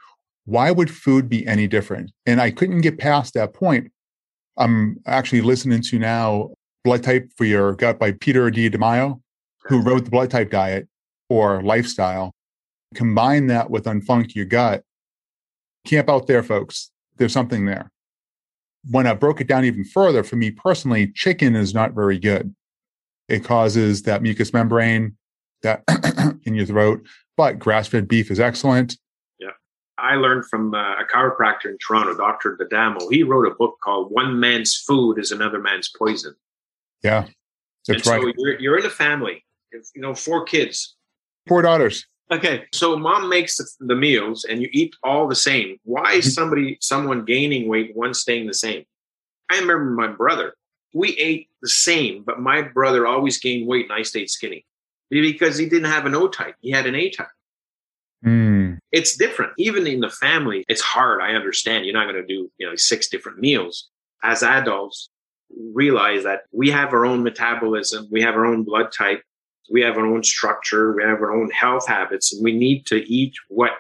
Why 0.46 0.70
would 0.70 0.90
food 0.90 1.28
be 1.28 1.46
any 1.46 1.66
different? 1.66 2.12
And 2.24 2.40
I 2.40 2.52
couldn't 2.52 2.80
get 2.80 2.98
past 2.98 3.34
that 3.34 3.52
point. 3.52 3.90
I'm 4.56 4.98
actually 5.06 5.42
listening 5.42 5.82
to 5.82 5.98
now 5.98 6.50
Blood 6.84 7.02
Type 7.02 7.30
for 7.36 7.44
Your 7.44 7.74
Gut 7.74 7.98
by 7.98 8.12
Peter 8.12 8.50
D'Adamo, 8.50 9.20
who 9.64 9.82
wrote 9.82 10.04
the 10.04 10.10
Blood 10.10 10.30
Type 10.30 10.50
Diet 10.50 10.88
or 11.28 11.62
Lifestyle. 11.62 12.32
Combine 12.94 13.48
that 13.48 13.70
with 13.70 13.84
Unfunk 13.84 14.34
Your 14.34 14.46
Gut. 14.46 14.82
Camp 15.86 16.08
out 16.08 16.26
there, 16.26 16.42
folks. 16.42 16.90
There's 17.16 17.32
something 17.32 17.66
there. 17.66 17.90
When 18.90 19.06
I 19.06 19.14
broke 19.14 19.40
it 19.40 19.48
down 19.48 19.64
even 19.64 19.84
further, 19.84 20.22
for 20.22 20.36
me 20.36 20.50
personally, 20.50 21.08
chicken 21.08 21.56
is 21.56 21.74
not 21.74 21.92
very 21.92 22.18
good. 22.18 22.54
It 23.28 23.44
causes 23.44 24.02
that 24.02 24.22
mucous 24.22 24.52
membrane 24.52 25.16
that 25.62 25.82
in 26.44 26.54
your 26.54 26.66
throat, 26.66 27.04
but 27.36 27.58
grass 27.58 27.88
fed 27.88 28.06
beef 28.06 28.30
is 28.30 28.38
excellent. 28.38 28.96
I 29.98 30.16
learned 30.16 30.46
from 30.46 30.74
uh, 30.74 31.00
a 31.00 31.04
chiropractor 31.04 31.66
in 31.66 31.78
Toronto, 31.78 32.14
Dr. 32.14 32.56
D'Adamo. 32.56 33.10
He 33.10 33.22
wrote 33.22 33.50
a 33.50 33.54
book 33.54 33.78
called 33.82 34.12
One 34.12 34.38
Man's 34.38 34.76
Food 34.76 35.18
is 35.18 35.32
Another 35.32 35.58
Man's 35.58 35.90
Poison. 35.96 36.34
Yeah. 37.02 37.26
That's 37.86 38.06
and 38.06 38.06
right. 38.06 38.22
So 38.22 38.32
you're, 38.36 38.60
you're 38.60 38.78
in 38.78 38.86
a 38.86 38.90
family, 38.90 39.44
you 39.72 40.02
know, 40.02 40.14
four 40.14 40.44
kids, 40.44 40.96
four 41.46 41.62
daughters. 41.62 42.06
Okay, 42.30 42.64
so 42.72 42.96
mom 42.96 43.28
makes 43.28 43.56
the 43.78 43.94
meals 43.94 44.44
and 44.44 44.60
you 44.60 44.68
eat 44.72 44.96
all 45.04 45.28
the 45.28 45.36
same. 45.36 45.78
Why 45.84 46.14
is 46.14 46.24
mm-hmm. 46.24 46.30
somebody, 46.30 46.78
someone 46.80 47.24
gaining 47.24 47.68
weight, 47.68 47.94
one 47.94 48.14
staying 48.14 48.48
the 48.48 48.54
same? 48.54 48.84
I 49.50 49.60
remember 49.60 49.84
my 49.84 50.08
brother. 50.08 50.54
We 50.92 51.16
ate 51.18 51.48
the 51.62 51.68
same, 51.68 52.24
but 52.24 52.40
my 52.40 52.62
brother 52.62 53.06
always 53.06 53.38
gained 53.38 53.68
weight 53.68 53.84
and 53.84 53.92
I 53.92 54.02
stayed 54.02 54.28
skinny 54.28 54.64
because 55.08 55.56
he 55.56 55.68
didn't 55.68 55.90
have 55.90 56.04
an 56.06 56.16
O 56.16 56.26
type. 56.26 56.56
He 56.60 56.70
had 56.70 56.86
an 56.86 56.96
A 56.96 57.10
type. 57.10 57.28
Mm. 58.24 58.65
It's 58.96 59.14
different. 59.14 59.52
Even 59.58 59.86
in 59.86 60.00
the 60.00 60.08
family, 60.08 60.64
it's 60.68 60.80
hard. 60.80 61.20
I 61.20 61.32
understand. 61.32 61.84
You're 61.84 61.92
not 61.92 62.10
going 62.10 62.16
to 62.16 62.26
do, 62.26 62.50
you 62.56 62.66
know, 62.66 62.76
six 62.76 63.08
different 63.08 63.38
meals. 63.38 63.90
As 64.22 64.42
adults, 64.42 65.10
realize 65.74 66.22
that 66.22 66.44
we 66.50 66.70
have 66.70 66.94
our 66.94 67.04
own 67.04 67.22
metabolism, 67.22 68.08
we 68.10 68.22
have 68.22 68.34
our 68.34 68.46
own 68.46 68.62
blood 68.62 68.90
type, 68.96 69.22
we 69.70 69.82
have 69.82 69.98
our 69.98 70.06
own 70.06 70.22
structure, 70.22 70.94
we 70.94 71.02
have 71.02 71.20
our 71.20 71.30
own 71.30 71.50
health 71.50 71.86
habits, 71.86 72.32
and 72.32 72.42
we 72.42 72.56
need 72.56 72.86
to 72.86 72.96
eat 73.06 73.34
what 73.48 73.72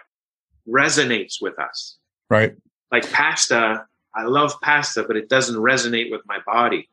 resonates 0.68 1.36
with 1.40 1.58
us. 1.58 1.96
Right. 2.28 2.54
Like 2.92 3.10
pasta, 3.10 3.86
I 4.14 4.24
love 4.24 4.52
pasta, 4.60 5.02
but 5.02 5.16
it 5.16 5.30
doesn't 5.30 5.56
resonate 5.56 6.10
with 6.10 6.20
my 6.26 6.40
body. 6.44 6.90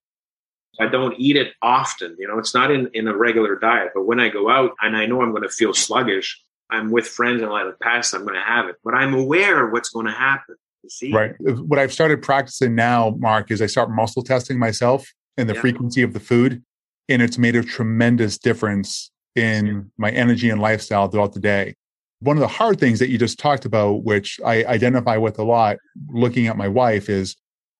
I 0.79 0.88
don't 0.88 1.13
eat 1.19 1.36
it 1.36 1.51
often. 1.62 2.15
You 2.17 2.29
know, 2.29 2.39
it's 2.39 2.53
not 2.53 2.71
in, 2.71 2.89
in 2.93 3.09
a 3.09 3.17
regular 3.17 3.59
diet, 3.59 3.91
but 3.93 4.05
when 4.05 4.21
I 4.21 4.29
go 4.29 4.49
out 4.49 4.71
and 4.81 4.95
I 4.95 5.07
know 5.07 5.21
I'm 5.21 5.31
going 5.31 5.43
to 5.43 5.49
feel 5.49 5.73
sluggish, 5.73 6.41
I'm 6.73 6.91
with 6.91 7.07
friends 7.07 7.41
and 7.41 7.51
I 7.51 7.63
like 7.63 7.79
pasta, 7.79 8.17
I'm 8.17 8.23
going 8.23 8.36
to 8.36 8.41
have 8.41 8.67
it. 8.67 8.75
But 8.83 8.93
I'm 8.93 9.13
aware 9.13 9.65
of 9.65 9.71
what's 9.71 9.89
going 9.89 10.07
to 10.07 10.12
happen. 10.12 10.55
You 10.83 10.89
see? 10.89 11.12
Right. 11.12 11.33
What 11.39 11.79
I've 11.79 11.93
started 11.93 12.21
practicing 12.21 12.75
now, 12.75 13.15
Mark, 13.19 13.51
is 13.51 13.62
I 13.62 13.67
start 13.67 13.89
muscle 13.91 14.23
testing 14.23 14.59
myself 14.59 15.07
and 15.38 15.49
the 15.49 15.53
yeah. 15.53 15.62
frequency 15.62 16.01
of 16.01 16.13
the 16.13 16.19
food 16.19 16.62
and 17.09 17.21
it's 17.21 17.38
made 17.38 17.55
a 17.55 17.63
tremendous 17.63 18.38
difference 18.38 19.12
in 19.36 19.91
my 19.97 20.12
energy 20.12 20.49
and 20.49 20.62
lifestyle 20.62 21.07
throughout 21.07 21.33
the 21.33 21.39
day. 21.39 21.75
One 22.19 22.38
of 22.38 22.41
the 22.41 22.47
hard 22.47 22.79
things 22.79 22.99
that 22.99 23.09
you 23.09 23.17
just 23.17 23.39
talked 23.39 23.65
about, 23.65 24.03
which 24.03 24.39
I 24.45 24.63
identify 24.63 25.17
with 25.17 25.39
a 25.39 25.43
lot 25.43 25.77
looking 26.09 26.47
at 26.47 26.55
my 26.55 26.67
wife, 26.67 27.09
is 27.09 27.36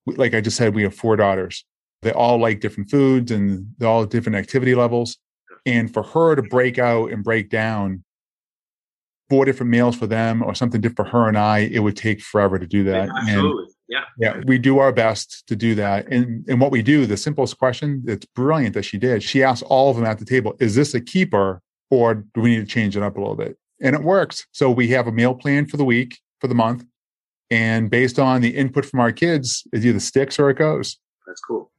like 0.06 0.34
I 0.34 0.42
just 0.42 0.58
said, 0.58 0.76
we 0.76 0.84
have 0.84 0.96
four 0.96 1.16
daughters. 1.16 1.64
They 2.02 2.12
all 2.12 2.38
like 2.38 2.60
different 2.60 2.90
foods 2.90 3.32
and 3.32 3.68
they 3.78 3.86
all 3.86 4.06
different 4.06 4.36
activity 4.36 4.76
levels. 4.76 5.18
And 5.66 5.94
for 5.94 6.04
her 6.04 6.36
to 6.36 6.42
break 6.42 6.78
out 6.78 7.12
and 7.12 7.24
break 7.24 7.50
down 7.50 8.04
four 9.30 9.46
different 9.46 9.70
meals 9.70 9.96
for 9.96 10.08
them 10.08 10.44
or 10.44 10.54
something 10.54 10.82
different 10.82 11.10
for 11.10 11.18
her 11.18 11.28
and 11.28 11.38
I, 11.38 11.60
it 11.60 11.80
would 11.80 11.98
take 11.98 12.22
forever 12.22 12.60
to 12.60 12.68
do 12.68 12.84
that. 12.86 13.08
Yeah, 13.08 13.14
absolutely. 13.18 13.64
And 13.64 13.74
yeah. 13.90 14.04
Yeah. 14.18 14.42
We 14.46 14.58
do 14.58 14.80
our 14.80 14.92
best 14.92 15.46
to 15.48 15.56
do 15.56 15.76
that. 15.76 16.08
And 16.08 16.46
and 16.48 16.60
what 16.60 16.72
we 16.72 16.82
do, 16.82 17.06
the 17.06 17.18
simplest 17.18 17.58
question, 17.58 18.04
it's 18.08 18.26
brilliant 18.26 18.74
that 18.76 18.84
she 18.84 18.98
did. 18.98 19.24
She 19.24 19.44
asked 19.44 19.64
all 19.64 19.90
of 19.90 19.98
them 19.98 20.06
at 20.06 20.20
the 20.20 20.26
table, 20.26 20.56
is 20.60 20.76
this 20.76 20.94
a 20.94 21.02
keeper 21.02 21.62
or 21.90 22.16
do 22.16 22.42
we 22.42 22.56
need 22.56 22.62
to 22.62 22.66
change 22.66 22.98
it 22.98 23.04
up 23.04 23.18
a 23.18 23.20
little 23.20 23.36
bit? 23.36 23.58
And 23.82 23.96
it 23.96 24.04
works. 24.04 24.48
So 24.52 24.72
we 24.72 24.88
have 24.90 25.08
a 25.08 25.12
meal 25.12 25.36
plan 25.36 25.68
for 25.68 25.78
the 25.78 25.86
week, 25.86 26.20
for 26.40 26.48
the 26.48 26.56
month. 26.56 26.86
And 27.52 27.90
based 27.90 28.18
on 28.18 28.42
the 28.42 28.56
input 28.56 28.86
from 28.86 29.00
our 29.00 29.12
kids, 29.12 29.68
it 29.72 29.86
either 29.86 30.00
sticks 30.00 30.40
or 30.40 30.50
it 30.50 30.58
goes. 30.58 30.98
That's 31.28 31.42
cool. 31.42 31.72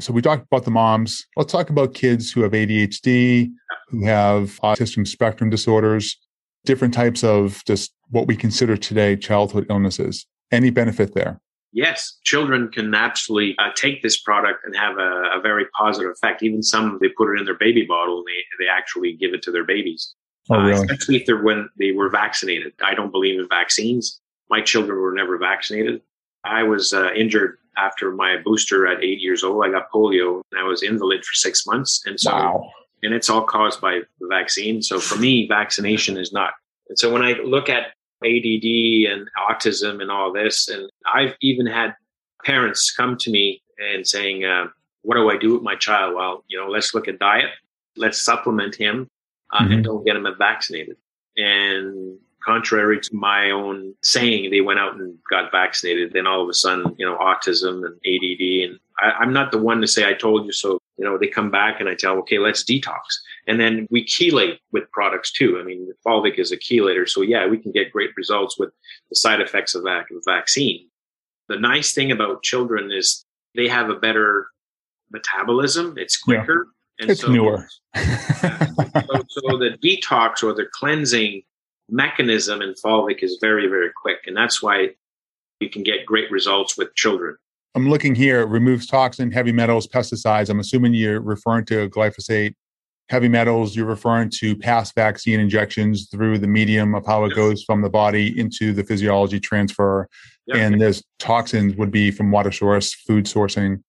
So 0.00 0.12
we 0.12 0.22
talked 0.22 0.46
about 0.50 0.64
the 0.64 0.70
moms. 0.70 1.26
Let's 1.36 1.52
talk 1.52 1.70
about 1.70 1.94
kids 1.94 2.30
who 2.30 2.42
have 2.42 2.52
ADHD, 2.52 3.50
who 3.88 4.04
have 4.04 4.60
autism 4.60 5.06
spectrum 5.06 5.50
disorders, 5.50 6.16
different 6.64 6.94
types 6.94 7.24
of 7.24 7.62
just 7.64 7.92
what 8.10 8.26
we 8.26 8.36
consider 8.36 8.76
today 8.76 9.16
childhood 9.16 9.66
illnesses 9.70 10.26
any 10.50 10.70
benefit 10.70 11.14
there? 11.14 11.40
Yes, 11.72 12.18
children 12.24 12.68
can 12.68 12.94
absolutely 12.94 13.54
uh, 13.58 13.70
take 13.76 14.02
this 14.02 14.20
product 14.20 14.60
and 14.64 14.74
have 14.74 14.96
a, 14.96 15.36
a, 15.36 15.40
very 15.42 15.66
positive 15.78 16.10
effect. 16.10 16.42
Even 16.42 16.62
some, 16.62 16.98
they 17.00 17.08
put 17.08 17.34
it 17.34 17.38
in 17.38 17.44
their 17.44 17.58
baby 17.58 17.84
bottle 17.84 18.18
and 18.18 18.26
they, 18.26 18.64
they 18.64 18.68
actually 18.70 19.12
give 19.12 19.34
it 19.34 19.42
to 19.42 19.50
their 19.50 19.64
babies. 19.64 20.14
Oh, 20.50 20.54
uh, 20.54 20.62
really? 20.62 20.78
Uh, 20.78 20.82
especially 20.82 21.16
if 21.16 21.26
they're 21.26 21.42
when 21.42 21.68
they 21.78 21.92
were 21.92 22.08
vaccinated. 22.08 22.72
I 22.82 22.94
don't 22.94 23.10
believe 23.12 23.38
in 23.38 23.46
vaccines. 23.48 24.18
My 24.48 24.62
children 24.62 24.98
were 24.98 25.12
never 25.12 25.36
vaccinated. 25.36 26.00
I 26.42 26.62
was 26.62 26.94
uh, 26.94 27.12
injured 27.12 27.58
after 27.76 28.12
my 28.12 28.36
booster 28.42 28.86
at 28.86 29.04
eight 29.04 29.20
years 29.20 29.44
old. 29.44 29.64
I 29.64 29.70
got 29.70 29.90
polio 29.90 30.40
and 30.50 30.60
I 30.60 30.64
was 30.64 30.82
invalid 30.82 31.24
for 31.24 31.34
six 31.34 31.66
months. 31.66 32.02
And 32.06 32.18
so, 32.18 32.32
wow. 32.32 32.70
And 33.02 33.14
it's 33.14 33.30
all 33.30 33.44
caused 33.44 33.80
by 33.80 34.00
the 34.20 34.26
vaccine. 34.28 34.82
So 34.82 34.98
for 35.00 35.16
me, 35.16 35.46
vaccination 35.46 36.16
is 36.16 36.32
not. 36.32 36.54
And 36.88 36.98
so 36.98 37.12
when 37.12 37.22
I 37.22 37.32
look 37.32 37.68
at 37.68 37.92
ADD 38.24 39.10
and 39.10 39.28
autism 39.48 40.02
and 40.02 40.10
all 40.10 40.32
this. 40.32 40.68
And 40.68 40.90
I've 41.12 41.34
even 41.40 41.66
had 41.66 41.94
parents 42.44 42.92
come 42.94 43.16
to 43.18 43.30
me 43.30 43.62
and 43.78 44.06
saying, 44.06 44.44
uh, 44.44 44.66
what 45.02 45.14
do 45.14 45.30
I 45.30 45.36
do 45.36 45.54
with 45.54 45.62
my 45.62 45.76
child? 45.76 46.14
Well, 46.14 46.44
you 46.48 46.58
know, 46.58 46.68
let's 46.68 46.94
look 46.94 47.08
at 47.08 47.18
diet. 47.18 47.50
Let's 47.96 48.20
supplement 48.20 48.74
him 48.74 49.08
uh, 49.52 49.62
mm-hmm. 49.62 49.72
and 49.72 49.84
don't 49.84 50.04
get 50.04 50.16
him 50.16 50.26
vaccinated. 50.38 50.96
And 51.36 52.18
contrary 52.44 53.00
to 53.00 53.10
my 53.14 53.50
own 53.50 53.94
saying, 54.02 54.50
they 54.50 54.60
went 54.60 54.80
out 54.80 54.96
and 54.96 55.16
got 55.30 55.52
vaccinated. 55.52 56.12
Then 56.12 56.26
all 56.26 56.42
of 56.42 56.48
a 56.48 56.54
sudden, 56.54 56.94
you 56.98 57.06
know, 57.06 57.16
autism 57.18 57.84
and 57.84 57.94
ADD. 58.04 58.70
And 58.70 58.80
I, 58.98 59.22
I'm 59.22 59.32
not 59.32 59.52
the 59.52 59.58
one 59.58 59.80
to 59.80 59.86
say, 59.86 60.08
I 60.08 60.14
told 60.14 60.46
you 60.46 60.52
so. 60.52 60.80
You 60.98 61.04
know, 61.04 61.16
they 61.16 61.28
come 61.28 61.50
back 61.50 61.78
and 61.78 61.88
I 61.88 61.94
tell, 61.94 62.16
okay, 62.18 62.38
let's 62.38 62.64
detox. 62.64 62.98
And 63.46 63.60
then 63.60 63.86
we 63.90 64.04
chelate 64.04 64.58
with 64.72 64.90
products 64.90 65.32
too. 65.32 65.58
I 65.60 65.64
mean, 65.64 65.92
Fulvic 66.06 66.38
is 66.38 66.50
a 66.50 66.56
chelator. 66.56 67.08
So 67.08 67.22
yeah, 67.22 67.46
we 67.46 67.56
can 67.56 67.70
get 67.70 67.92
great 67.92 68.10
results 68.16 68.58
with 68.58 68.70
the 69.08 69.16
side 69.16 69.40
effects 69.40 69.74
of 69.74 69.84
that 69.84 70.06
vaccine. 70.26 70.88
The 71.48 71.58
nice 71.58 71.94
thing 71.94 72.10
about 72.10 72.42
children 72.42 72.90
is 72.92 73.24
they 73.54 73.68
have 73.68 73.90
a 73.90 73.94
better 73.94 74.48
metabolism. 75.10 75.94
It's 75.96 76.16
quicker. 76.16 76.66
Yeah. 76.66 76.74
And 77.00 77.10
it's 77.12 77.20
so, 77.20 77.30
newer. 77.30 77.68
so, 77.94 78.02
so 79.28 79.56
the 79.56 79.78
detox 79.82 80.42
or 80.42 80.52
the 80.52 80.66
cleansing 80.72 81.42
mechanism 81.88 82.60
in 82.60 82.74
Fulvic 82.84 83.22
is 83.22 83.38
very, 83.40 83.68
very 83.68 83.90
quick. 84.02 84.18
And 84.26 84.36
that's 84.36 84.62
why 84.62 84.90
you 85.60 85.70
can 85.70 85.82
get 85.82 86.06
great 86.06 86.30
results 86.30 86.76
with 86.76 86.94
children. 86.94 87.36
I'm 87.78 87.88
looking 87.88 88.16
here, 88.16 88.40
it 88.40 88.48
removes 88.48 88.88
toxin, 88.88 89.30
heavy 89.30 89.52
metals, 89.52 89.86
pesticides. 89.86 90.50
I'm 90.50 90.58
assuming 90.58 90.94
you're 90.94 91.20
referring 91.20 91.64
to 91.66 91.88
glyphosate 91.90 92.54
heavy 93.08 93.28
metals, 93.28 93.74
you're 93.74 93.86
referring 93.86 94.30
to 94.30 94.56
past 94.56 94.94
vaccine 94.94 95.40
injections 95.40 96.08
through 96.10 96.38
the 96.38 96.46
medium 96.46 96.94
of 96.94 97.06
how 97.06 97.24
it 97.24 97.34
goes 97.34 97.62
from 97.62 97.80
the 97.80 97.88
body 97.88 98.38
into 98.38 98.72
the 98.72 98.84
physiology 98.84 99.40
transfer. 99.40 100.08
And 100.52 100.80
there's 100.80 101.04
toxins 101.18 101.76
would 101.76 101.90
be 101.90 102.10
from 102.10 102.30
water 102.30 102.50
source, 102.50 102.92
food 102.94 103.26
sourcing, 103.26 103.82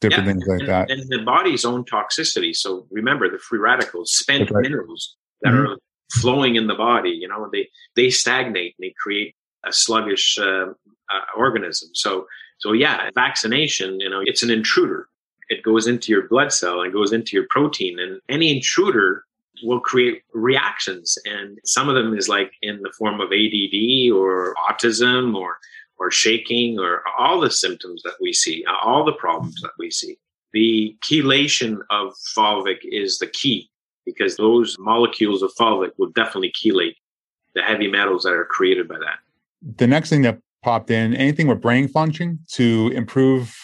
different 0.00 0.26
yeah. 0.26 0.32
things 0.32 0.44
like 0.46 0.60
and, 0.60 0.68
that. 0.68 0.90
And 0.90 1.02
the 1.08 1.24
body's 1.24 1.64
own 1.64 1.84
toxicity. 1.84 2.54
So 2.54 2.86
remember 2.90 3.30
the 3.30 3.38
free 3.38 3.58
radicals, 3.58 4.12
spent 4.12 4.50
right. 4.50 4.62
minerals 4.62 5.16
that 5.42 5.50
mm-hmm. 5.50 5.72
are 5.72 5.76
flowing 6.12 6.56
in 6.56 6.66
the 6.68 6.74
body, 6.74 7.10
you 7.10 7.26
know, 7.26 7.48
they, 7.52 7.68
they 7.96 8.10
stagnate 8.10 8.76
and 8.78 8.86
they 8.86 8.94
create 9.02 9.34
a 9.66 9.72
sluggish 9.72 10.38
uh, 10.38 10.66
uh, 11.10 11.20
organism. 11.36 11.90
So, 11.94 12.26
so 12.58 12.72
yeah, 12.72 13.10
vaccination, 13.14 14.00
you 14.00 14.08
know, 14.08 14.20
it's 14.24 14.42
an 14.42 14.50
intruder. 14.50 15.08
It 15.48 15.62
goes 15.62 15.86
into 15.86 16.10
your 16.12 16.28
blood 16.28 16.52
cell 16.52 16.80
and 16.80 16.92
goes 16.92 17.12
into 17.12 17.36
your 17.36 17.46
protein 17.50 17.98
and 17.98 18.20
any 18.28 18.56
intruder 18.56 19.24
will 19.62 19.80
create 19.80 20.22
reactions. 20.32 21.16
And 21.24 21.58
some 21.64 21.88
of 21.88 21.94
them 21.94 22.16
is 22.16 22.28
like 22.28 22.52
in 22.62 22.80
the 22.82 22.92
form 22.98 23.20
of 23.20 23.32
ADD 23.32 24.12
or 24.12 24.54
autism 24.68 25.34
or 25.34 25.58
or 25.96 26.10
shaking 26.10 26.78
or 26.80 27.02
all 27.18 27.40
the 27.40 27.50
symptoms 27.50 28.02
that 28.02 28.14
we 28.20 28.32
see 28.32 28.64
all 28.82 29.04
the 29.04 29.12
problems 29.12 29.60
that 29.60 29.70
we 29.78 29.90
see. 29.90 30.18
The 30.52 30.96
chelation 31.04 31.78
of 31.90 32.14
fulvic 32.36 32.78
is 32.82 33.18
the 33.18 33.28
key 33.28 33.70
because 34.04 34.36
those 34.36 34.76
molecules 34.78 35.42
of 35.42 35.52
fulvic 35.54 35.90
will 35.96 36.10
definitely 36.10 36.52
chelate 36.52 36.96
the 37.54 37.62
heavy 37.62 37.88
metals 37.88 38.24
that 38.24 38.32
are 38.32 38.44
created 38.44 38.88
by 38.88 38.98
that 38.98 39.18
the 39.76 39.86
next 39.86 40.10
thing 40.10 40.22
that 40.22 40.38
popped 40.62 40.90
in 40.90 41.14
anything 41.14 41.46
with 41.46 41.60
brain 41.60 41.88
function 41.88 42.38
to 42.52 42.90
improve 42.94 43.54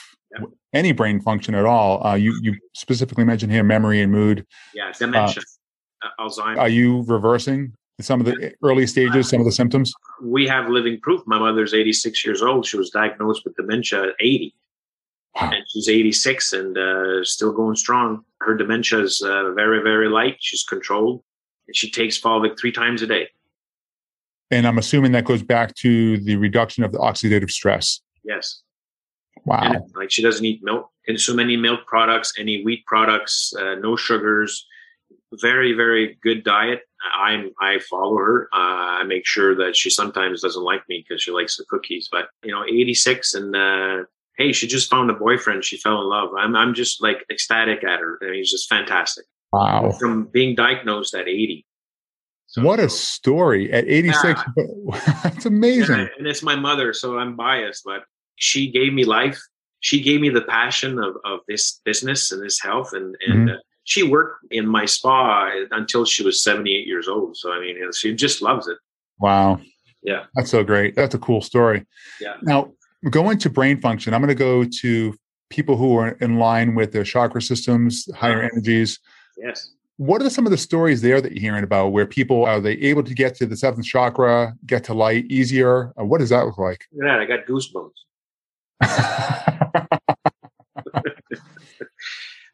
any 0.73 0.93
brain 0.93 1.21
function 1.21 1.55
at 1.55 1.65
all. 1.65 2.07
Uh, 2.07 2.15
you 2.15 2.39
you 2.43 2.57
specifically 2.75 3.25
mentioned 3.25 3.53
here 3.53 3.65
memory 3.65 4.01
and 4.01 4.13
mood. 4.13 4.47
Yeah, 4.75 4.93
dementia, 4.97 5.43
uh, 6.03 6.07
uh 6.07 6.29
Alzheimer's. 6.29 6.59
Are 6.59 6.69
you 6.69 7.03
reversing 7.03 7.73
some 8.01 8.21
of 8.21 8.27
the 8.27 8.53
early 8.63 8.87
stages, 8.87 9.29
some 9.29 9.41
of 9.41 9.47
the 9.47 9.53
symptoms? 9.53 9.93
We 10.23 10.47
have 10.47 10.69
living 10.69 11.01
proof. 11.01 11.23
My 11.27 11.39
mother's 11.39 11.75
86 11.75 12.25
years 12.25 12.43
old. 12.43 12.67
She 12.67 12.77
was 12.77 12.91
diagnosed 12.91 13.43
with 13.45 13.57
dementia 13.57 14.05
at 14.05 14.15
80. 14.21 14.55
Wow. 15.37 15.51
And 15.53 15.65
she's 15.73 15.89
86 15.89 16.53
and 16.53 16.79
uh, 16.79 17.25
still 17.25 17.53
going 17.53 17.77
strong. 17.77 18.25
Her 18.41 18.57
dementia 18.57 19.01
is 19.01 19.23
uh, 19.23 19.53
very, 19.53 19.83
very 19.83 20.09
light. 20.09 20.37
She's 20.41 20.65
controlled. 20.65 21.23
And 21.67 21.77
she 21.77 21.91
takes 21.91 22.19
Fulvic 22.19 22.59
three 22.59 22.73
times 22.73 23.03
a 23.03 23.07
day. 23.07 23.29
And 24.51 24.67
I'm 24.67 24.79
assuming 24.79 25.13
that 25.13 25.25
goes 25.25 25.43
back 25.43 25.75
to 25.77 26.19
the 26.19 26.37
reduction 26.37 26.83
of 26.83 26.93
the 26.93 26.99
oxidative 26.99 27.51
stress. 27.51 28.01
Yes. 28.25 28.63
Wow. 29.45 29.61
And, 29.63 29.83
like 29.95 30.11
she 30.11 30.23
doesn't 30.23 30.45
eat 30.45 30.61
milk, 30.63 30.91
consume 31.07 31.41
any 31.41 31.57
milk 31.57 31.87
products, 31.87 32.33
any 32.39 32.63
wheat 32.63 32.85
products, 32.87 33.53
uh, 33.59 33.77
no 33.77 33.97
sugars. 33.97 34.67
Very, 35.41 35.73
very 35.73 36.19
good 36.23 36.43
diet. 36.43 36.81
I 37.15 37.45
I 37.61 37.79
follow 37.89 38.17
her. 38.17 38.49
Uh, 38.53 39.01
I 39.01 39.05
make 39.05 39.27
sure 39.27 39.55
that 39.57 39.77
she 39.77 39.89
sometimes 39.89 40.43
doesn't 40.43 40.63
like 40.63 40.83
me 40.89 41.05
because 41.07 41.23
she 41.23 41.31
likes 41.31 41.57
the 41.57 41.65
cookies. 41.69 42.09
But 42.11 42.29
you 42.43 42.51
know, 42.51 42.65
86 42.65 43.35
and 43.35 43.57
uh, 43.57 44.05
hey, 44.37 44.53
she 44.53 44.67
just 44.67 44.91
found 44.91 45.11
a 45.11 45.15
boyfriend. 45.15 45.65
She 45.65 45.77
fell 45.77 46.01
in 46.01 46.09
love. 46.09 46.31
I'm 46.37 46.57
I'm 46.57 46.75
just 46.75 47.03
like 47.03 47.25
ecstatic 47.31 47.85
at 47.85 48.01
her. 48.01 48.19
I 48.23 48.27
mean, 48.27 48.35
he's 48.35 48.51
just 48.51 48.69
fantastic. 48.69 49.25
Wow. 49.53 49.93
From 49.99 50.25
being 50.25 50.55
diagnosed 50.55 51.15
at 51.15 51.29
80. 51.29 51.65
So, 52.51 52.63
what 52.63 52.81
a 52.81 52.89
story 52.89 53.73
at 53.73 53.87
86. 53.87 54.41
Yeah. 54.57 54.65
That's 55.23 55.47
amazing. 55.47 56.01
Yeah, 56.01 56.07
and 56.19 56.27
it's 56.27 56.43
my 56.43 56.57
mother, 56.57 56.93
so 56.93 57.17
I'm 57.17 57.37
biased, 57.37 57.85
but 57.85 58.03
she 58.35 58.73
gave 58.73 58.93
me 58.93 59.05
life. 59.05 59.41
She 59.79 60.03
gave 60.03 60.21
me 60.21 60.31
the 60.31 60.43
passion 60.43 60.99
of, 60.99 61.15
of 61.25 61.41
this 61.47 61.81
business 61.85 62.33
and 62.33 62.43
this 62.43 62.61
health. 62.61 62.93
And, 62.93 63.17
and 63.25 63.49
mm-hmm. 63.49 63.55
uh, 63.55 63.59
she 63.85 64.03
worked 64.03 64.47
in 64.51 64.67
my 64.67 64.85
spa 64.85 65.49
until 65.71 66.05
she 66.05 66.25
was 66.25 66.43
78 66.43 66.89
years 66.89 67.07
old. 67.07 67.37
So, 67.37 67.53
I 67.53 67.61
mean, 67.61 67.77
she 67.97 68.15
just 68.15 68.43
loves 68.43 68.67
it. 68.67 68.79
Wow. 69.21 69.61
Yeah. 70.03 70.25
That's 70.35 70.51
so 70.51 70.65
great. 70.65 70.97
That's 70.97 71.15
a 71.15 71.19
cool 71.19 71.43
story. 71.43 71.87
Yeah. 72.21 72.35
Now, 72.43 72.73
going 73.11 73.39
to 73.39 73.49
brain 73.49 73.81
function, 73.81 74.13
I'm 74.13 74.21
going 74.21 74.29
to 74.29 74.35
go 74.35 74.65
to 74.65 75.15
people 75.51 75.77
who 75.77 75.97
are 75.99 76.09
in 76.21 76.41
line 76.41 76.75
with 76.75 76.93
their 76.93 77.05
chakra 77.05 77.43
systems, 77.43 78.09
higher 78.17 78.39
uh-huh. 78.39 78.49
energies. 78.53 78.99
Yes. 79.39 79.71
What 80.01 80.23
are 80.23 80.31
some 80.31 80.47
of 80.47 80.51
the 80.51 80.57
stories 80.57 81.03
there 81.03 81.21
that 81.21 81.33
you're 81.33 81.43
hearing 81.43 81.63
about 81.63 81.89
where 81.89 82.07
people 82.07 82.47
are 82.47 82.59
they 82.59 82.73
able 82.73 83.03
to 83.03 83.13
get 83.13 83.35
to 83.35 83.45
the 83.45 83.55
seventh 83.55 83.85
chakra, 83.85 84.55
get 84.65 84.83
to 84.85 84.95
light 84.95 85.27
easier? 85.27 85.93
Uh, 86.01 86.07
what 86.07 86.21
does 86.21 86.31
that 86.31 86.47
look 86.47 86.57
like? 86.57 86.87
Yeah, 86.91 87.19
I 87.19 87.27
got 87.27 87.41
goosebumps. 87.45 87.91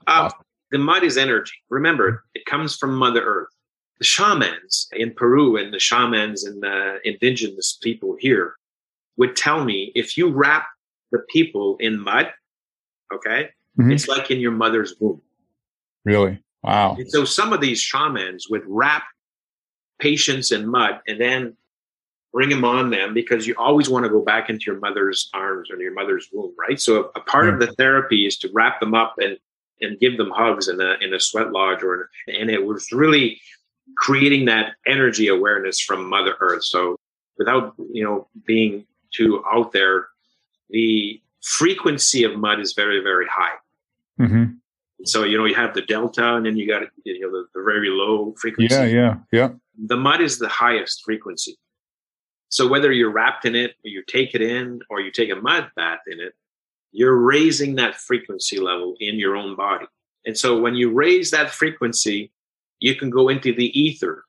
uh, 0.09 0.30
the 0.72 0.78
mud 0.78 1.05
is 1.05 1.16
energy. 1.16 1.53
Remember, 1.70 2.24
it 2.34 2.47
comes 2.47 2.74
from 2.74 2.97
Mother 2.97 3.22
Earth. 3.22 3.55
The 4.01 4.05
shamans 4.05 4.88
in 4.90 5.14
Peru 5.14 5.57
and 5.57 5.72
the 5.72 5.78
shamans 5.78 6.42
and 6.42 6.61
the 6.61 6.99
indigenous 7.05 7.78
people 7.80 8.16
here 8.18 8.57
would 9.18 9.36
tell 9.36 9.64
me 9.64 9.92
if 9.94 10.18
you 10.18 10.30
wrap 10.30 10.66
the 11.12 11.20
people 11.30 11.76
in 11.78 12.01
mud, 12.01 12.28
okay, 13.14 13.51
mm-hmm. 13.78 13.92
it's 13.92 14.09
like 14.09 14.32
in 14.32 14.40
your 14.40 14.51
mother's 14.51 14.97
womb. 14.99 15.22
Really? 16.05 16.40
Wow. 16.67 16.97
And 16.99 17.09
so 17.09 17.25
some 17.25 17.53
of 17.53 17.61
these 17.61 17.81
shamans 17.81 18.49
would 18.51 18.64
wrap 18.67 19.05
patients 20.01 20.51
in 20.51 20.67
mud 20.67 21.01
and 21.07 21.21
then 21.21 21.57
bring 22.33 22.51
them 22.51 22.64
on 22.64 22.91
them 22.91 23.14
because 23.14 23.47
you 23.47 23.55
always 23.57 23.89
want 23.89 24.05
to 24.05 24.11
go 24.11 24.21
back 24.21 24.51
into 24.51 24.64
your 24.67 24.81
mother's 24.81 25.31
arms 25.33 25.71
or 25.71 25.81
your 25.81 25.95
mother's 25.95 26.29
womb, 26.33 26.53
right? 26.59 26.81
So 26.81 27.12
a, 27.14 27.21
part 27.21 27.49
of 27.49 27.61
the 27.61 27.69
therapy 27.69 28.27
is 28.27 28.37
to 28.39 28.51
wrap 28.53 28.81
them 28.81 28.95
up 28.95 29.14
and 29.19 29.39
and 29.81 30.01
give 30.01 30.17
them 30.17 30.31
hugs 30.35 30.69
in 30.69 30.81
a 30.81 30.97
in 31.01 31.14
a 31.14 31.21
sweat 31.21 31.53
lodge 31.53 31.83
or 31.83 32.11
and 32.27 32.51
it 32.51 32.67
was 32.67 32.91
really 32.91 33.41
creating 33.97 34.47
that 34.47 34.73
energy 34.87 35.29
awareness 35.29 35.81
from 35.81 36.09
Mother 36.09 36.35
Earth. 36.41 36.64
So 36.64 36.97
without 37.39 37.75
you 37.93 38.03
know 38.03 38.27
being 38.45 38.87
too 39.14 39.43
out 39.51 39.71
there, 39.71 40.09
the 40.71 41.23
frequency 41.43 42.25
of 42.25 42.37
mud 42.37 42.59
is 42.59 42.73
very 42.73 43.01
very 43.01 43.27
high. 43.31 43.55
Mm-hmm. 44.21 44.45
So 45.05 45.24
you 45.24 45.36
know 45.36 45.44
you 45.44 45.55
have 45.55 45.74
the 45.74 45.82
delta, 45.82 46.34
and 46.36 46.47
then 46.47 46.57
you 46.57 46.66
got 46.66 46.82
you 47.05 47.20
know 47.20 47.30
the, 47.30 47.47
the 47.55 47.62
very 47.62 47.90
low 47.90 48.34
frequency. 48.38 48.74
Yeah, 48.74 48.84
yeah, 48.84 49.14
yeah. 49.30 49.49
The 49.78 49.97
mud 49.97 50.20
is 50.20 50.38
the 50.38 50.49
highest 50.49 51.03
frequency. 51.05 51.57
So 52.49 52.66
whether 52.66 52.92
you're 52.92 53.12
wrapped 53.12 53.44
in 53.44 53.55
it, 53.55 53.72
or 53.84 53.88
you 53.90 54.03
take 54.07 54.34
it 54.34 54.40
in, 54.40 54.80
or 54.88 55.01
you 55.01 55.11
take 55.11 55.30
a 55.30 55.36
mud 55.36 55.70
bath 55.76 56.01
in 56.07 56.20
it, 56.20 56.34
you're 56.92 57.16
raising 57.16 57.74
that 57.74 57.97
frequency 57.97 58.59
level 58.59 58.97
in 59.01 59.16
your 59.16 59.36
own 59.36 59.55
body. 59.57 59.86
And 60.24 60.36
so 60.36 60.59
when 60.59 60.74
you 60.74 60.90
raise 60.90 61.30
that 61.30 61.51
frequency, 61.51 62.32
you 62.80 62.94
can 62.94 63.11
go 63.11 63.28
into 63.28 63.55
the 63.55 63.78
ether, 63.78 64.24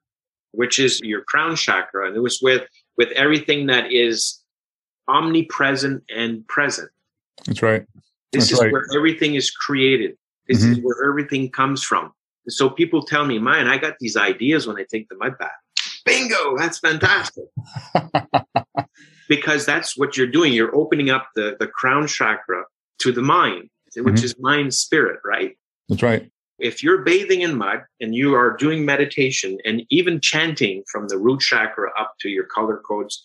which 0.51 0.79
is 0.79 0.99
your 1.01 1.21
crown 1.23 1.55
chakra, 1.55 2.07
and 2.07 2.15
it 2.15 2.21
was 2.21 2.39
with 2.41 2.67
with 2.97 3.11
everything 3.11 3.67
that 3.67 3.91
is 3.91 4.41
omnipresent 5.07 6.03
and 6.13 6.45
present. 6.47 6.89
That's 7.45 7.61
right. 7.61 7.85
This 8.31 8.49
That's 8.49 8.53
is 8.53 8.59
right. 8.61 8.71
where 8.71 8.85
everything 8.95 9.35
is 9.35 9.51
created. 9.51 10.17
This 10.47 10.63
mm-hmm. 10.63 10.71
is 10.73 10.79
where 10.81 11.09
everything 11.09 11.49
comes 11.49 11.83
from. 11.83 12.13
so 12.49 12.69
people 12.69 13.03
tell 13.03 13.25
me, 13.25 13.39
man, 13.39 13.67
I 13.67 13.77
got 13.77 13.95
these 13.99 14.15
ideas 14.15 14.67
when 14.67 14.77
I 14.77 14.85
take 14.89 15.09
the 15.09 15.17
mud 15.17 15.37
bath. 15.37 15.51
Bingo, 16.05 16.57
that's 16.57 16.79
fantastic. 16.79 17.43
because 19.27 19.65
that's 19.65 19.97
what 19.97 20.15
you're 20.15 20.27
doing. 20.27 20.53
You're 20.53 20.75
opening 20.75 21.09
up 21.09 21.29
the, 21.35 21.57
the 21.59 21.67
crown 21.67 22.07
chakra 22.07 22.63
to 22.99 23.11
the 23.11 23.21
mind, 23.21 23.69
which 23.95 24.15
mm-hmm. 24.15 24.25
is 24.25 24.35
mind 24.39 24.73
spirit, 24.73 25.19
right? 25.25 25.57
That's 25.89 26.01
right. 26.01 26.31
If 26.59 26.81
you're 26.81 27.03
bathing 27.03 27.41
in 27.41 27.55
mud 27.57 27.83
and 28.01 28.15
you 28.15 28.33
are 28.33 28.57
doing 28.57 28.83
meditation 28.83 29.59
and 29.63 29.83
even 29.91 30.19
chanting 30.21 30.83
from 30.91 31.07
the 31.07 31.17
root 31.17 31.41
chakra 31.41 31.91
up 31.99 32.13
to 32.21 32.29
your 32.29 32.45
color 32.45 32.77
codes, 32.77 33.21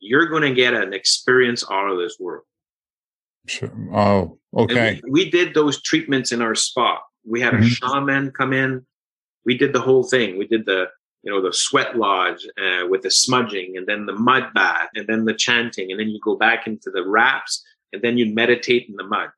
you're 0.00 0.26
going 0.26 0.42
to 0.42 0.52
get 0.52 0.74
an 0.74 0.92
experience 0.92 1.64
out 1.70 1.88
of 1.88 1.98
this 1.98 2.16
world. 2.18 2.44
Sure. 3.46 3.70
Oh, 3.92 4.38
okay. 4.56 5.00
We, 5.04 5.10
we, 5.10 5.30
did 5.30 5.54
those 5.54 5.82
treatments 5.82 6.32
in 6.32 6.40
our 6.40 6.54
spa. 6.54 7.00
We 7.26 7.40
had 7.40 7.54
mm-hmm. 7.54 7.64
a 7.64 7.68
shaman 7.68 8.30
come 8.30 8.52
in. 8.52 8.84
We 9.44 9.56
did 9.56 9.72
the 9.72 9.80
whole 9.80 10.04
thing. 10.04 10.38
We 10.38 10.46
did 10.46 10.64
the, 10.64 10.86
you 11.22 11.32
know, 11.32 11.42
the 11.42 11.52
sweat 11.52 11.96
lodge 11.96 12.46
uh, 12.58 12.86
with 12.88 13.02
the 13.02 13.10
smudging 13.10 13.76
and 13.76 13.86
then 13.86 14.06
the 14.06 14.14
mud 14.14 14.54
bath 14.54 14.88
and 14.94 15.06
then 15.06 15.24
the 15.24 15.34
chanting. 15.34 15.90
And 15.90 16.00
then 16.00 16.08
you 16.08 16.20
go 16.20 16.36
back 16.36 16.66
into 16.66 16.90
the 16.90 17.06
wraps 17.06 17.62
and 17.92 18.02
then 18.02 18.16
you 18.16 18.34
meditate 18.34 18.88
in 18.88 18.96
the 18.96 19.04
mud. 19.04 19.30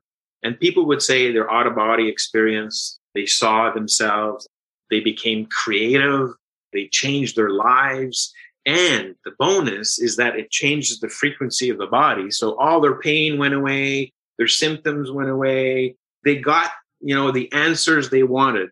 And 0.43 0.59
people 0.61 0.87
would 0.87 1.03
say 1.03 1.33
their 1.33 1.51
out 1.51 1.67
of 1.67 1.75
body 1.75 2.09
experience, 2.09 3.01
they 3.15 3.27
saw 3.27 3.73
themselves, 3.73 4.47
they 4.91 5.01
became 5.01 5.47
creative, 5.47 6.31
they 6.73 6.89
changed 6.89 7.37
their 7.37 7.51
lives. 7.51 8.33
And 8.67 9.15
the 9.25 9.31
bonus 9.39 10.01
is 10.01 10.17
that 10.17 10.37
it 10.37 10.51
changes 10.51 10.99
the 10.99 11.09
frequency 11.09 11.71
of 11.71 11.79
the 11.79 11.87
body. 11.87 12.33
So 12.33 12.59
all 12.59 12.81
their 12.81 12.99
pain 12.99 13.39
went 13.39 13.55
away, 13.55 14.13
their 14.39 14.49
symptoms 14.49 15.11
went 15.11 15.31
away. 15.31 15.97
They 16.25 16.37
got, 16.37 16.73
you 17.01 17.15
know, 17.15 17.31
the 17.31 17.51
answers 17.53 18.11
they 18.11 18.25
wanted 18.25 18.71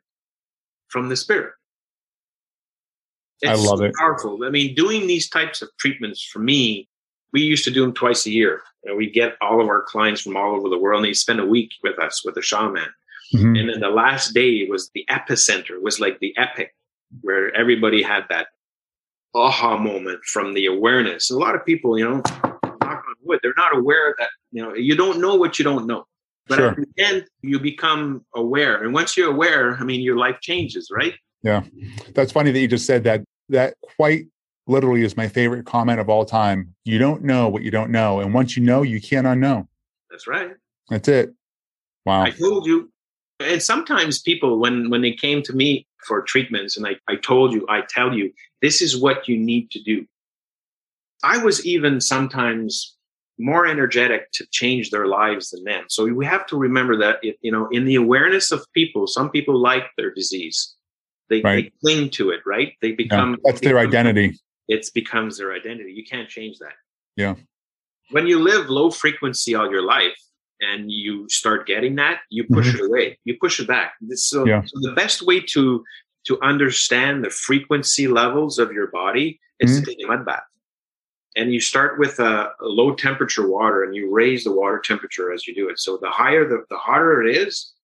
from 0.88 1.08
the 1.08 1.16
spirit. 1.16 1.52
It's 3.40 3.50
I 3.50 3.54
love 3.54 3.82
it. 3.82 3.94
Powerful. 3.94 4.44
I 4.44 4.50
mean, 4.50 4.74
doing 4.74 5.06
these 5.06 5.28
types 5.28 5.62
of 5.62 5.68
treatments 5.78 6.22
for 6.22 6.40
me, 6.40 6.88
we 7.32 7.42
used 7.42 7.64
to 7.64 7.70
do 7.70 7.82
them 7.82 7.92
twice 7.92 8.26
a 8.26 8.30
year. 8.30 8.62
You 8.82 8.90
know, 8.90 8.96
we 8.96 9.10
get 9.10 9.36
all 9.40 9.60
of 9.60 9.68
our 9.68 9.82
clients 9.82 10.22
from 10.22 10.36
all 10.36 10.56
over 10.56 10.68
the 10.68 10.78
world, 10.78 10.98
and 10.98 11.08
they 11.08 11.14
spend 11.14 11.40
a 11.40 11.46
week 11.46 11.70
with 11.82 11.98
us 11.98 12.24
with 12.24 12.36
a 12.36 12.42
shaman. 12.42 12.88
Mm-hmm. 13.34 13.56
And 13.56 13.68
then 13.70 13.80
the 13.80 13.88
last 13.88 14.34
day 14.34 14.66
was 14.68 14.90
the 14.94 15.04
epicenter, 15.10 15.80
was 15.80 16.00
like 16.00 16.18
the 16.20 16.34
epic, 16.36 16.74
where 17.22 17.54
everybody 17.54 18.02
had 18.02 18.24
that 18.28 18.48
aha 19.34 19.76
moment 19.76 20.22
from 20.24 20.54
the 20.54 20.66
awareness. 20.66 21.30
A 21.30 21.36
lot 21.36 21.54
of 21.54 21.64
people, 21.66 21.98
you 21.98 22.04
know, 22.04 22.22
knock 22.44 22.82
on 22.82 23.14
wood, 23.22 23.40
they're 23.42 23.54
not 23.56 23.76
aware 23.76 24.14
that, 24.18 24.28
you 24.52 24.62
know, 24.62 24.74
you 24.74 24.96
don't 24.96 25.20
know 25.20 25.34
what 25.34 25.58
you 25.58 25.64
don't 25.64 25.86
know. 25.86 26.04
But 26.46 26.56
sure. 26.56 26.68
at 26.70 26.76
the 26.76 26.86
end, 26.98 27.26
you 27.42 27.58
become 27.58 28.24
aware. 28.34 28.82
And 28.82 28.92
once 28.92 29.16
you're 29.16 29.30
aware, 29.30 29.76
I 29.76 29.84
mean, 29.84 30.02
your 30.02 30.16
life 30.16 30.36
changes, 30.40 30.90
right? 30.92 31.14
Yeah. 31.42 31.62
That's 32.14 32.32
funny 32.32 32.50
that 32.50 32.58
you 32.58 32.68
just 32.68 32.86
said 32.86 33.04
that. 33.04 33.22
That 33.50 33.74
quite 33.96 34.26
literally 34.66 35.02
is 35.02 35.18
my 35.18 35.28
favorite 35.28 35.66
comment 35.66 36.00
of 36.00 36.08
all 36.08 36.24
time. 36.24 36.74
You 36.84 36.98
don't 36.98 37.22
know 37.24 37.48
what 37.48 37.62
you 37.62 37.70
don't 37.70 37.90
know. 37.90 38.20
And 38.20 38.32
once 38.32 38.56
you 38.56 38.62
know, 38.62 38.80
you 38.82 39.00
can't 39.00 39.26
unknow. 39.26 39.66
That's 40.10 40.26
right. 40.26 40.52
That's 40.88 41.08
it. 41.08 41.34
Wow. 42.06 42.22
I 42.22 42.30
told 42.30 42.64
you. 42.64 42.90
And 43.40 43.62
sometimes 43.62 44.22
people, 44.22 44.58
when 44.58 44.90
when 44.90 45.02
they 45.02 45.12
came 45.12 45.42
to 45.42 45.52
me 45.52 45.86
for 46.06 46.22
treatments, 46.22 46.76
and 46.76 46.86
I, 46.86 46.96
I 47.08 47.16
told 47.16 47.52
you, 47.52 47.66
I 47.68 47.82
tell 47.88 48.14
you, 48.14 48.32
this 48.62 48.80
is 48.80 48.96
what 48.96 49.28
you 49.28 49.36
need 49.36 49.70
to 49.72 49.82
do. 49.82 50.06
I 51.22 51.38
was 51.38 51.64
even 51.66 52.00
sometimes 52.00 52.96
more 53.38 53.66
energetic 53.66 54.30
to 54.32 54.46
change 54.52 54.90
their 54.90 55.06
lives 55.06 55.50
than 55.50 55.64
them. 55.64 55.84
So 55.88 56.04
we 56.04 56.24
have 56.26 56.46
to 56.46 56.56
remember 56.56 56.96
that, 56.98 57.18
it, 57.22 57.36
you 57.40 57.50
know, 57.50 57.68
in 57.70 57.84
the 57.84 57.96
awareness 57.96 58.52
of 58.52 58.64
people, 58.74 59.06
some 59.06 59.30
people 59.30 59.58
like 59.58 59.86
their 59.96 60.12
disease. 60.12 60.74
They, 61.30 61.40
right. 61.40 61.64
they 61.64 61.72
cling 61.80 62.10
to 62.10 62.30
it, 62.30 62.40
right? 62.46 62.74
They 62.82 62.92
become 62.92 63.30
yeah, 63.32 63.36
that's 63.44 63.60
their 63.60 63.78
identity. 63.78 64.38
It 64.68 64.86
becomes 64.94 65.38
their 65.38 65.52
identity. 65.52 65.92
You 65.92 66.04
can't 66.04 66.28
change 66.28 66.58
that. 66.58 66.74
Yeah. 67.16 67.34
When 68.10 68.26
you 68.26 68.38
live 68.38 68.68
low 68.68 68.90
frequency 68.90 69.54
all 69.54 69.70
your 69.70 69.82
life 69.82 70.16
and 70.64 70.90
you 70.90 71.28
start 71.28 71.66
getting 71.66 71.96
that, 71.96 72.20
you 72.30 72.44
push 72.44 72.68
mm-hmm. 72.68 72.84
it 72.84 72.88
away. 72.88 73.18
You 73.24 73.36
push 73.40 73.60
it 73.60 73.68
back. 73.68 73.94
So, 74.14 74.46
yeah. 74.46 74.62
so 74.64 74.80
the 74.80 74.92
best 74.92 75.22
way 75.22 75.40
to 75.52 75.84
to 76.26 76.40
understand 76.40 77.22
the 77.22 77.30
frequency 77.30 78.08
levels 78.08 78.58
of 78.58 78.72
your 78.72 78.86
body 78.86 79.38
is 79.60 79.72
mm-hmm. 79.72 79.84
to 79.84 79.90
take 79.90 80.04
a 80.04 80.06
mud 80.06 80.24
bath. 80.24 80.42
And 81.36 81.52
you 81.52 81.60
start 81.60 81.98
with 81.98 82.18
a, 82.18 82.52
a, 82.60 82.66
low 82.66 82.94
temperature 82.94 83.46
water 83.46 83.82
and 83.82 83.94
you 83.94 84.10
raise 84.10 84.44
the 84.44 84.52
water 84.52 84.80
temperature 84.82 85.32
as 85.32 85.46
you 85.46 85.54
do 85.54 85.68
it. 85.68 85.78
So 85.78 85.98
the 86.00 86.08
higher, 86.08 86.48
the, 86.48 86.64
the 86.70 86.76
hotter 86.76 87.22
it 87.22 87.36
is, 87.36 87.74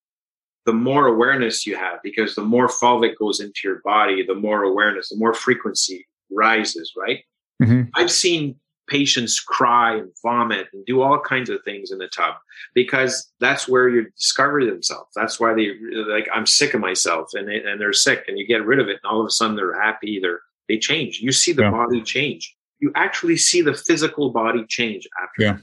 the 0.67 0.73
more 0.73 1.07
awareness 1.07 1.67
you 1.67 1.77
have 1.77 1.99
because 2.03 2.35
the 2.35 2.45
more 2.45 2.69
fulvic 2.69 3.17
goes 3.19 3.41
into 3.41 3.61
your 3.65 3.81
body, 3.85 4.25
the 4.25 4.35
more 4.35 4.63
awareness, 4.63 5.09
the 5.09 5.17
more 5.17 5.35
frequency 5.35 6.07
rises, 6.31 6.93
right? 6.97 7.25
Mm-hmm. 7.63 7.89
I've 7.97 8.11
seen 8.11 8.60
patients 8.91 9.41
cry 9.41 9.97
and 9.97 10.11
vomit 10.23 10.67
and 10.73 10.85
do 10.85 11.01
all 11.01 11.19
kinds 11.19 11.49
of 11.49 11.63
things 11.65 11.93
in 11.93 11.99
the 11.99 12.09
tub 12.09 12.35
because 12.75 13.31
that's 13.39 13.69
where 13.69 13.89
you 13.89 14.11
discover 14.11 14.65
themselves. 14.65 15.11
That's 15.15 15.39
why 15.39 15.55
they 15.55 15.75
like, 16.09 16.29
I'm 16.35 16.47
sick 16.47 16.75
of 16.75 16.81
myself 16.81 17.31
and, 17.35 17.49
they, 17.49 17.63
and 17.63 17.81
they're 17.81 17.93
sick 17.93 18.25
and 18.27 18.39
you 18.39 18.47
get 18.47 18.67
rid 18.67 18.81
of 18.81 18.89
it. 18.89 18.99
And 19.03 19.11
all 19.11 19.21
of 19.21 19.27
a 19.27 19.31
sudden 19.31 19.57
they're 19.57 19.81
happy. 19.81 20.19
They're, 20.21 20.41
they 20.69 20.79
change. 20.79 21.21
You 21.21 21.33
see 21.33 21.53
the 21.53 21.63
yeah. 21.63 21.71
body 21.71 22.03
change. 22.03 22.55
You 22.81 22.93
actually 22.97 23.37
see 23.37 23.63
the 23.63 23.75
physical 23.75 24.31
body 24.31 24.65
change 24.69 25.09
after. 25.23 25.43
Yeah. 25.43 25.59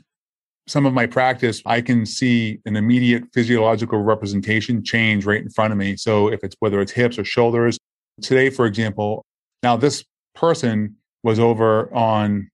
Some 0.67 0.85
of 0.85 0.93
my 0.93 1.05
practice, 1.05 1.61
I 1.65 1.81
can 1.81 2.05
see 2.05 2.59
an 2.65 2.75
immediate 2.75 3.23
physiological 3.33 4.01
representation 4.01 4.83
change 4.83 5.25
right 5.25 5.41
in 5.41 5.49
front 5.49 5.71
of 5.71 5.77
me. 5.77 5.95
So 5.95 6.27
if 6.31 6.43
it's 6.43 6.55
whether 6.59 6.81
it's 6.81 6.91
hips 6.91 7.17
or 7.17 7.23
shoulders, 7.23 7.77
today, 8.21 8.49
for 8.49 8.65
example, 8.65 9.23
now 9.63 9.77
this 9.77 10.03
person 10.35 10.95
was 11.23 11.39
over 11.39 11.93
on 11.93 12.49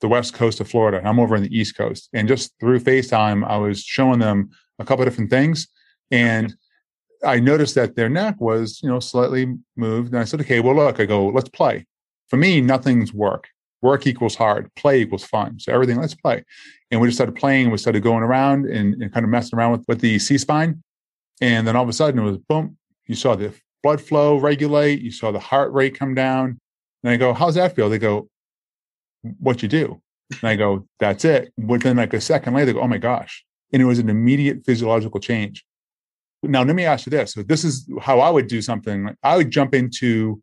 the 0.00 0.08
west 0.08 0.34
coast 0.34 0.60
of 0.60 0.68
Florida. 0.68 0.98
And 0.98 1.08
I'm 1.08 1.18
over 1.18 1.36
in 1.36 1.42
the 1.42 1.56
east 1.56 1.76
coast. 1.76 2.08
And 2.12 2.28
just 2.28 2.52
through 2.60 2.80
FaceTime, 2.80 3.46
I 3.46 3.56
was 3.56 3.82
showing 3.82 4.18
them 4.18 4.50
a 4.78 4.84
couple 4.84 5.02
of 5.02 5.10
different 5.10 5.30
things. 5.30 5.68
And 6.10 6.54
I 7.24 7.40
noticed 7.40 7.74
that 7.74 7.96
their 7.96 8.08
neck 8.08 8.36
was, 8.40 8.80
you 8.82 8.88
know, 8.88 9.00
slightly 9.00 9.56
moved. 9.76 10.12
And 10.12 10.20
I 10.20 10.24
said, 10.24 10.40
okay, 10.40 10.60
well, 10.60 10.76
look, 10.76 11.00
I 11.00 11.06
go, 11.06 11.26
let's 11.28 11.48
play. 11.48 11.86
For 12.28 12.36
me, 12.36 12.60
nothing's 12.60 13.12
work. 13.12 13.48
Work 13.82 14.06
equals 14.06 14.36
hard. 14.36 14.72
Play 14.74 15.02
equals 15.02 15.24
fun. 15.24 15.58
So 15.58 15.72
everything, 15.72 16.00
let's 16.00 16.14
play. 16.14 16.44
And 16.90 17.00
we 17.00 17.08
just 17.08 17.16
started 17.16 17.36
playing. 17.36 17.70
We 17.70 17.78
started 17.78 18.02
going 18.02 18.22
around 18.22 18.66
and, 18.66 19.00
and 19.02 19.12
kind 19.12 19.24
of 19.24 19.30
messing 19.30 19.58
around 19.58 19.72
with, 19.72 19.84
with 19.88 20.00
the 20.00 20.18
C 20.18 20.38
spine. 20.38 20.82
And 21.40 21.66
then 21.66 21.76
all 21.76 21.82
of 21.82 21.88
a 21.88 21.92
sudden 21.92 22.20
it 22.20 22.24
was 22.24 22.38
boom. 22.38 22.76
You 23.06 23.14
saw 23.14 23.36
the 23.36 23.52
blood 23.82 24.00
flow 24.00 24.36
regulate. 24.36 25.00
You 25.00 25.10
saw 25.10 25.30
the 25.30 25.38
heart 25.38 25.72
rate 25.72 25.98
come 25.98 26.14
down. 26.14 26.60
And 27.02 27.12
I 27.12 27.16
go, 27.16 27.32
how's 27.32 27.54
that 27.54 27.76
feel? 27.76 27.88
They 27.88 27.98
go, 27.98 28.28
what 29.22 29.62
you 29.62 29.68
do. 29.68 30.00
And 30.30 30.50
I 30.50 30.56
go, 30.56 30.86
that's 31.00 31.24
it. 31.24 31.52
Within 31.56 31.96
like 31.96 32.12
a 32.12 32.20
second 32.20 32.54
later, 32.54 32.72
go, 32.72 32.80
oh 32.80 32.88
my 32.88 32.98
gosh. 32.98 33.44
And 33.72 33.82
it 33.82 33.86
was 33.86 33.98
an 33.98 34.08
immediate 34.08 34.64
physiological 34.64 35.20
change. 35.20 35.64
Now, 36.42 36.62
let 36.62 36.76
me 36.76 36.84
ask 36.84 37.06
you 37.06 37.10
this. 37.10 37.32
So, 37.32 37.42
this 37.42 37.64
is 37.64 37.88
how 38.00 38.20
I 38.20 38.30
would 38.30 38.46
do 38.46 38.62
something. 38.62 39.14
I 39.22 39.36
would 39.36 39.50
jump 39.50 39.74
into 39.74 40.40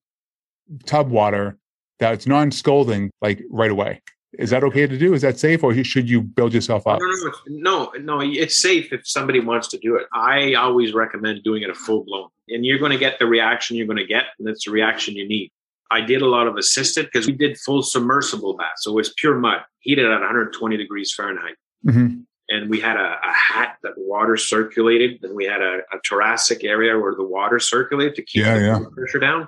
tub 0.86 1.10
water 1.10 1.58
that's 2.00 2.28
non 2.28 2.52
scalding 2.52 3.12
like 3.22 3.42
right 3.50 3.72
away. 3.72 4.02
Is 4.38 4.50
that 4.50 4.64
okay 4.66 4.86
to 4.86 4.98
do? 4.98 5.14
Is 5.14 5.22
that 5.22 5.40
safe, 5.40 5.64
or 5.64 5.74
should 5.84 6.10
you 6.10 6.22
build 6.22 6.54
yourself 6.54 6.86
up? 6.88 7.00
No, 7.00 7.32
no, 7.48 7.92
no, 7.98 8.00
no. 8.00 8.22
It's 8.22 8.62
safe 8.62 8.92
if 8.92 9.08
somebody 9.08 9.40
wants 9.40 9.70
to 9.70 9.78
do 9.78 9.96
it. 9.96 10.08
I 10.14 10.56
always 10.56 10.94
recommend 10.94 11.44
doing 11.44 11.64
it 11.64 11.70
a 11.70 11.74
full 11.74 12.04
blown, 12.04 12.28
and 12.50 12.66
you're 12.66 12.80
going 12.80 12.92
to 12.92 12.98
get 12.98 13.18
the 13.20 13.26
reaction 13.28 13.78
you're 13.78 13.88
going 13.88 13.98
to 13.98 14.06
get, 14.06 14.26
and 14.38 14.50
it's 14.50 14.66
the 14.66 14.72
reaction 14.72 15.16
you 15.16 15.28
need. 15.28 15.52
I 15.92 16.02
did 16.02 16.22
a 16.22 16.28
lot 16.28 16.48
of 16.48 16.58
assisted 16.58 17.06
because 17.06 17.28
we 17.28 17.34
did 17.34 17.58
full 17.58 17.84
submersible 17.84 18.56
bath. 18.56 18.76
So 18.78 18.92
it 18.92 18.96
was 18.96 19.14
pure 19.18 19.38
mud, 19.38 19.62
heated 19.80 20.06
at 20.06 20.12
120 20.12 20.78
degrees 20.78 21.14
Fahrenheit. 21.14 21.56
Mm-hmm. 21.86 22.22
And 22.50 22.70
we 22.70 22.80
had 22.80 22.98
a, 22.98 23.20
a, 23.24 23.32
hat 23.32 23.78
that 23.84 23.94
water 23.98 24.38
circulated. 24.38 25.24
And 25.24 25.36
we 25.36 25.46
had 25.46 25.62
a, 25.62 25.80
a, 25.92 26.00
thoracic 26.08 26.64
area 26.64 26.98
where 26.98 27.16
the 27.16 27.24
water 27.24 27.60
circulated 27.60 28.16
to 28.16 28.22
keep 28.22 28.44
yeah, 28.44 28.58
the 28.58 28.66
yeah. 28.66 28.80
pressure 28.96 29.20
down. 29.20 29.48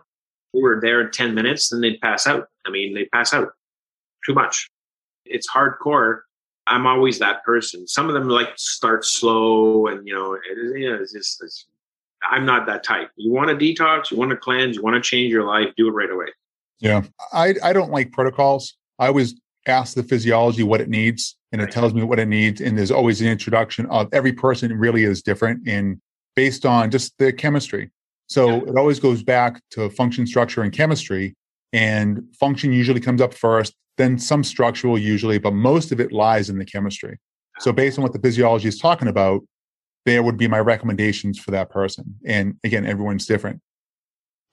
We 0.54 0.62
were 0.62 0.80
there 0.82 1.02
in 1.02 1.12
10 1.12 1.36
minutes 1.36 1.72
and 1.72 1.84
they'd 1.84 2.02
pass 2.02 2.26
out. 2.26 2.48
I 2.66 2.72
mean, 2.72 2.96
they 2.96 3.06
pass 3.06 3.34
out 3.34 3.50
too 4.26 4.34
much. 4.34 4.70
It's 5.26 5.48
hardcore. 5.50 6.22
I'm 6.66 6.88
always 6.88 7.20
that 7.20 7.44
person. 7.44 7.88
Some 7.88 8.08
of 8.08 8.14
them 8.14 8.30
like 8.30 8.50
start 8.58 9.06
slow 9.06 9.88
and, 9.88 10.08
you 10.08 10.14
know, 10.14 10.34
it, 10.34 10.42
you 10.80 10.90
know 10.90 11.02
it's 11.02 11.14
just, 11.14 11.44
it's, 11.44 11.66
I'm 12.30 12.46
not 12.46 12.66
that 12.68 12.84
type. 12.84 13.10
You 13.16 13.32
want 13.32 13.50
to 13.50 13.56
detox, 13.56 14.12
you 14.12 14.18
want 14.18 14.32
to 14.32 14.38
cleanse, 14.38 14.76
you 14.76 14.82
want 14.82 14.96
to 14.96 15.02
change 15.02 15.32
your 15.32 15.46
life, 15.46 15.68
do 15.78 15.88
it 15.88 15.92
right 15.92 16.10
away. 16.10 16.28
Yeah. 16.80 17.04
I, 17.34 17.56
I 17.64 17.74
don't 17.74 17.92
like 17.92 18.12
protocols. 18.12 18.76
I 19.00 19.08
always 19.08 19.36
ask 19.68 19.96
the 19.96 20.04
physiology 20.04 20.64
what 20.64 20.82
it 20.82 20.90
needs 20.90 21.36
and 21.52 21.62
it 21.62 21.72
tells 21.72 21.94
me 21.94 22.04
what 22.04 22.20
it 22.20 22.28
needs. 22.28 22.62
And 22.62 22.78
there's 22.78 22.92
always 22.92 23.22
an 23.22 23.28
introduction 23.28 23.86
of 23.88 24.10
every 24.14 24.34
person 24.34 24.78
really 24.78 25.04
is 25.04 25.22
different 25.22 25.68
in 25.68 26.02
based 26.36 26.66
on 26.66 26.92
just 26.92 27.18
the 27.18 27.34
chemistry. 27.34 27.92
So 28.28 28.50
yeah. 28.50 28.70
it 28.70 28.78
always 28.78 29.00
goes 29.00 29.24
back 29.24 29.62
to 29.72 29.90
function, 29.90 30.28
structure, 30.28 30.62
and 30.62 30.72
chemistry. 30.72 31.36
And 31.74 32.24
function 32.40 32.72
usually 32.74 33.00
comes 33.00 33.22
up 33.22 33.34
first, 33.34 33.74
then 33.98 34.20
some 34.20 34.44
structural 34.44 34.98
usually, 34.98 35.38
but 35.38 35.54
most 35.54 35.92
of 35.92 36.00
it 36.00 36.12
lies 36.12 36.50
in 36.50 36.58
the 36.58 36.66
chemistry. 36.66 37.20
So 37.60 37.72
ah. 37.72 37.74
based 37.74 37.98
on 37.98 38.04
what 38.04 38.14
the 38.14 38.20
physiology 38.20 38.68
is 38.68 38.78
talking 38.78 39.08
about, 39.08 39.42
there 40.08 40.24
would 40.24 40.38
be 40.38 40.48
my 40.48 40.60
recommendations 40.60 41.38
for 41.38 41.52
that 41.52 41.70
person. 41.70 42.16
And 42.26 42.56
again, 42.64 42.86
everyone's 42.86 43.26
different. 43.26 43.60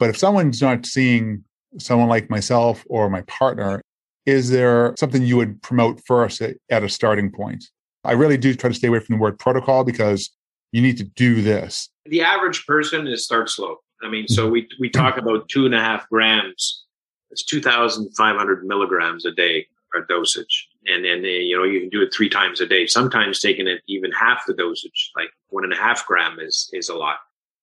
But 0.00 0.10
if 0.10 0.18
someone's 0.18 0.60
not 0.60 0.84
seeing 0.84 1.44
someone 1.78 2.08
like 2.08 2.28
myself 2.28 2.84
or 2.88 3.08
my 3.08 3.22
partner, 3.22 3.80
is 4.26 4.50
there 4.50 4.94
something 4.98 5.22
you 5.22 5.36
would 5.36 5.62
promote 5.62 6.00
first 6.04 6.40
at, 6.40 6.56
at 6.70 6.82
a 6.82 6.88
starting 6.88 7.30
point? 7.30 7.64
I 8.02 8.12
really 8.12 8.36
do 8.36 8.52
try 8.54 8.68
to 8.68 8.74
stay 8.74 8.88
away 8.88 8.98
from 8.98 9.14
the 9.14 9.22
word 9.22 9.38
protocol 9.38 9.84
because 9.84 10.28
you 10.72 10.82
need 10.82 10.96
to 10.96 11.04
do 11.04 11.40
this. 11.40 11.88
The 12.06 12.22
average 12.22 12.66
person 12.66 13.06
is 13.06 13.24
start 13.24 13.48
slow. 13.48 13.76
I 14.02 14.08
mean, 14.08 14.26
so 14.26 14.48
we, 14.48 14.68
we 14.80 14.90
talk 14.90 15.18
about 15.18 15.48
two 15.48 15.66
and 15.66 15.74
a 15.74 15.80
half 15.80 16.08
grams. 16.08 16.84
It's 17.30 17.44
2,500 17.44 18.66
milligrams 18.66 19.24
a 19.24 19.30
day 19.30 19.68
or 19.94 20.04
dosage. 20.04 20.68
And 20.86 21.04
then, 21.04 21.24
you 21.24 21.56
know, 21.56 21.64
you 21.64 21.80
can 21.80 21.88
do 21.88 22.02
it 22.02 22.12
three 22.12 22.28
times 22.28 22.60
a 22.60 22.66
day. 22.66 22.86
Sometimes 22.86 23.40
taking 23.40 23.66
it 23.66 23.82
even 23.88 24.12
half 24.12 24.44
the 24.46 24.54
dosage, 24.54 25.10
like 25.16 25.30
one 25.48 25.64
and 25.64 25.72
a 25.72 25.76
half 25.76 26.06
gram 26.06 26.38
is, 26.40 26.68
is 26.72 26.88
a 26.88 26.94
lot. 26.94 27.16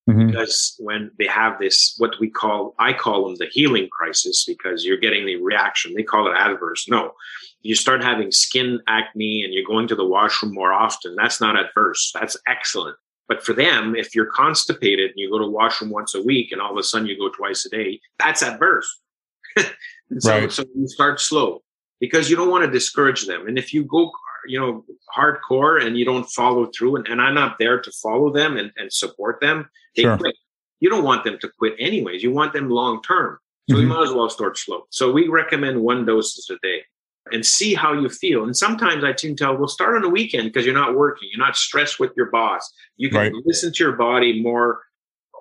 Mm-hmm. 0.09 0.27
Because 0.27 0.75
when 0.79 1.11
they 1.19 1.27
have 1.27 1.59
this, 1.59 1.95
what 1.99 2.19
we 2.19 2.29
call, 2.29 2.73
I 2.79 2.93
call 2.93 3.25
them 3.25 3.35
the 3.35 3.45
healing 3.51 3.87
crisis 3.91 4.43
because 4.45 4.83
you're 4.83 4.97
getting 4.97 5.25
the 5.25 5.35
reaction. 5.35 5.93
They 5.93 6.03
call 6.03 6.27
it 6.27 6.35
adverse. 6.35 6.89
No, 6.89 7.13
you 7.61 7.75
start 7.75 8.03
having 8.03 8.31
skin 8.31 8.79
acne 8.87 9.43
and 9.43 9.53
you're 9.53 9.67
going 9.67 9.87
to 9.89 9.95
the 9.95 10.07
washroom 10.07 10.53
more 10.53 10.73
often. 10.73 11.15
That's 11.15 11.39
not 11.39 11.55
adverse. 11.55 12.11
That's 12.13 12.35
excellent. 12.47 12.97
But 13.27 13.45
for 13.45 13.53
them, 13.53 13.95
if 13.95 14.15
you're 14.15 14.31
constipated 14.31 15.11
and 15.11 15.19
you 15.19 15.29
go 15.29 15.37
to 15.37 15.47
washroom 15.47 15.91
once 15.91 16.15
a 16.15 16.21
week 16.21 16.51
and 16.51 16.59
all 16.59 16.71
of 16.71 16.77
a 16.77 16.83
sudden 16.83 17.07
you 17.07 17.17
go 17.17 17.29
twice 17.29 17.65
a 17.65 17.69
day, 17.69 17.99
that's 18.17 18.41
adverse. 18.41 19.01
so, 20.17 20.31
right. 20.31 20.51
so 20.51 20.63
you 20.75 20.87
start 20.87 21.21
slow 21.21 21.61
because 22.01 22.29
you 22.29 22.35
don't 22.35 22.49
want 22.49 22.65
to 22.65 22.71
discourage 22.71 23.25
them. 23.27 23.47
And 23.47 23.57
if 23.57 23.73
you 23.73 23.85
go, 23.85 24.11
you 24.47 24.59
know, 24.59 24.83
hardcore 25.15 25.85
and 25.85 25.97
you 25.97 26.03
don't 26.03 26.25
follow 26.25 26.69
through, 26.75 26.97
and, 26.97 27.07
and 27.07 27.21
I'm 27.21 27.35
not 27.35 27.57
there 27.59 27.79
to 27.79 27.91
follow 27.91 28.33
them 28.33 28.57
and, 28.57 28.71
and 28.75 28.91
support 28.91 29.39
them, 29.39 29.69
they 29.95 30.01
sure. 30.01 30.17
quit. 30.17 30.35
You 30.81 30.89
don't 30.89 31.03
want 31.03 31.23
them 31.23 31.37
to 31.39 31.49
quit 31.59 31.75
anyways. 31.79 32.23
You 32.23 32.31
want 32.31 32.53
them 32.53 32.69
long 32.69 33.01
term. 33.03 33.37
So 33.69 33.75
mm-hmm. 33.75 33.83
you 33.83 33.87
might 33.87 34.03
as 34.03 34.13
well 34.13 34.29
start 34.29 34.57
slow. 34.57 34.87
So 34.89 35.11
we 35.11 35.27
recommend 35.27 35.79
one 35.79 36.05
dosage 36.05 36.49
a 36.49 36.59
day 36.67 36.81
and 37.31 37.45
see 37.45 37.75
how 37.75 37.93
you 37.93 38.09
feel. 38.09 38.43
And 38.43 38.57
sometimes 38.57 39.03
I 39.03 39.13
can 39.13 39.35
tell, 39.35 39.55
well, 39.55 39.67
start 39.67 39.95
on 39.95 40.01
the 40.01 40.09
weekend 40.09 40.45
because 40.45 40.65
you're 40.65 40.73
not 40.73 40.95
working. 40.95 41.29
You're 41.31 41.45
not 41.45 41.55
stressed 41.55 41.99
with 41.99 42.11
your 42.17 42.31
boss. 42.31 42.73
You 42.97 43.09
can 43.11 43.19
right. 43.19 43.33
listen 43.45 43.71
to 43.71 43.83
your 43.83 43.93
body 43.93 44.41
more 44.41 44.81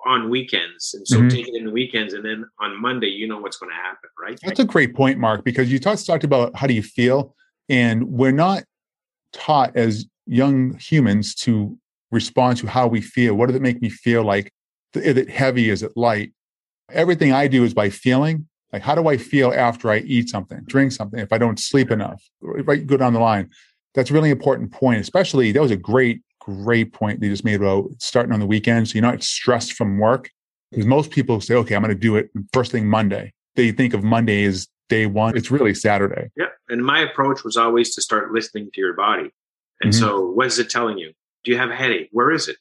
on 0.05 0.29
weekends. 0.29 0.93
And 0.93 1.07
so 1.07 1.17
mm-hmm. 1.17 1.27
take 1.27 1.47
it 1.47 1.55
in 1.55 1.65
the 1.65 1.71
weekends. 1.71 2.13
And 2.13 2.25
then 2.25 2.45
on 2.59 2.81
Monday, 2.81 3.07
you 3.07 3.27
know 3.27 3.39
what's 3.39 3.57
going 3.57 3.69
to 3.69 3.75
happen, 3.75 4.09
right? 4.19 4.39
That's 4.43 4.59
a 4.59 4.65
great 4.65 4.95
point, 4.95 5.19
Mark, 5.19 5.43
because 5.43 5.71
you 5.71 5.79
talked, 5.79 6.05
talked 6.05 6.23
about 6.23 6.55
how 6.55 6.67
do 6.67 6.73
you 6.73 6.83
feel? 6.83 7.35
And 7.69 8.07
we're 8.07 8.31
not 8.31 8.63
taught 9.33 9.75
as 9.75 10.05
young 10.25 10.77
humans 10.77 11.35
to 11.35 11.77
respond 12.11 12.57
to 12.57 12.67
how 12.67 12.87
we 12.87 13.01
feel. 13.01 13.35
What 13.35 13.47
does 13.47 13.55
it 13.55 13.61
make 13.61 13.81
me 13.81 13.89
feel 13.89 14.23
like? 14.23 14.51
Is 14.93 15.17
it 15.17 15.29
heavy? 15.29 15.69
Is 15.69 15.83
it 15.83 15.93
light? 15.95 16.33
Everything 16.91 17.31
I 17.31 17.47
do 17.47 17.63
is 17.63 17.73
by 17.73 17.89
feeling. 17.89 18.47
Like, 18.73 18.81
how 18.81 18.95
do 18.95 19.07
I 19.07 19.17
feel 19.17 19.51
after 19.51 19.91
I 19.91 19.99
eat 19.99 20.29
something, 20.29 20.61
drink 20.65 20.93
something, 20.93 21.19
if 21.19 21.33
I 21.33 21.37
don't 21.37 21.59
sleep 21.59 21.91
enough? 21.91 22.23
I 22.67 22.77
go 22.77 22.97
down 22.97 23.13
the 23.13 23.19
line, 23.19 23.49
that's 23.93 24.09
a 24.09 24.13
really 24.13 24.29
important 24.29 24.71
point. 24.71 25.01
Especially, 25.01 25.51
that 25.51 25.61
was 25.61 25.71
a 25.71 25.77
great 25.77 26.21
great 26.41 26.91
point 26.93 27.21
they 27.21 27.29
just 27.29 27.45
made 27.45 27.55
about 27.55 27.89
starting 27.99 28.33
on 28.33 28.39
the 28.39 28.45
weekend. 28.45 28.89
So 28.89 28.95
you're 28.95 29.03
not 29.03 29.23
stressed 29.23 29.73
from 29.73 29.97
work. 29.99 30.29
Because 30.71 30.85
most 30.85 31.11
people 31.11 31.41
say, 31.41 31.55
okay, 31.55 31.75
I'm 31.75 31.81
going 31.81 31.93
to 31.93 31.99
do 31.99 32.15
it 32.15 32.29
first 32.53 32.71
thing 32.71 32.87
Monday. 32.87 33.33
They 33.55 33.71
think 33.71 33.93
of 33.93 34.03
Monday 34.03 34.45
as 34.45 34.67
day 34.87 35.05
one. 35.05 35.35
It's 35.35 35.51
really 35.51 35.73
Saturday. 35.73 36.29
Yeah. 36.37 36.45
And 36.69 36.83
my 36.83 36.99
approach 36.99 37.43
was 37.43 37.57
always 37.57 37.93
to 37.95 38.01
start 38.01 38.31
listening 38.31 38.69
to 38.73 38.81
your 38.81 38.93
body. 38.93 39.29
And 39.81 39.91
mm-hmm. 39.91 40.01
so 40.01 40.29
what 40.29 40.47
is 40.47 40.59
it 40.59 40.69
telling 40.69 40.97
you? 40.97 41.11
Do 41.43 41.51
you 41.51 41.57
have 41.57 41.71
a 41.71 41.75
headache? 41.75 42.09
Where 42.11 42.31
is 42.31 42.47
it? 42.47 42.55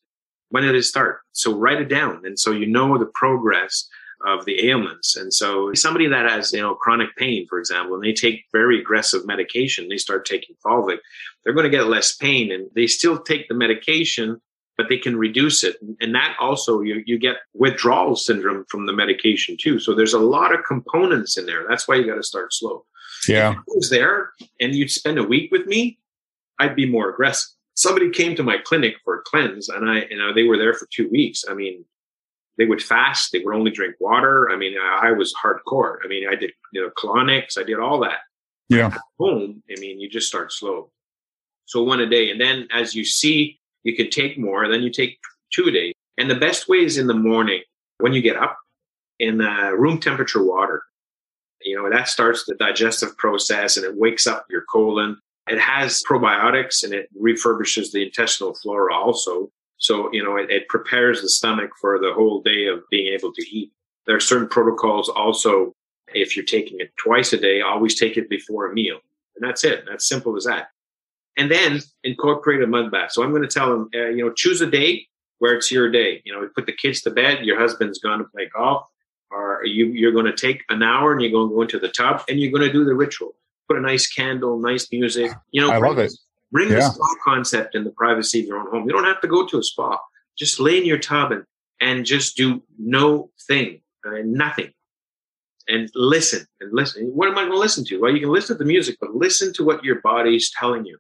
When 0.49 0.65
did 0.65 0.75
it 0.75 0.83
start? 0.83 1.21
So 1.33 1.57
write 1.57 1.81
it 1.81 1.89
down. 1.89 2.23
And 2.25 2.39
so 2.39 2.51
you 2.51 2.67
know 2.67 2.99
the 2.99 3.11
progress 3.15 3.89
of 4.27 4.45
the 4.45 4.69
ailments. 4.69 5.17
And 5.17 5.33
so 5.33 5.73
somebody 5.75 6.07
that 6.09 6.29
has, 6.29 6.53
you 6.53 6.61
know, 6.61 6.75
chronic 6.75 7.15
pain, 7.17 7.47
for 7.49 7.59
example, 7.59 7.95
and 7.95 8.05
they 8.05 8.13
take 8.13 8.45
very 8.53 8.81
aggressive 8.81 9.27
medication, 9.27 9.89
they 9.89 9.97
start 9.97 10.27
taking 10.27 10.57
Fulvic, 10.65 10.99
they're 11.45 11.55
going 11.55 11.65
to 11.65 11.71
get 11.71 11.87
less 11.87 12.17
pain 12.17 12.53
and 12.53 12.69
they 12.75 12.87
still 12.87 13.19
take 13.19 13.49
the 13.49 13.55
medication, 13.55 14.41
but 14.77 14.89
they 14.89 14.99
can 14.99 15.17
reduce 15.17 15.65
it. 15.65 15.77
And 16.01 16.15
that 16.15 16.37
also, 16.41 16.81
you, 16.81 17.03
you 17.07 17.19
get 17.19 17.37
withdrawal 17.55 18.17
syndrome 18.17 18.65
from 18.69 18.87
the 18.87 18.93
medication 18.93 19.57
too. 19.61 19.79
So 19.79 19.95
there's 19.95 20.15
a 20.15 20.19
lot 20.19 20.55
of 20.55 20.65
components 20.65 21.37
in 21.37 21.47
there. 21.47 21.65
That's 21.69 21.89
why 21.89 21.97
you 21.97 22.07
got 22.07 22.17
to 22.17 22.23
start 22.23 22.53
slow. 22.53 22.85
Yeah. 23.29 23.53
If 23.53 23.59
I 23.59 23.63
was 23.69 23.91
there 23.91 24.31
and 24.61 24.75
you'd 24.75 24.91
spend 24.91 25.19
a 25.19 25.25
week 25.25 25.51
with 25.51 25.67
me, 25.67 25.99
I'd 26.59 26.77
be 26.77 26.87
more 26.87 27.11
aggressive. 27.11 27.51
Somebody 27.75 28.11
came 28.11 28.37
to 28.37 28.43
my 28.43 28.59
clinic 28.59 28.97
for 29.05 29.19
a 29.19 29.23
cleanse 29.23 29.69
and 29.69 29.89
I, 29.89 30.07
you 30.11 30.19
know, 30.19 30.35
they 30.35 30.45
were 30.45 30.59
there 30.59 30.75
for 30.75 30.87
two 30.93 31.09
weeks. 31.09 31.45
I 31.49 31.55
mean, 31.55 31.85
they 32.59 32.67
would 32.67 32.83
fast. 32.83 33.33
They 33.33 33.39
would 33.39 33.55
only 33.55 33.71
drink 33.71 33.95
water. 34.01 34.51
I 34.51 34.57
mean, 34.57 34.75
I, 34.79 35.09
I 35.09 35.13
was 35.13 35.35
hardcore. 35.43 35.97
I 36.05 36.09
mean, 36.09 36.29
I 36.29 36.35
did, 36.35 36.53
you 36.73 36.83
know, 36.83 36.91
colonics. 36.99 37.57
I 37.57 37.63
did 37.63 37.79
all 37.79 38.01
that. 38.01 38.19
Yeah. 38.69 38.89
At 38.89 39.01
home, 39.19 39.63
I 39.71 39.81
mean, 39.81 39.99
you 39.99 40.11
just 40.11 40.29
start 40.29 40.53
slow. 40.53 40.91
So 41.71 41.85
one 41.85 42.01
a 42.01 42.07
day. 42.07 42.33
And 42.33 42.41
then 42.41 42.67
as 42.73 42.97
you 42.97 43.05
see, 43.05 43.61
you 43.85 43.95
can 43.95 44.11
take 44.11 44.37
more, 44.37 44.69
then 44.69 44.83
you 44.83 44.91
take 44.91 45.21
two 45.55 45.69
a 45.69 45.71
day. 45.71 45.93
And 46.19 46.29
the 46.29 46.35
best 46.35 46.69
way 46.69 46.79
is 46.79 46.99
in 46.99 47.07
the 47.07 47.15
morning 47.15 47.63
when 47.99 48.13
you 48.13 48.21
get 48.21 48.37
up 48.37 48.59
in 49.21 49.41
uh, 49.41 49.71
room 49.71 50.01
temperature 50.01 50.45
water. 50.45 50.83
You 51.63 51.77
know, 51.77 51.89
that 51.89 52.09
starts 52.09 52.45
the 52.45 52.57
digestive 52.57 53.17
process 53.19 53.77
and 53.77 53.87
it 53.87 53.97
wakes 53.97 54.27
up 54.27 54.47
your 54.51 54.65
colon. 54.69 55.17
It 55.47 55.61
has 55.61 56.03
probiotics 56.11 56.83
and 56.83 56.93
it 56.93 57.09
refurbishes 57.17 57.93
the 57.93 58.03
intestinal 58.03 58.55
flora 58.55 58.93
also. 58.93 59.49
So, 59.77 60.13
you 60.13 60.25
know, 60.25 60.39
it, 60.39 60.51
it 60.51 60.67
prepares 60.69 61.23
the 61.23 61.29
stomach 61.29 61.71
for 61.81 62.01
the 62.01 62.13
whole 62.13 62.43
day 62.43 62.67
of 62.67 62.81
being 62.91 63.15
able 63.15 63.33
to 63.33 63.43
eat. 63.49 63.71
There 64.09 64.17
are 64.17 64.21
certain 64.21 64.49
protocols 64.49 65.09
also 65.09 65.73
if 66.13 66.35
you're 66.35 66.45
taking 66.45 66.81
it 66.81 66.91
twice 66.97 67.33
a 67.33 67.39
day, 67.39 67.61
always 67.61 67.95
take 67.95 68.17
it 68.17 68.29
before 68.29 68.69
a 68.69 68.75
meal. 68.75 68.99
And 69.37 69.49
that's 69.49 69.63
it. 69.63 69.85
That's 69.89 70.09
simple 70.09 70.37
as 70.37 70.45
that. 70.47 70.71
And 71.37 71.51
then 71.51 71.81
incorporate 72.05 72.63
a 72.63 72.67
mud 72.67 72.91
bath. 72.91 73.13
So 73.13 73.23
I'm 73.23 73.31
going 73.31 73.43
to 73.43 73.49
tell 73.49 73.71
them, 73.71 73.89
uh, 73.95 74.09
you 74.09 74.25
know, 74.25 74.33
choose 74.33 74.61
a 74.61 74.71
day 74.71 75.07
where 75.39 75.55
it's 75.55 75.71
your 75.71 75.91
day. 75.91 76.23
You 76.25 76.33
know, 76.33 76.49
put 76.55 76.67
the 76.67 76.73
kids 76.73 77.01
to 77.03 77.11
bed. 77.11 77.45
Your 77.45 77.59
husband's 77.59 77.99
gone 77.99 78.19
to 78.19 78.25
play 78.25 78.51
golf, 78.55 78.87
or 79.31 79.65
you, 79.65 79.87
you're 79.87 80.13
going 80.13 80.27
to 80.27 80.37
take 80.37 80.63
an 80.69 80.83
hour 80.83 81.13
and 81.13 81.23
you're 81.23 81.31
going 81.31 81.49
to 81.49 81.55
go 81.55 81.63
into 81.63 81.79
the 81.79 81.89
tub 81.89 82.23
and 82.29 82.41
you're 82.41 82.53
going 82.53 82.67
to 82.67 82.73
do 82.73 82.85
the 82.85 82.95
ritual. 82.95 83.35
Put 83.69 83.79
a 83.79 83.81
nice 83.81 84.09
candle, 84.09 84.59
nice 84.59 84.91
music. 84.91 85.31
You 85.53 85.63
know, 85.63 85.71
I 85.71 85.79
love 85.79 85.99
it. 85.99 86.13
Bring 86.53 86.69
yeah. 86.69 86.77
the 86.77 86.83
spa 86.83 87.07
concept 87.25 87.75
in 87.77 87.85
the 87.85 87.91
privacy 87.91 88.41
of 88.41 88.47
your 88.47 88.59
own 88.59 88.71
home. 88.71 88.87
You 88.87 88.93
don't 88.93 89.05
have 89.05 89.21
to 89.21 89.29
go 89.29 89.47
to 89.47 89.59
a 89.59 89.63
spa. 89.63 89.99
Just 90.37 90.59
lay 90.59 90.79
in 90.79 90.85
your 90.85 90.99
tub 90.99 91.31
and, 91.31 91.45
and 91.81 92.05
just 92.05 92.37
do 92.37 92.63
no 92.79 93.31
thing, 93.47 93.81
uh, 94.05 94.19
nothing 94.25 94.73
and 95.71 95.89
listen 95.95 96.47
and 96.61 96.73
listen. 96.73 97.07
What 97.07 97.29
am 97.29 97.39
I 97.39 97.43
going 97.43 97.53
to 97.53 97.59
listen 97.59 97.85
to? 97.87 98.01
Well, 98.01 98.13
you 98.13 98.21
can 98.21 98.31
listen 98.31 98.57
to 98.57 98.65
the 98.65 98.69
music, 98.69 98.97
but 99.01 99.15
listen 99.15 99.53
to 99.55 99.65
what 99.65 99.85
your 99.85 100.01
body's 100.01 100.51
telling 100.59 100.85
you. 100.85 100.99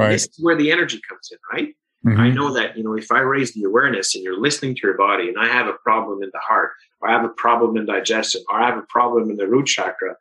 Right. 0.00 0.10
This 0.12 0.24
is 0.24 0.38
where 0.40 0.56
the 0.56 0.70
energy 0.70 1.00
comes 1.08 1.30
in, 1.30 1.38
right? 1.52 1.74
Mm-hmm. 2.06 2.20
I 2.20 2.30
know 2.30 2.52
that, 2.54 2.76
you 2.78 2.82
know, 2.82 2.94
if 2.94 3.12
I 3.12 3.20
raise 3.20 3.52
the 3.52 3.64
awareness 3.64 4.14
and 4.14 4.24
you're 4.24 4.40
listening 4.40 4.74
to 4.74 4.80
your 4.82 4.96
body 4.96 5.28
and 5.28 5.38
I 5.38 5.46
have 5.46 5.66
a 5.66 5.74
problem 5.74 6.22
in 6.22 6.30
the 6.32 6.40
heart, 6.40 6.70
or 7.00 7.10
I 7.10 7.12
have 7.12 7.24
a 7.24 7.28
problem 7.28 7.76
in 7.76 7.84
digestion, 7.84 8.42
or 8.48 8.60
I 8.60 8.66
have 8.68 8.78
a 8.78 8.86
problem 8.88 9.30
in 9.30 9.36
the 9.36 9.46
root 9.46 9.66
chakra, 9.66 10.16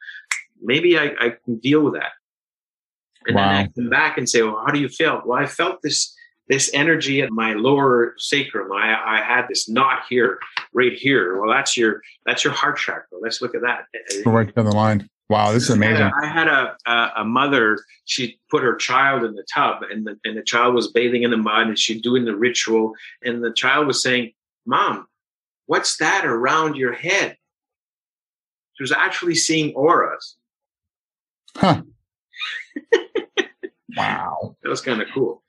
maybe 0.61 0.97
I, 0.97 1.13
I 1.19 1.35
can 1.45 1.57
deal 1.59 1.81
with 1.81 1.93
that. 1.93 2.11
And 3.27 3.35
wow. 3.35 3.47
then 3.47 3.55
I 3.55 3.67
come 3.67 3.89
back 3.89 4.17
and 4.17 4.29
say, 4.29 4.41
well, 4.41 4.61
how 4.65 4.71
do 4.71 4.79
you 4.79 4.89
feel? 4.89 5.21
Well, 5.25 5.41
I 5.41 5.45
felt 5.45 5.81
this 5.81 6.15
this 6.49 6.71
energy 6.73 7.21
at 7.21 7.29
my 7.29 7.53
lower 7.53 8.15
sacrum. 8.17 8.71
I, 8.71 8.97
I 9.05 9.21
had 9.21 9.47
this 9.47 9.69
knot 9.69 9.99
here, 10.09 10.39
right 10.73 10.93
here. 10.93 11.39
Well, 11.39 11.49
that's 11.49 11.77
your 11.77 12.01
that's 12.25 12.43
your 12.43 12.53
heart 12.53 12.77
chakra. 12.77 13.19
Let's 13.21 13.41
look 13.41 13.55
at 13.55 13.61
that. 13.61 13.85
Right 14.25 14.53
down 14.53 14.65
the 14.65 14.75
line. 14.75 15.07
Wow, 15.29 15.51
this 15.51 15.63
is 15.63 15.69
amazing. 15.69 16.09
I 16.21 16.25
had 16.25 16.47
a, 16.47 16.75
a, 16.87 17.11
a 17.17 17.23
mother. 17.23 17.77
She 18.05 18.39
put 18.49 18.63
her 18.63 18.75
child 18.75 19.23
in 19.23 19.35
the 19.35 19.45
tub, 19.53 19.83
and 19.83 20.05
the 20.05 20.17
and 20.23 20.35
the 20.35 20.41
child 20.41 20.73
was 20.73 20.91
bathing 20.91 21.21
in 21.21 21.29
the 21.29 21.37
mud, 21.37 21.67
and 21.67 21.77
she 21.77 22.01
doing 22.01 22.25
the 22.25 22.35
ritual, 22.35 22.93
and 23.23 23.43
the 23.43 23.53
child 23.53 23.85
was 23.85 24.01
saying, 24.01 24.31
"Mom, 24.65 25.07
what's 25.67 25.97
that 25.97 26.25
around 26.25 26.77
your 26.77 26.93
head?" 26.93 27.37
She 28.73 28.83
was 28.83 28.91
actually 28.91 29.35
seeing 29.35 29.75
auras. 29.75 30.37
Huh. 31.55 31.83
wow. 33.95 34.55
That 34.63 34.69
was 34.69 34.81
kind 34.81 35.01
of 35.01 35.09
cool. 35.13 35.43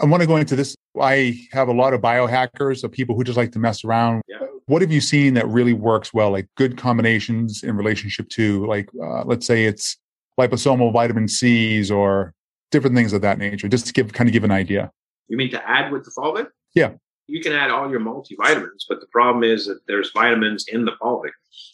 I 0.00 0.06
want 0.06 0.20
to 0.20 0.26
go 0.26 0.36
into 0.36 0.54
this. 0.54 0.76
I 1.00 1.40
have 1.50 1.68
a 1.68 1.72
lot 1.72 1.92
of 1.92 2.00
biohackers, 2.00 2.84
of 2.84 2.92
people 2.92 3.16
who 3.16 3.24
just 3.24 3.36
like 3.36 3.52
to 3.52 3.58
mess 3.58 3.84
around. 3.84 4.22
Yeah. 4.28 4.37
What 4.68 4.82
have 4.82 4.92
you 4.92 5.00
seen 5.00 5.32
that 5.34 5.48
really 5.48 5.72
works 5.72 6.12
well, 6.12 6.30
like 6.30 6.46
good 6.54 6.76
combinations 6.76 7.62
in 7.62 7.74
relationship 7.74 8.28
to, 8.30 8.66
like, 8.66 8.90
uh, 9.02 9.24
let's 9.24 9.46
say 9.46 9.64
it's 9.64 9.96
liposomal 10.38 10.92
vitamin 10.92 11.26
C's 11.26 11.90
or 11.90 12.34
different 12.70 12.94
things 12.94 13.14
of 13.14 13.22
that 13.22 13.38
nature, 13.38 13.66
just 13.66 13.86
to 13.86 13.94
give 13.94 14.12
kind 14.12 14.28
of 14.28 14.32
give 14.34 14.44
an 14.44 14.50
idea. 14.50 14.92
You 15.28 15.38
mean 15.38 15.50
to 15.52 15.68
add 15.68 15.90
with 15.90 16.04
the 16.04 16.10
fulvic? 16.10 16.48
Yeah. 16.74 16.92
You 17.28 17.40
can 17.40 17.54
add 17.54 17.70
all 17.70 17.90
your 17.90 18.00
multivitamins, 18.00 18.84
but 18.86 19.00
the 19.00 19.06
problem 19.06 19.42
is 19.42 19.66
that 19.66 19.80
there's 19.86 20.10
vitamins 20.12 20.66
in 20.68 20.84
the 20.84 20.92
fulvic. 21.00 21.30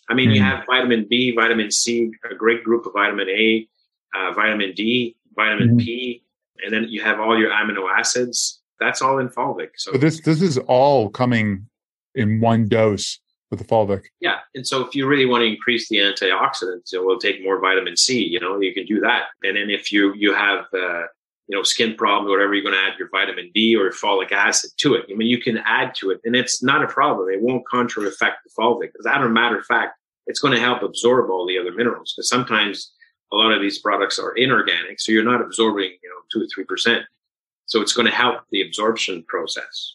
I 0.08 0.14
mean, 0.14 0.30
mm. 0.30 0.36
you 0.36 0.40
hmm. 0.40 0.48
have 0.48 0.66
vitamin 0.66 1.06
B, 1.10 1.32
vitamin 1.34 1.72
C, 1.72 2.12
a 2.30 2.34
great 2.34 2.62
group 2.62 2.86
of 2.86 2.92
vitamin 2.92 3.28
A, 3.28 3.68
uh, 4.14 4.32
vitamin 4.34 4.72
D, 4.72 5.16
vitamin 5.34 5.76
mm. 5.76 5.80
P, 5.80 6.22
and 6.64 6.72
then 6.72 6.86
you 6.88 7.02
have 7.02 7.18
all 7.18 7.36
your 7.36 7.50
amino 7.50 7.90
acids. 7.92 8.60
That's 8.78 9.02
all 9.02 9.18
in 9.18 9.28
fulvic. 9.28 9.70
So, 9.76 9.92
so 9.92 9.98
this 9.98 10.20
this 10.20 10.42
is 10.42 10.58
all 10.58 11.08
coming 11.08 11.66
in 12.14 12.40
one 12.40 12.68
dose 12.68 13.18
with 13.50 13.58
the 13.58 13.64
fulvic. 13.64 14.04
Yeah, 14.20 14.38
and 14.54 14.66
so 14.66 14.84
if 14.84 14.94
you 14.94 15.06
really 15.06 15.26
want 15.26 15.42
to 15.42 15.46
increase 15.46 15.88
the 15.88 15.98
antioxidants, 15.98 16.92
it 16.92 17.04
will 17.04 17.18
take 17.18 17.42
more 17.42 17.60
vitamin 17.60 17.96
C. 17.96 18.22
You 18.22 18.40
know, 18.40 18.60
you 18.60 18.74
can 18.74 18.86
do 18.86 19.00
that. 19.00 19.24
And 19.42 19.56
then 19.56 19.70
if 19.70 19.92
you 19.92 20.14
you 20.14 20.34
have 20.34 20.64
uh, 20.72 21.04
you 21.46 21.56
know 21.56 21.62
skin 21.62 21.94
problems, 21.94 22.28
or 22.28 22.36
whatever, 22.36 22.54
you're 22.54 22.64
going 22.64 22.74
to 22.74 22.80
add 22.80 22.98
your 22.98 23.08
vitamin 23.10 23.50
D 23.54 23.76
or 23.76 23.90
folic 23.90 24.32
acid 24.32 24.70
to 24.78 24.94
it. 24.94 25.06
I 25.10 25.14
mean, 25.14 25.28
you 25.28 25.40
can 25.40 25.58
add 25.58 25.94
to 25.96 26.10
it, 26.10 26.20
and 26.24 26.34
it's 26.34 26.62
not 26.62 26.82
a 26.82 26.88
problem. 26.88 27.28
It 27.28 27.42
won't 27.42 27.66
contra 27.68 28.06
affect 28.06 28.38
the 28.44 28.50
fulvic. 28.58 28.90
As 28.98 29.06
a 29.06 29.28
matter 29.28 29.58
of 29.58 29.66
fact, 29.66 29.98
it's 30.26 30.40
going 30.40 30.54
to 30.54 30.60
help 30.60 30.82
absorb 30.82 31.30
all 31.30 31.46
the 31.46 31.58
other 31.58 31.72
minerals 31.72 32.14
because 32.14 32.28
sometimes 32.28 32.92
a 33.32 33.36
lot 33.36 33.52
of 33.52 33.60
these 33.60 33.78
products 33.78 34.18
are 34.18 34.32
inorganic, 34.32 35.00
so 35.00 35.12
you're 35.12 35.24
not 35.24 35.40
absorbing, 35.40 35.90
you 36.02 36.08
know, 36.08 36.20
two 36.32 36.44
or 36.44 36.48
three 36.52 36.64
percent. 36.64 37.04
So 37.66 37.80
it's 37.80 37.94
going 37.94 38.06
to 38.06 38.14
help 38.14 38.42
the 38.50 38.60
absorption 38.60 39.24
process. 39.26 39.94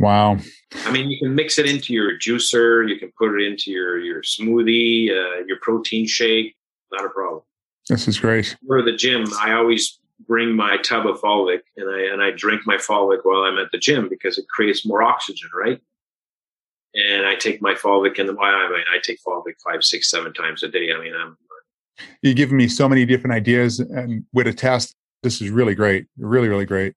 Wow. 0.00 0.38
I 0.86 0.90
mean, 0.90 1.10
you 1.10 1.18
can 1.18 1.34
mix 1.34 1.58
it 1.58 1.66
into 1.66 1.92
your 1.92 2.18
juicer. 2.18 2.88
You 2.88 2.98
can 2.98 3.12
put 3.18 3.38
it 3.38 3.46
into 3.46 3.70
your 3.70 3.98
your 3.98 4.22
smoothie, 4.22 5.10
uh, 5.10 5.44
your 5.46 5.58
protein 5.60 6.06
shake. 6.06 6.56
Not 6.90 7.04
a 7.04 7.10
problem. 7.10 7.42
This 7.86 8.08
is 8.08 8.18
great. 8.18 8.56
For 8.66 8.82
the 8.82 8.96
gym, 8.96 9.26
I 9.38 9.52
always 9.52 9.98
bring 10.26 10.56
my 10.56 10.78
tub 10.78 11.06
of 11.06 11.20
fulvic 11.20 11.60
and 11.76 11.90
I 11.90 12.00
and 12.12 12.22
I 12.22 12.30
drink 12.30 12.62
my 12.64 12.76
fulvic 12.76 13.18
while 13.24 13.42
I'm 13.42 13.58
at 13.58 13.72
the 13.72 13.78
gym 13.78 14.08
because 14.08 14.38
it 14.38 14.48
creates 14.48 14.86
more 14.86 15.02
oxygen, 15.02 15.50
right? 15.54 15.80
And 16.94 17.26
I 17.26 17.34
take 17.34 17.60
my 17.60 17.74
fulvic 17.74 18.18
and 18.18 18.28
the 18.28 18.36
I 18.40 18.70
mean 18.70 18.84
I 18.90 19.00
take 19.02 19.18
fulvic 19.26 19.54
five, 19.62 19.84
six, 19.84 20.10
seven 20.10 20.32
times 20.32 20.62
a 20.62 20.68
day. 20.68 20.92
I 20.96 21.00
mean 21.00 21.12
I'm 21.14 21.36
You've 22.22 22.36
given 22.36 22.56
me 22.56 22.68
so 22.68 22.88
many 22.88 23.04
different 23.04 23.34
ideas 23.34 23.80
and 23.80 24.24
with 24.32 24.46
a 24.46 24.54
test. 24.54 24.94
This 25.22 25.42
is 25.42 25.50
really 25.50 25.74
great. 25.74 26.06
Really, 26.16 26.48
really 26.48 26.64
great. 26.64 26.94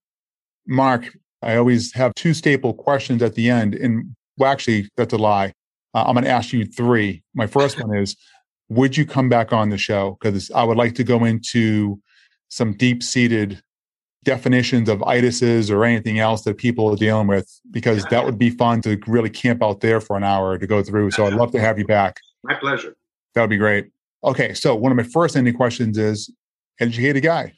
Mark, 0.65 1.13
I 1.43 1.57
always 1.57 1.93
have 1.93 2.13
two 2.15 2.33
staple 2.33 2.73
questions 2.73 3.21
at 3.21 3.35
the 3.35 3.49
end. 3.49 3.75
And 3.75 4.15
well, 4.37 4.51
actually, 4.51 4.89
that's 4.97 5.13
a 5.13 5.17
lie. 5.17 5.53
Uh, 5.93 6.03
I'm 6.07 6.13
going 6.13 6.25
to 6.25 6.31
ask 6.31 6.53
you 6.53 6.65
three. 6.65 7.23
My 7.33 7.47
first 7.47 7.79
one 7.79 7.95
is 7.95 8.15
Would 8.69 8.97
you 8.97 9.05
come 9.05 9.29
back 9.29 9.53
on 9.53 9.69
the 9.69 9.77
show? 9.77 10.17
Because 10.19 10.49
I 10.51 10.63
would 10.63 10.77
like 10.77 10.95
to 10.95 11.03
go 11.03 11.23
into 11.25 11.99
some 12.49 12.75
deep 12.75 13.03
seated 13.03 13.61
definitions 14.23 14.87
of 14.87 14.99
itises 14.99 15.69
or 15.69 15.83
anything 15.83 16.19
else 16.19 16.43
that 16.43 16.57
people 16.57 16.91
are 16.91 16.95
dealing 16.95 17.27
with, 17.27 17.49
because 17.71 18.05
that 18.05 18.25
would 18.25 18.37
be 18.37 18.49
fun 18.49 18.81
to 18.81 18.97
really 19.05 19.29
camp 19.29 19.61
out 19.61 19.81
there 19.81 19.99
for 19.99 20.15
an 20.15 20.23
hour 20.23 20.57
to 20.57 20.65
go 20.65 20.81
through. 20.81 21.11
So 21.11 21.25
I'd 21.25 21.33
love 21.33 21.51
to 21.51 21.59
have 21.59 21.77
you 21.77 21.85
back. 21.85 22.19
My 22.43 22.55
pleasure. 22.55 22.95
That 23.35 23.41
would 23.41 23.49
be 23.49 23.57
great. 23.57 23.89
Okay, 24.23 24.53
so 24.53 24.75
one 24.75 24.91
of 24.91 24.95
my 24.95 25.03
first 25.03 25.35
ending 25.35 25.53
questions 25.53 25.97
is 25.97 26.31
educated 26.79 27.23
guy, 27.23 27.53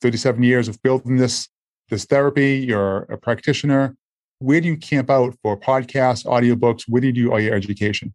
37 0.00 0.42
years 0.42 0.66
of 0.66 0.82
building 0.82 1.16
this 1.16 1.48
this 1.88 2.04
therapy, 2.04 2.56
you're 2.58 2.98
a 3.02 3.18
practitioner. 3.18 3.96
Where 4.40 4.60
do 4.60 4.68
you 4.68 4.76
camp 4.76 5.10
out 5.10 5.34
for 5.42 5.58
podcasts, 5.58 6.24
audiobooks? 6.24 6.84
Where 6.88 7.00
do 7.00 7.08
you 7.08 7.12
do 7.12 7.32
all 7.32 7.40
your 7.40 7.54
education? 7.54 8.14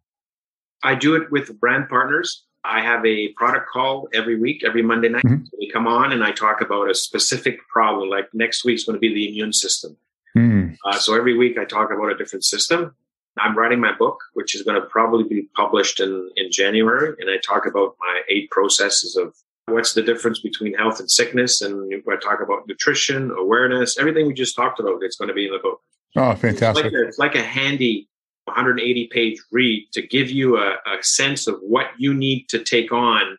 I 0.82 0.94
do 0.94 1.14
it 1.14 1.30
with 1.30 1.58
brand 1.60 1.88
partners. 1.88 2.44
I 2.64 2.80
have 2.80 3.04
a 3.04 3.28
product 3.32 3.68
call 3.68 4.08
every 4.14 4.40
week, 4.40 4.64
every 4.64 4.82
Monday 4.82 5.10
night. 5.10 5.24
Mm-hmm. 5.24 5.44
We 5.58 5.70
come 5.70 5.86
on 5.86 6.12
and 6.12 6.24
I 6.24 6.32
talk 6.32 6.62
about 6.62 6.90
a 6.90 6.94
specific 6.94 7.58
problem. 7.68 8.08
Like 8.08 8.28
next 8.32 8.64
week's 8.64 8.84
going 8.84 8.96
to 8.96 9.00
be 9.00 9.12
the 9.12 9.28
immune 9.28 9.52
system. 9.52 9.96
Mm. 10.36 10.76
Uh, 10.84 10.98
so 10.98 11.14
every 11.14 11.36
week 11.36 11.58
I 11.58 11.64
talk 11.64 11.90
about 11.90 12.10
a 12.10 12.16
different 12.16 12.44
system. 12.44 12.94
I'm 13.38 13.56
writing 13.56 13.80
my 13.80 13.92
book, 13.92 14.20
which 14.32 14.54
is 14.54 14.62
going 14.62 14.80
to 14.80 14.86
probably 14.86 15.24
be 15.24 15.48
published 15.54 16.00
in, 16.00 16.30
in 16.36 16.50
January. 16.50 17.14
And 17.18 17.30
I 17.30 17.36
talk 17.38 17.66
about 17.66 17.96
my 18.00 18.22
eight 18.28 18.50
processes 18.50 19.16
of 19.16 19.34
what's 19.66 19.94
the 19.94 20.02
difference 20.02 20.40
between 20.40 20.74
health 20.74 21.00
and 21.00 21.10
sickness. 21.10 21.62
And 21.62 21.92
I 22.10 22.16
talk 22.16 22.40
about 22.42 22.66
nutrition, 22.68 23.30
awareness, 23.38 23.98
everything 23.98 24.26
we 24.26 24.34
just 24.34 24.56
talked 24.56 24.80
about. 24.80 25.02
It's 25.02 25.16
going 25.16 25.28
to 25.28 25.34
be 25.34 25.46
in 25.46 25.52
the 25.52 25.58
book. 25.58 25.80
Oh, 26.16 26.34
fantastic. 26.34 26.86
It's 26.86 26.94
like 26.94 27.02
a, 27.02 27.08
it's 27.08 27.18
like 27.18 27.34
a 27.34 27.42
handy 27.42 28.08
180 28.44 29.08
page 29.08 29.38
read 29.50 29.88
to 29.92 30.06
give 30.06 30.30
you 30.30 30.58
a, 30.58 30.74
a 30.86 31.02
sense 31.02 31.46
of 31.46 31.58
what 31.60 31.86
you 31.98 32.14
need 32.14 32.48
to 32.50 32.62
take 32.62 32.92
on 32.92 33.38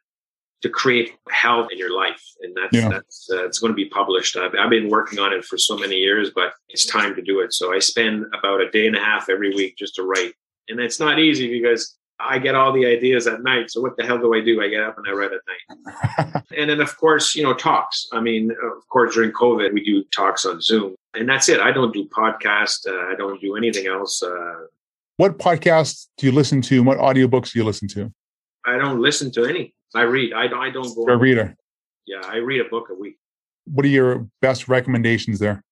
to 0.62 0.70
create 0.70 1.12
health 1.30 1.68
in 1.72 1.78
your 1.78 1.96
life, 1.96 2.24
and 2.42 2.56
that's 2.56 2.76
yeah. 2.76 2.90
that's 2.90 3.30
uh, 3.32 3.46
it's 3.46 3.60
going 3.60 3.72
to 3.72 3.76
be 3.76 3.86
published. 3.86 4.36
I've, 4.36 4.54
I've 4.60 4.70
been 4.70 4.90
working 4.90 5.20
on 5.20 5.32
it 5.32 5.46
for 5.46 5.60
so 5.60 5.78
many 5.78 5.98
years, 5.98 6.32
but 6.34 6.54
it's 6.70 6.86
time 6.86 7.14
to 7.16 7.22
do 7.22 7.42
it. 7.42 7.54
So 7.54 7.72
I 7.72 7.80
spend 7.80 8.26
about 8.38 8.62
a 8.62 8.72
day 8.72 8.88
and 8.88 8.96
a 8.96 9.00
half 9.00 9.30
every 9.30 9.54
week 9.54 9.78
just 9.78 9.96
to 9.96 10.04
write, 10.04 10.34
and 10.68 10.80
it's 10.80 11.00
not 11.00 11.20
easy 11.20 11.52
because 11.52 11.96
I 12.20 12.40
get 12.40 12.56
all 12.56 12.72
the 12.72 12.86
ideas 12.86 13.28
at 13.28 13.44
night. 13.44 13.72
So 13.72 13.82
what 13.82 13.98
the 13.98 14.06
hell 14.06 14.18
do 14.18 14.34
I 14.34 14.42
do? 14.42 14.62
I 14.62 14.70
get 14.70 14.84
up 14.84 14.98
and 14.98 15.06
I 15.08 15.12
write 15.12 15.32
at 15.34 15.42
night. 15.48 16.44
and 16.58 16.70
then 16.70 16.80
of 16.80 16.98
course, 16.98 17.36
you 17.36 17.44
know, 17.44 17.54
talks. 17.54 18.08
I 18.14 18.22
mean, 18.22 18.52
of 18.52 18.88
course, 18.90 19.14
during 19.14 19.32
COVID, 19.32 19.74
we 19.74 19.84
do 19.84 20.04
talks 20.16 20.46
on 20.46 20.62
Zoom, 20.62 20.96
and 21.14 21.28
that's 21.28 21.50
it. 21.50 21.60
I 21.60 21.72
don't 21.72 21.94
do 21.94 22.08
podcast. 22.08 22.88
Uh, 22.88 23.12
I 23.12 23.16
don't 23.18 23.42
do 23.42 23.56
anything 23.56 23.88
else. 23.88 24.24
Uh, 24.24 24.68
what 25.18 25.38
podcasts 25.40 26.08
do 26.18 26.26
you 26.26 26.32
listen 26.32 26.62
to? 26.64 26.84
What 26.84 26.98
audiobooks 26.98 27.54
do 27.54 27.60
you 27.60 27.66
listen 27.66 27.88
to? 27.90 28.12
I 28.66 28.78
don't 28.78 29.02
listen 29.02 29.32
to 29.34 29.46
any. 29.46 29.74
I 29.94 30.02
read. 30.02 30.34
I 30.34 30.48
don't. 30.48 30.60
I 30.60 30.70
don't 30.70 30.96
go. 30.96 31.12
a 31.12 31.18
reader. 31.18 31.56
Yeah, 32.06 32.22
I 32.24 32.38
read 32.38 32.62
a 32.62 32.70
book 32.70 32.90
a 32.90 32.94
week. 32.94 33.18
What 33.66 33.86
are 33.86 33.90
your 33.90 34.28
best 34.42 34.68
recommendations 34.68 35.40
there? 35.40 35.64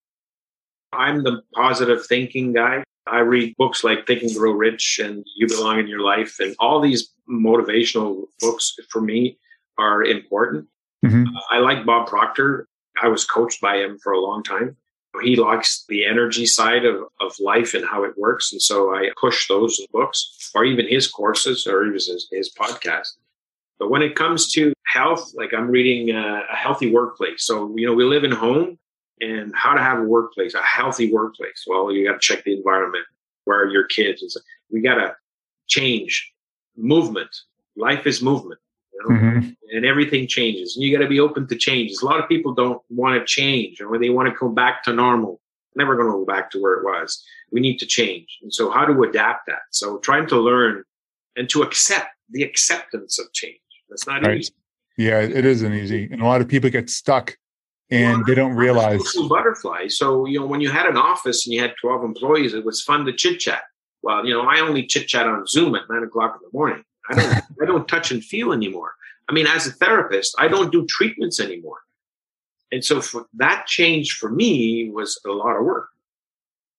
I'm 0.91 1.23
the 1.23 1.41
positive 1.53 2.05
thinking 2.05 2.53
guy. 2.53 2.83
I 3.07 3.19
read 3.19 3.55
books 3.57 3.83
like 3.83 4.07
Think 4.07 4.23
and 4.23 4.35
Grow 4.35 4.51
Rich 4.51 4.99
and 5.03 5.25
You 5.35 5.47
Belong 5.47 5.79
in 5.79 5.87
Your 5.87 6.01
Life, 6.01 6.39
and 6.39 6.55
all 6.59 6.79
these 6.79 7.11
motivational 7.29 8.23
books 8.39 8.75
for 8.89 9.01
me 9.01 9.37
are 9.77 10.03
important. 10.03 10.67
Mm-hmm. 11.05 11.25
I 11.51 11.59
like 11.59 11.85
Bob 11.85 12.07
Proctor. 12.07 12.67
I 13.01 13.07
was 13.07 13.25
coached 13.25 13.59
by 13.59 13.77
him 13.77 13.97
for 14.01 14.13
a 14.13 14.19
long 14.19 14.43
time. 14.43 14.77
He 15.21 15.35
likes 15.35 15.85
the 15.87 16.05
energy 16.05 16.45
side 16.45 16.85
of, 16.85 17.03
of 17.21 17.33
life 17.39 17.73
and 17.73 17.85
how 17.85 18.03
it 18.03 18.17
works. 18.17 18.51
And 18.51 18.61
so 18.61 18.95
I 18.95 19.11
push 19.19 19.47
those 19.47 19.79
books 19.91 20.51
or 20.55 20.65
even 20.65 20.87
his 20.87 21.07
courses 21.07 21.67
or 21.67 21.83
even 21.83 21.93
his, 21.93 22.27
his 22.31 22.51
podcast. 22.59 23.09
But 23.77 23.91
when 23.91 24.01
it 24.01 24.15
comes 24.15 24.51
to 24.53 24.73
health, 24.87 25.31
like 25.35 25.53
I'm 25.53 25.67
reading 25.67 26.15
uh, 26.15 26.41
A 26.51 26.55
Healthy 26.55 26.91
Workplace. 26.91 27.45
So, 27.45 27.73
you 27.75 27.85
know, 27.85 27.93
we 27.93 28.05
live 28.05 28.23
in 28.23 28.31
home 28.31 28.79
and 29.21 29.53
how 29.55 29.73
to 29.73 29.81
have 29.81 29.99
a 29.99 30.03
workplace, 30.03 30.53
a 30.53 30.61
healthy 30.61 31.11
workplace. 31.11 31.65
Well, 31.67 31.91
you 31.91 32.07
got 32.07 32.13
to 32.13 32.19
check 32.19 32.43
the 32.43 32.55
environment. 32.55 33.05
Where 33.45 33.61
are 33.61 33.69
your 33.69 33.85
kids? 33.85 34.37
We 34.71 34.81
got 34.81 34.95
to 34.95 35.15
change 35.67 36.33
movement. 36.75 37.29
Life 37.75 38.07
is 38.07 38.21
movement. 38.21 38.59
You 38.93 39.01
know? 39.01 39.15
mm-hmm. 39.15 39.49
And 39.71 39.85
everything 39.85 40.27
changes. 40.27 40.75
And 40.75 40.83
you 40.83 40.95
got 40.95 41.03
to 41.03 41.09
be 41.09 41.19
open 41.19 41.47
to 41.47 41.55
changes. 41.55 42.01
A 42.01 42.05
lot 42.05 42.19
of 42.19 42.29
people 42.29 42.53
don't 42.53 42.81
want 42.89 43.19
to 43.19 43.25
change 43.25 43.81
or 43.81 43.97
they 43.97 44.09
want 44.09 44.29
to 44.29 44.35
come 44.35 44.53
back 44.53 44.83
to 44.83 44.93
normal. 44.93 45.39
Never 45.75 45.95
going 45.95 46.07
to 46.07 46.13
go 46.13 46.25
back 46.25 46.51
to 46.51 46.61
where 46.61 46.73
it 46.73 46.83
was. 46.83 47.23
We 47.51 47.59
need 47.59 47.79
to 47.79 47.85
change. 47.85 48.37
And 48.43 48.53
so 48.53 48.69
how 48.69 48.85
to 48.85 49.03
adapt 49.03 49.47
that? 49.47 49.61
So 49.71 49.97
trying 49.99 50.27
to 50.27 50.39
learn 50.39 50.83
and 51.35 51.49
to 51.49 51.63
accept 51.63 52.09
the 52.29 52.43
acceptance 52.43 53.17
of 53.19 53.31
change. 53.33 53.59
That's 53.89 54.05
not 54.05 54.23
right. 54.23 54.37
easy. 54.37 54.53
Yeah, 54.97 55.19
it 55.19 55.45
isn't 55.45 55.73
easy. 55.73 56.07
And 56.11 56.21
a 56.21 56.25
lot 56.25 56.41
of 56.41 56.47
people 56.47 56.69
get 56.69 56.89
stuck 56.89 57.35
and 57.89 58.17
well, 58.17 58.25
they 58.25 58.35
don't 58.35 58.55
realize 58.55 59.01
butterfly. 59.29 59.87
So, 59.87 60.25
you 60.25 60.39
know, 60.39 60.45
when 60.45 60.61
you 60.61 60.69
had 60.69 60.87
an 60.87 60.97
office 60.97 61.45
and 61.45 61.53
you 61.53 61.61
had 61.61 61.73
12 61.81 62.03
employees, 62.03 62.53
it 62.53 62.65
was 62.65 62.81
fun 62.81 63.05
to 63.05 63.13
chit 63.13 63.39
chat. 63.39 63.63
Well, 64.01 64.25
you 64.25 64.33
know, 64.33 64.41
I 64.41 64.59
only 64.59 64.85
chit 64.85 65.07
chat 65.07 65.27
on 65.27 65.45
Zoom 65.47 65.75
at 65.75 65.83
nine 65.89 66.03
o'clock 66.03 66.35
in 66.35 66.41
the 66.49 66.57
morning. 66.57 66.83
I 67.09 67.15
don't, 67.15 67.43
I 67.61 67.65
don't 67.65 67.87
touch 67.87 68.11
and 68.11 68.23
feel 68.23 68.51
anymore. 68.51 68.93
I 69.29 69.33
mean, 69.33 69.47
as 69.47 69.67
a 69.67 69.71
therapist, 69.71 70.35
I 70.37 70.47
don't 70.47 70.71
do 70.71 70.85
treatments 70.85 71.39
anymore. 71.39 71.79
And 72.71 72.83
so 72.83 73.01
for 73.01 73.27
that 73.35 73.67
change 73.67 74.13
for 74.13 74.29
me 74.29 74.89
was 74.89 75.19
a 75.25 75.31
lot 75.31 75.55
of 75.55 75.63
work. 75.63 75.89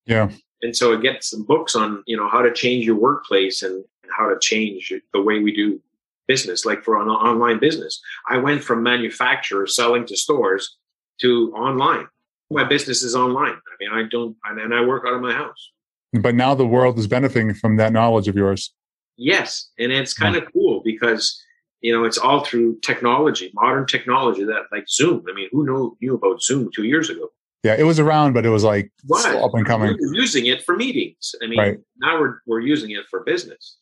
Yeah. 0.07 0.31
And 0.61 0.77
so 0.77 0.97
I 0.97 1.01
get 1.01 1.23
some 1.23 1.45
books 1.45 1.77
on, 1.77 2.03
you 2.07 2.17
know, 2.17 2.29
how 2.29 2.43
to 2.43 2.53
change 2.53 2.85
your 2.85 2.97
workplace 2.97 3.63
and 3.63 3.85
how 4.09 4.29
to 4.29 4.39
change 4.41 4.93
the 5.13 5.23
way 5.23 5.39
we 5.39 5.55
do 5.55 5.81
business, 6.27 6.65
like 6.65 6.83
for 6.83 7.01
an 7.01 7.09
online 7.09 7.59
business. 7.59 8.01
I 8.29 8.39
went 8.39 8.65
from 8.65 8.83
manufacturers 8.83 9.77
selling 9.77 10.07
to 10.07 10.17
stores 10.17 10.77
to 11.21 11.53
online. 11.55 12.07
My 12.51 12.65
business 12.65 13.03
is 13.03 13.15
online. 13.15 13.55
I 13.55 13.75
mean, 13.81 13.91
I 13.93 14.09
don't, 14.09 14.37
and 14.45 14.75
I 14.75 14.85
work 14.85 15.05
out 15.07 15.15
of 15.15 15.21
my 15.21 15.33
house. 15.33 15.71
But 16.13 16.35
now 16.35 16.55
the 16.55 16.67
world 16.67 16.99
is 16.99 17.07
benefiting 17.07 17.55
from 17.55 17.77
that 17.77 17.93
knowledge 17.93 18.29
of 18.29 18.37
yours. 18.37 18.73
Yes. 19.17 19.71
And 19.79 19.93
it's 19.93 20.15
kind 20.15 20.37
of 20.37 20.45
cool 20.53 20.83
because, 20.85 21.41
you 21.81 21.93
know, 21.93 22.05
it's 22.05 22.19
all 22.19 22.45
through 22.45 22.79
technology, 22.81 23.51
modern 23.55 23.87
technology 23.87 24.45
that 24.45 24.65
like 24.73 24.89
Zoom. 24.89 25.25
I 25.29 25.35
mean, 25.35 25.49
who 25.53 25.65
knew, 25.65 25.97
knew 26.01 26.15
about 26.15 26.43
Zoom 26.43 26.71
two 26.75 26.85
years 26.85 27.11
ago? 27.11 27.29
Yeah, 27.65 27.77
it 27.79 27.85
was 27.85 27.99
around, 27.99 28.35
but 28.35 28.45
it 28.45 28.51
was 28.51 28.63
like 28.63 28.93
up 29.11 29.55
and 29.55 29.67
coming. 29.67 29.97
We 29.99 30.19
using 30.19 30.47
it 30.47 30.63
for 30.63 30.77
meetings. 30.77 31.35
I 31.43 31.47
mean, 31.47 31.59
right. 31.59 31.79
now 31.99 32.21
we're, 32.21 32.39
we're 32.47 32.61
using 32.61 32.91
it 32.91 33.07
for 33.11 33.25
business. 33.25 33.79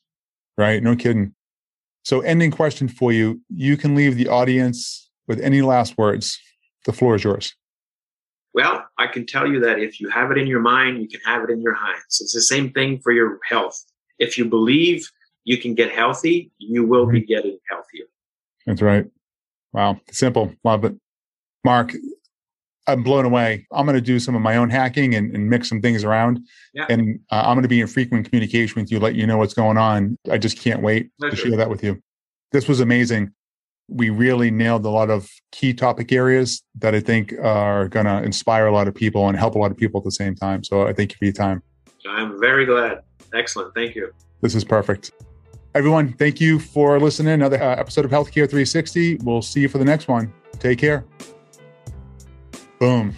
Right. 0.56 0.82
No 0.82 0.94
kidding. 0.94 1.34
So, 2.04 2.20
ending 2.20 2.50
question 2.50 2.88
for 2.88 3.12
you. 3.12 3.40
You 3.48 3.76
can 3.76 3.94
leave 3.94 4.16
the 4.16 4.28
audience 4.28 5.10
with 5.26 5.40
any 5.40 5.62
last 5.62 5.98
words. 5.98 6.38
The 6.84 6.92
floor 6.92 7.14
is 7.14 7.24
yours. 7.24 7.54
Well, 8.54 8.84
I 8.98 9.06
can 9.06 9.24
tell 9.24 9.46
you 9.46 9.60
that 9.60 9.78
if 9.78 10.00
you 10.00 10.10
have 10.10 10.30
it 10.30 10.38
in 10.38 10.46
your 10.46 10.60
mind, 10.60 11.00
you 11.00 11.08
can 11.08 11.20
have 11.24 11.42
it 11.42 11.50
in 11.50 11.62
your 11.62 11.74
hands. 11.74 12.20
It's 12.20 12.34
the 12.34 12.42
same 12.42 12.70
thing 12.72 13.00
for 13.00 13.12
your 13.12 13.38
health. 13.48 13.82
If 14.18 14.36
you 14.36 14.44
believe 14.44 15.08
you 15.44 15.58
can 15.58 15.74
get 15.74 15.90
healthy, 15.90 16.50
you 16.58 16.86
will 16.86 17.04
mm-hmm. 17.04 17.14
be 17.14 17.24
getting 17.24 17.58
healthier. 17.68 18.04
That's 18.66 18.82
right. 18.82 19.06
Wow. 19.72 20.00
Simple. 20.10 20.54
Love 20.64 20.84
it. 20.84 20.94
Mark, 21.64 21.94
I'm 22.86 23.02
blown 23.02 23.24
away. 23.24 23.66
I'm 23.72 23.86
going 23.86 23.94
to 23.94 24.02
do 24.02 24.18
some 24.18 24.34
of 24.34 24.42
my 24.42 24.56
own 24.56 24.68
hacking 24.68 25.14
and, 25.14 25.34
and 25.34 25.48
mix 25.48 25.68
some 25.68 25.80
things 25.80 26.04
around. 26.04 26.40
Yeah. 26.74 26.86
And 26.88 27.20
uh, 27.30 27.42
I'm 27.46 27.54
going 27.54 27.62
to 27.62 27.68
be 27.68 27.80
in 27.80 27.86
frequent 27.86 28.28
communication 28.28 28.82
with 28.82 28.90
you, 28.90 28.98
let 28.98 29.14
you 29.14 29.26
know 29.26 29.38
what's 29.38 29.54
going 29.54 29.78
on. 29.78 30.18
I 30.30 30.38
just 30.38 30.58
can't 30.58 30.82
wait 30.82 31.10
Pleasure. 31.18 31.36
to 31.36 31.42
share 31.42 31.56
that 31.56 31.70
with 31.70 31.82
you. 31.82 32.02
This 32.50 32.68
was 32.68 32.80
amazing. 32.80 33.32
We 33.94 34.10
really 34.10 34.50
nailed 34.50 34.84
a 34.84 34.88
lot 34.88 35.10
of 35.10 35.30
key 35.50 35.74
topic 35.74 36.12
areas 36.12 36.62
that 36.78 36.94
I 36.94 37.00
think 37.00 37.34
are 37.42 37.88
going 37.88 38.06
to 38.06 38.22
inspire 38.22 38.66
a 38.66 38.72
lot 38.72 38.88
of 38.88 38.94
people 38.94 39.28
and 39.28 39.36
help 39.36 39.54
a 39.54 39.58
lot 39.58 39.70
of 39.70 39.76
people 39.76 40.00
at 40.00 40.04
the 40.04 40.12
same 40.12 40.34
time. 40.34 40.64
So 40.64 40.86
I 40.86 40.92
thank 40.92 41.12
you 41.12 41.18
for 41.18 41.24
your 41.24 41.34
time. 41.34 41.62
I'm 42.08 42.40
very 42.40 42.64
glad. 42.64 43.02
Excellent. 43.34 43.74
Thank 43.74 43.94
you. 43.94 44.12
This 44.40 44.54
is 44.54 44.64
perfect. 44.64 45.12
Everyone, 45.74 46.12
thank 46.14 46.40
you 46.40 46.58
for 46.58 46.98
listening. 46.98 47.34
Another 47.34 47.62
uh, 47.62 47.76
episode 47.76 48.04
of 48.04 48.10
Healthcare 48.10 48.48
360. 48.48 49.18
We'll 49.22 49.42
see 49.42 49.60
you 49.60 49.68
for 49.68 49.78
the 49.78 49.84
next 49.84 50.08
one. 50.08 50.32
Take 50.58 50.78
care. 50.78 51.04
Boom. 52.78 53.14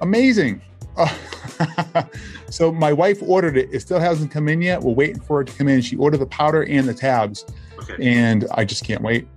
Amazing. 0.00 0.62
So 2.50 2.72
my 2.72 2.92
wife 2.92 3.22
ordered 3.22 3.56
it. 3.56 3.68
It 3.72 3.80
still 3.80 4.00
hasn't 4.00 4.30
come 4.30 4.48
in 4.48 4.60
yet. 4.60 4.82
We're 4.82 4.92
waiting 4.92 5.20
for 5.20 5.40
it 5.40 5.46
to 5.46 5.52
come 5.56 5.68
in. 5.68 5.80
She 5.80 5.96
ordered 5.96 6.18
the 6.18 6.26
powder 6.26 6.64
and 6.64 6.88
the 6.88 6.94
tabs. 6.94 7.46
Okay. 7.78 7.96
And 8.04 8.46
I 8.54 8.64
just 8.64 8.84
can't 8.84 9.02
wait. 9.02 9.28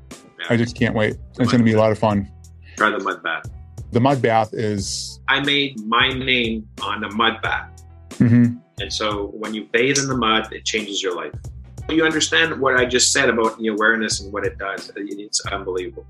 I 0.50 0.58
just 0.58 0.76
can't 0.76 0.96
wait. 0.96 1.18
The 1.36 1.44
it's 1.44 1.52
going 1.52 1.60
to 1.60 1.66
be 1.66 1.74
a 1.74 1.78
lot 1.78 1.92
of 1.92 2.00
fun. 2.00 2.32
Try 2.78 2.90
the 2.90 3.00
mud 3.00 3.24
bath. 3.24 3.50
The 3.92 4.00
mud 4.00 4.22
bath 4.22 4.54
is. 4.54 5.20
I 5.28 5.40
made 5.40 5.80
my 5.86 6.10
name 6.10 6.68
on 6.82 7.04
a 7.04 7.12
mud 7.12 7.42
bath. 7.42 7.84
Mm-hmm. 8.10 8.58
And 8.82 8.92
so 8.92 9.28
when 9.28 9.54
you 9.54 9.66
bathe 9.72 10.00
in 10.00 10.08
the 10.08 10.18
mud, 10.18 10.52
it 10.52 10.66
changes 10.66 11.02
your 11.04 11.16
life. 11.16 11.34
You 11.90 12.04
understand 12.06 12.60
what 12.60 12.78
I 12.78 12.86
just 12.86 13.12
said 13.12 13.30
about 13.30 13.60
the 13.60 13.68
awareness 13.68 14.22
and 14.22 14.32
what 14.34 14.46
it 14.46 14.58
does. 14.58 14.92
It's 14.96 15.46
unbelievable. 15.46 16.06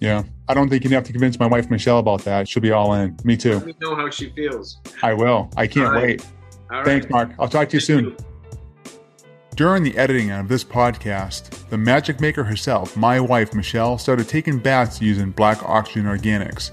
Yeah. 0.00 0.22
I 0.48 0.54
don't 0.54 0.68
think 0.68 0.84
you 0.84 0.90
have 0.90 1.04
to 1.04 1.12
convince 1.12 1.38
my 1.38 1.46
wife, 1.46 1.70
Michelle, 1.70 1.98
about 1.98 2.22
that. 2.24 2.46
She'll 2.46 2.62
be 2.62 2.72
all 2.72 2.94
in. 2.94 3.16
Me 3.24 3.36
too. 3.36 3.54
Let 3.54 3.66
me 3.66 3.74
know 3.80 3.96
how 3.96 4.10
she 4.10 4.30
feels. 4.30 4.78
I 5.02 5.14
will. 5.14 5.50
I 5.56 5.66
can't 5.66 5.90
right. 5.90 6.02
wait. 6.02 6.26
All 6.70 6.84
Thanks, 6.84 7.06
right. 7.06 7.10
Mark. 7.10 7.30
I'll 7.38 7.48
talk 7.48 7.68
to 7.70 7.76
you 7.76 7.80
soon. 7.80 8.04
You. 8.04 8.16
During 9.56 9.84
the 9.84 9.96
editing 9.96 10.32
of 10.32 10.48
this 10.48 10.64
podcast, 10.64 11.68
the 11.68 11.78
magic 11.78 12.20
maker 12.20 12.42
herself, 12.42 12.96
my 12.96 13.20
wife, 13.20 13.54
Michelle, 13.54 13.98
started 13.98 14.28
taking 14.28 14.58
baths 14.58 15.00
using 15.00 15.30
Black 15.30 15.62
Oxygen 15.62 16.06
Organics. 16.06 16.72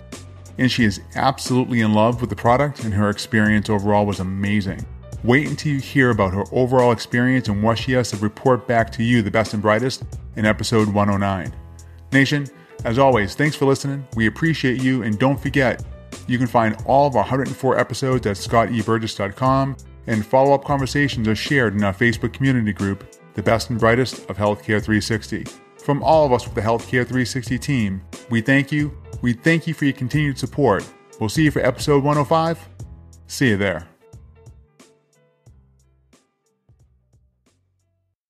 And 0.58 0.72
she 0.72 0.86
is 0.86 1.00
absolutely 1.14 1.82
in 1.82 1.94
love 1.94 2.22
with 2.22 2.32
the 2.32 2.36
product, 2.36 2.84
and 2.84 2.92
her 2.92 3.12
experience 3.12 3.70
overall 3.70 4.08
was 4.08 4.20
amazing. 4.20 4.84
Wait 5.24 5.48
until 5.48 5.74
you 5.74 5.80
hear 5.80 6.10
about 6.10 6.34
her 6.34 6.44
overall 6.52 6.92
experience 6.92 7.50
and 7.50 7.62
what 7.62 7.78
she 7.78 7.92
has 7.92 8.10
to 8.10 8.18
report 8.18 8.68
back 8.68 8.92
to 8.94 9.04
you, 9.04 9.22
the 9.22 9.30
best 9.30 9.54
and 9.54 9.62
brightest, 9.62 10.04
in 10.36 10.48
episode 10.48 10.88
109. 10.88 11.54
Nation, 12.12 12.48
as 12.84 12.98
always, 12.98 13.36
thanks 13.36 13.56
for 13.56 13.66
listening. 13.66 14.08
We 14.16 14.26
appreciate 14.26 14.82
you, 14.82 15.04
and 15.04 15.20
don't 15.20 15.40
forget, 15.40 15.86
you 16.26 16.40
can 16.40 16.48
find 16.48 16.76
all 16.88 17.06
of 17.06 17.16
our 17.16 17.22
104 17.22 17.78
episodes 17.78 18.26
at 18.26 18.38
scotteburgess.com, 18.38 19.78
and 20.08 20.26
follow 20.26 20.54
up 20.54 20.64
conversations 20.64 21.28
are 21.28 21.36
shared 21.36 21.74
in 21.74 21.84
our 21.84 21.94
Facebook 21.94 22.34
community 22.34 22.74
group, 22.74 23.16
The 23.34 23.44
Best 23.44 23.70
and 23.70 23.80
Brightest 23.80 24.30
of 24.30 24.38
Healthcare 24.38 24.82
360. 24.82 25.46
From 25.78 26.04
all 26.04 26.26
of 26.26 26.34
us 26.34 26.46
with 26.46 26.56
the 26.56 26.62
Healthcare 26.62 27.06
360 27.06 27.58
team, 27.58 28.02
we 28.30 28.42
thank 28.42 28.72
you. 28.72 28.96
We 29.22 29.34
thank 29.34 29.68
you 29.68 29.74
for 29.74 29.86
your 29.86 29.94
continued 29.94 30.38
support. 30.38 30.86
We'll 31.20 31.30
see 31.30 31.44
you 31.44 31.52
for 31.52 31.60
episode 31.60 32.04
105. 32.04 32.70
See 33.28 33.50
you 33.50 33.58
there. 33.58 33.91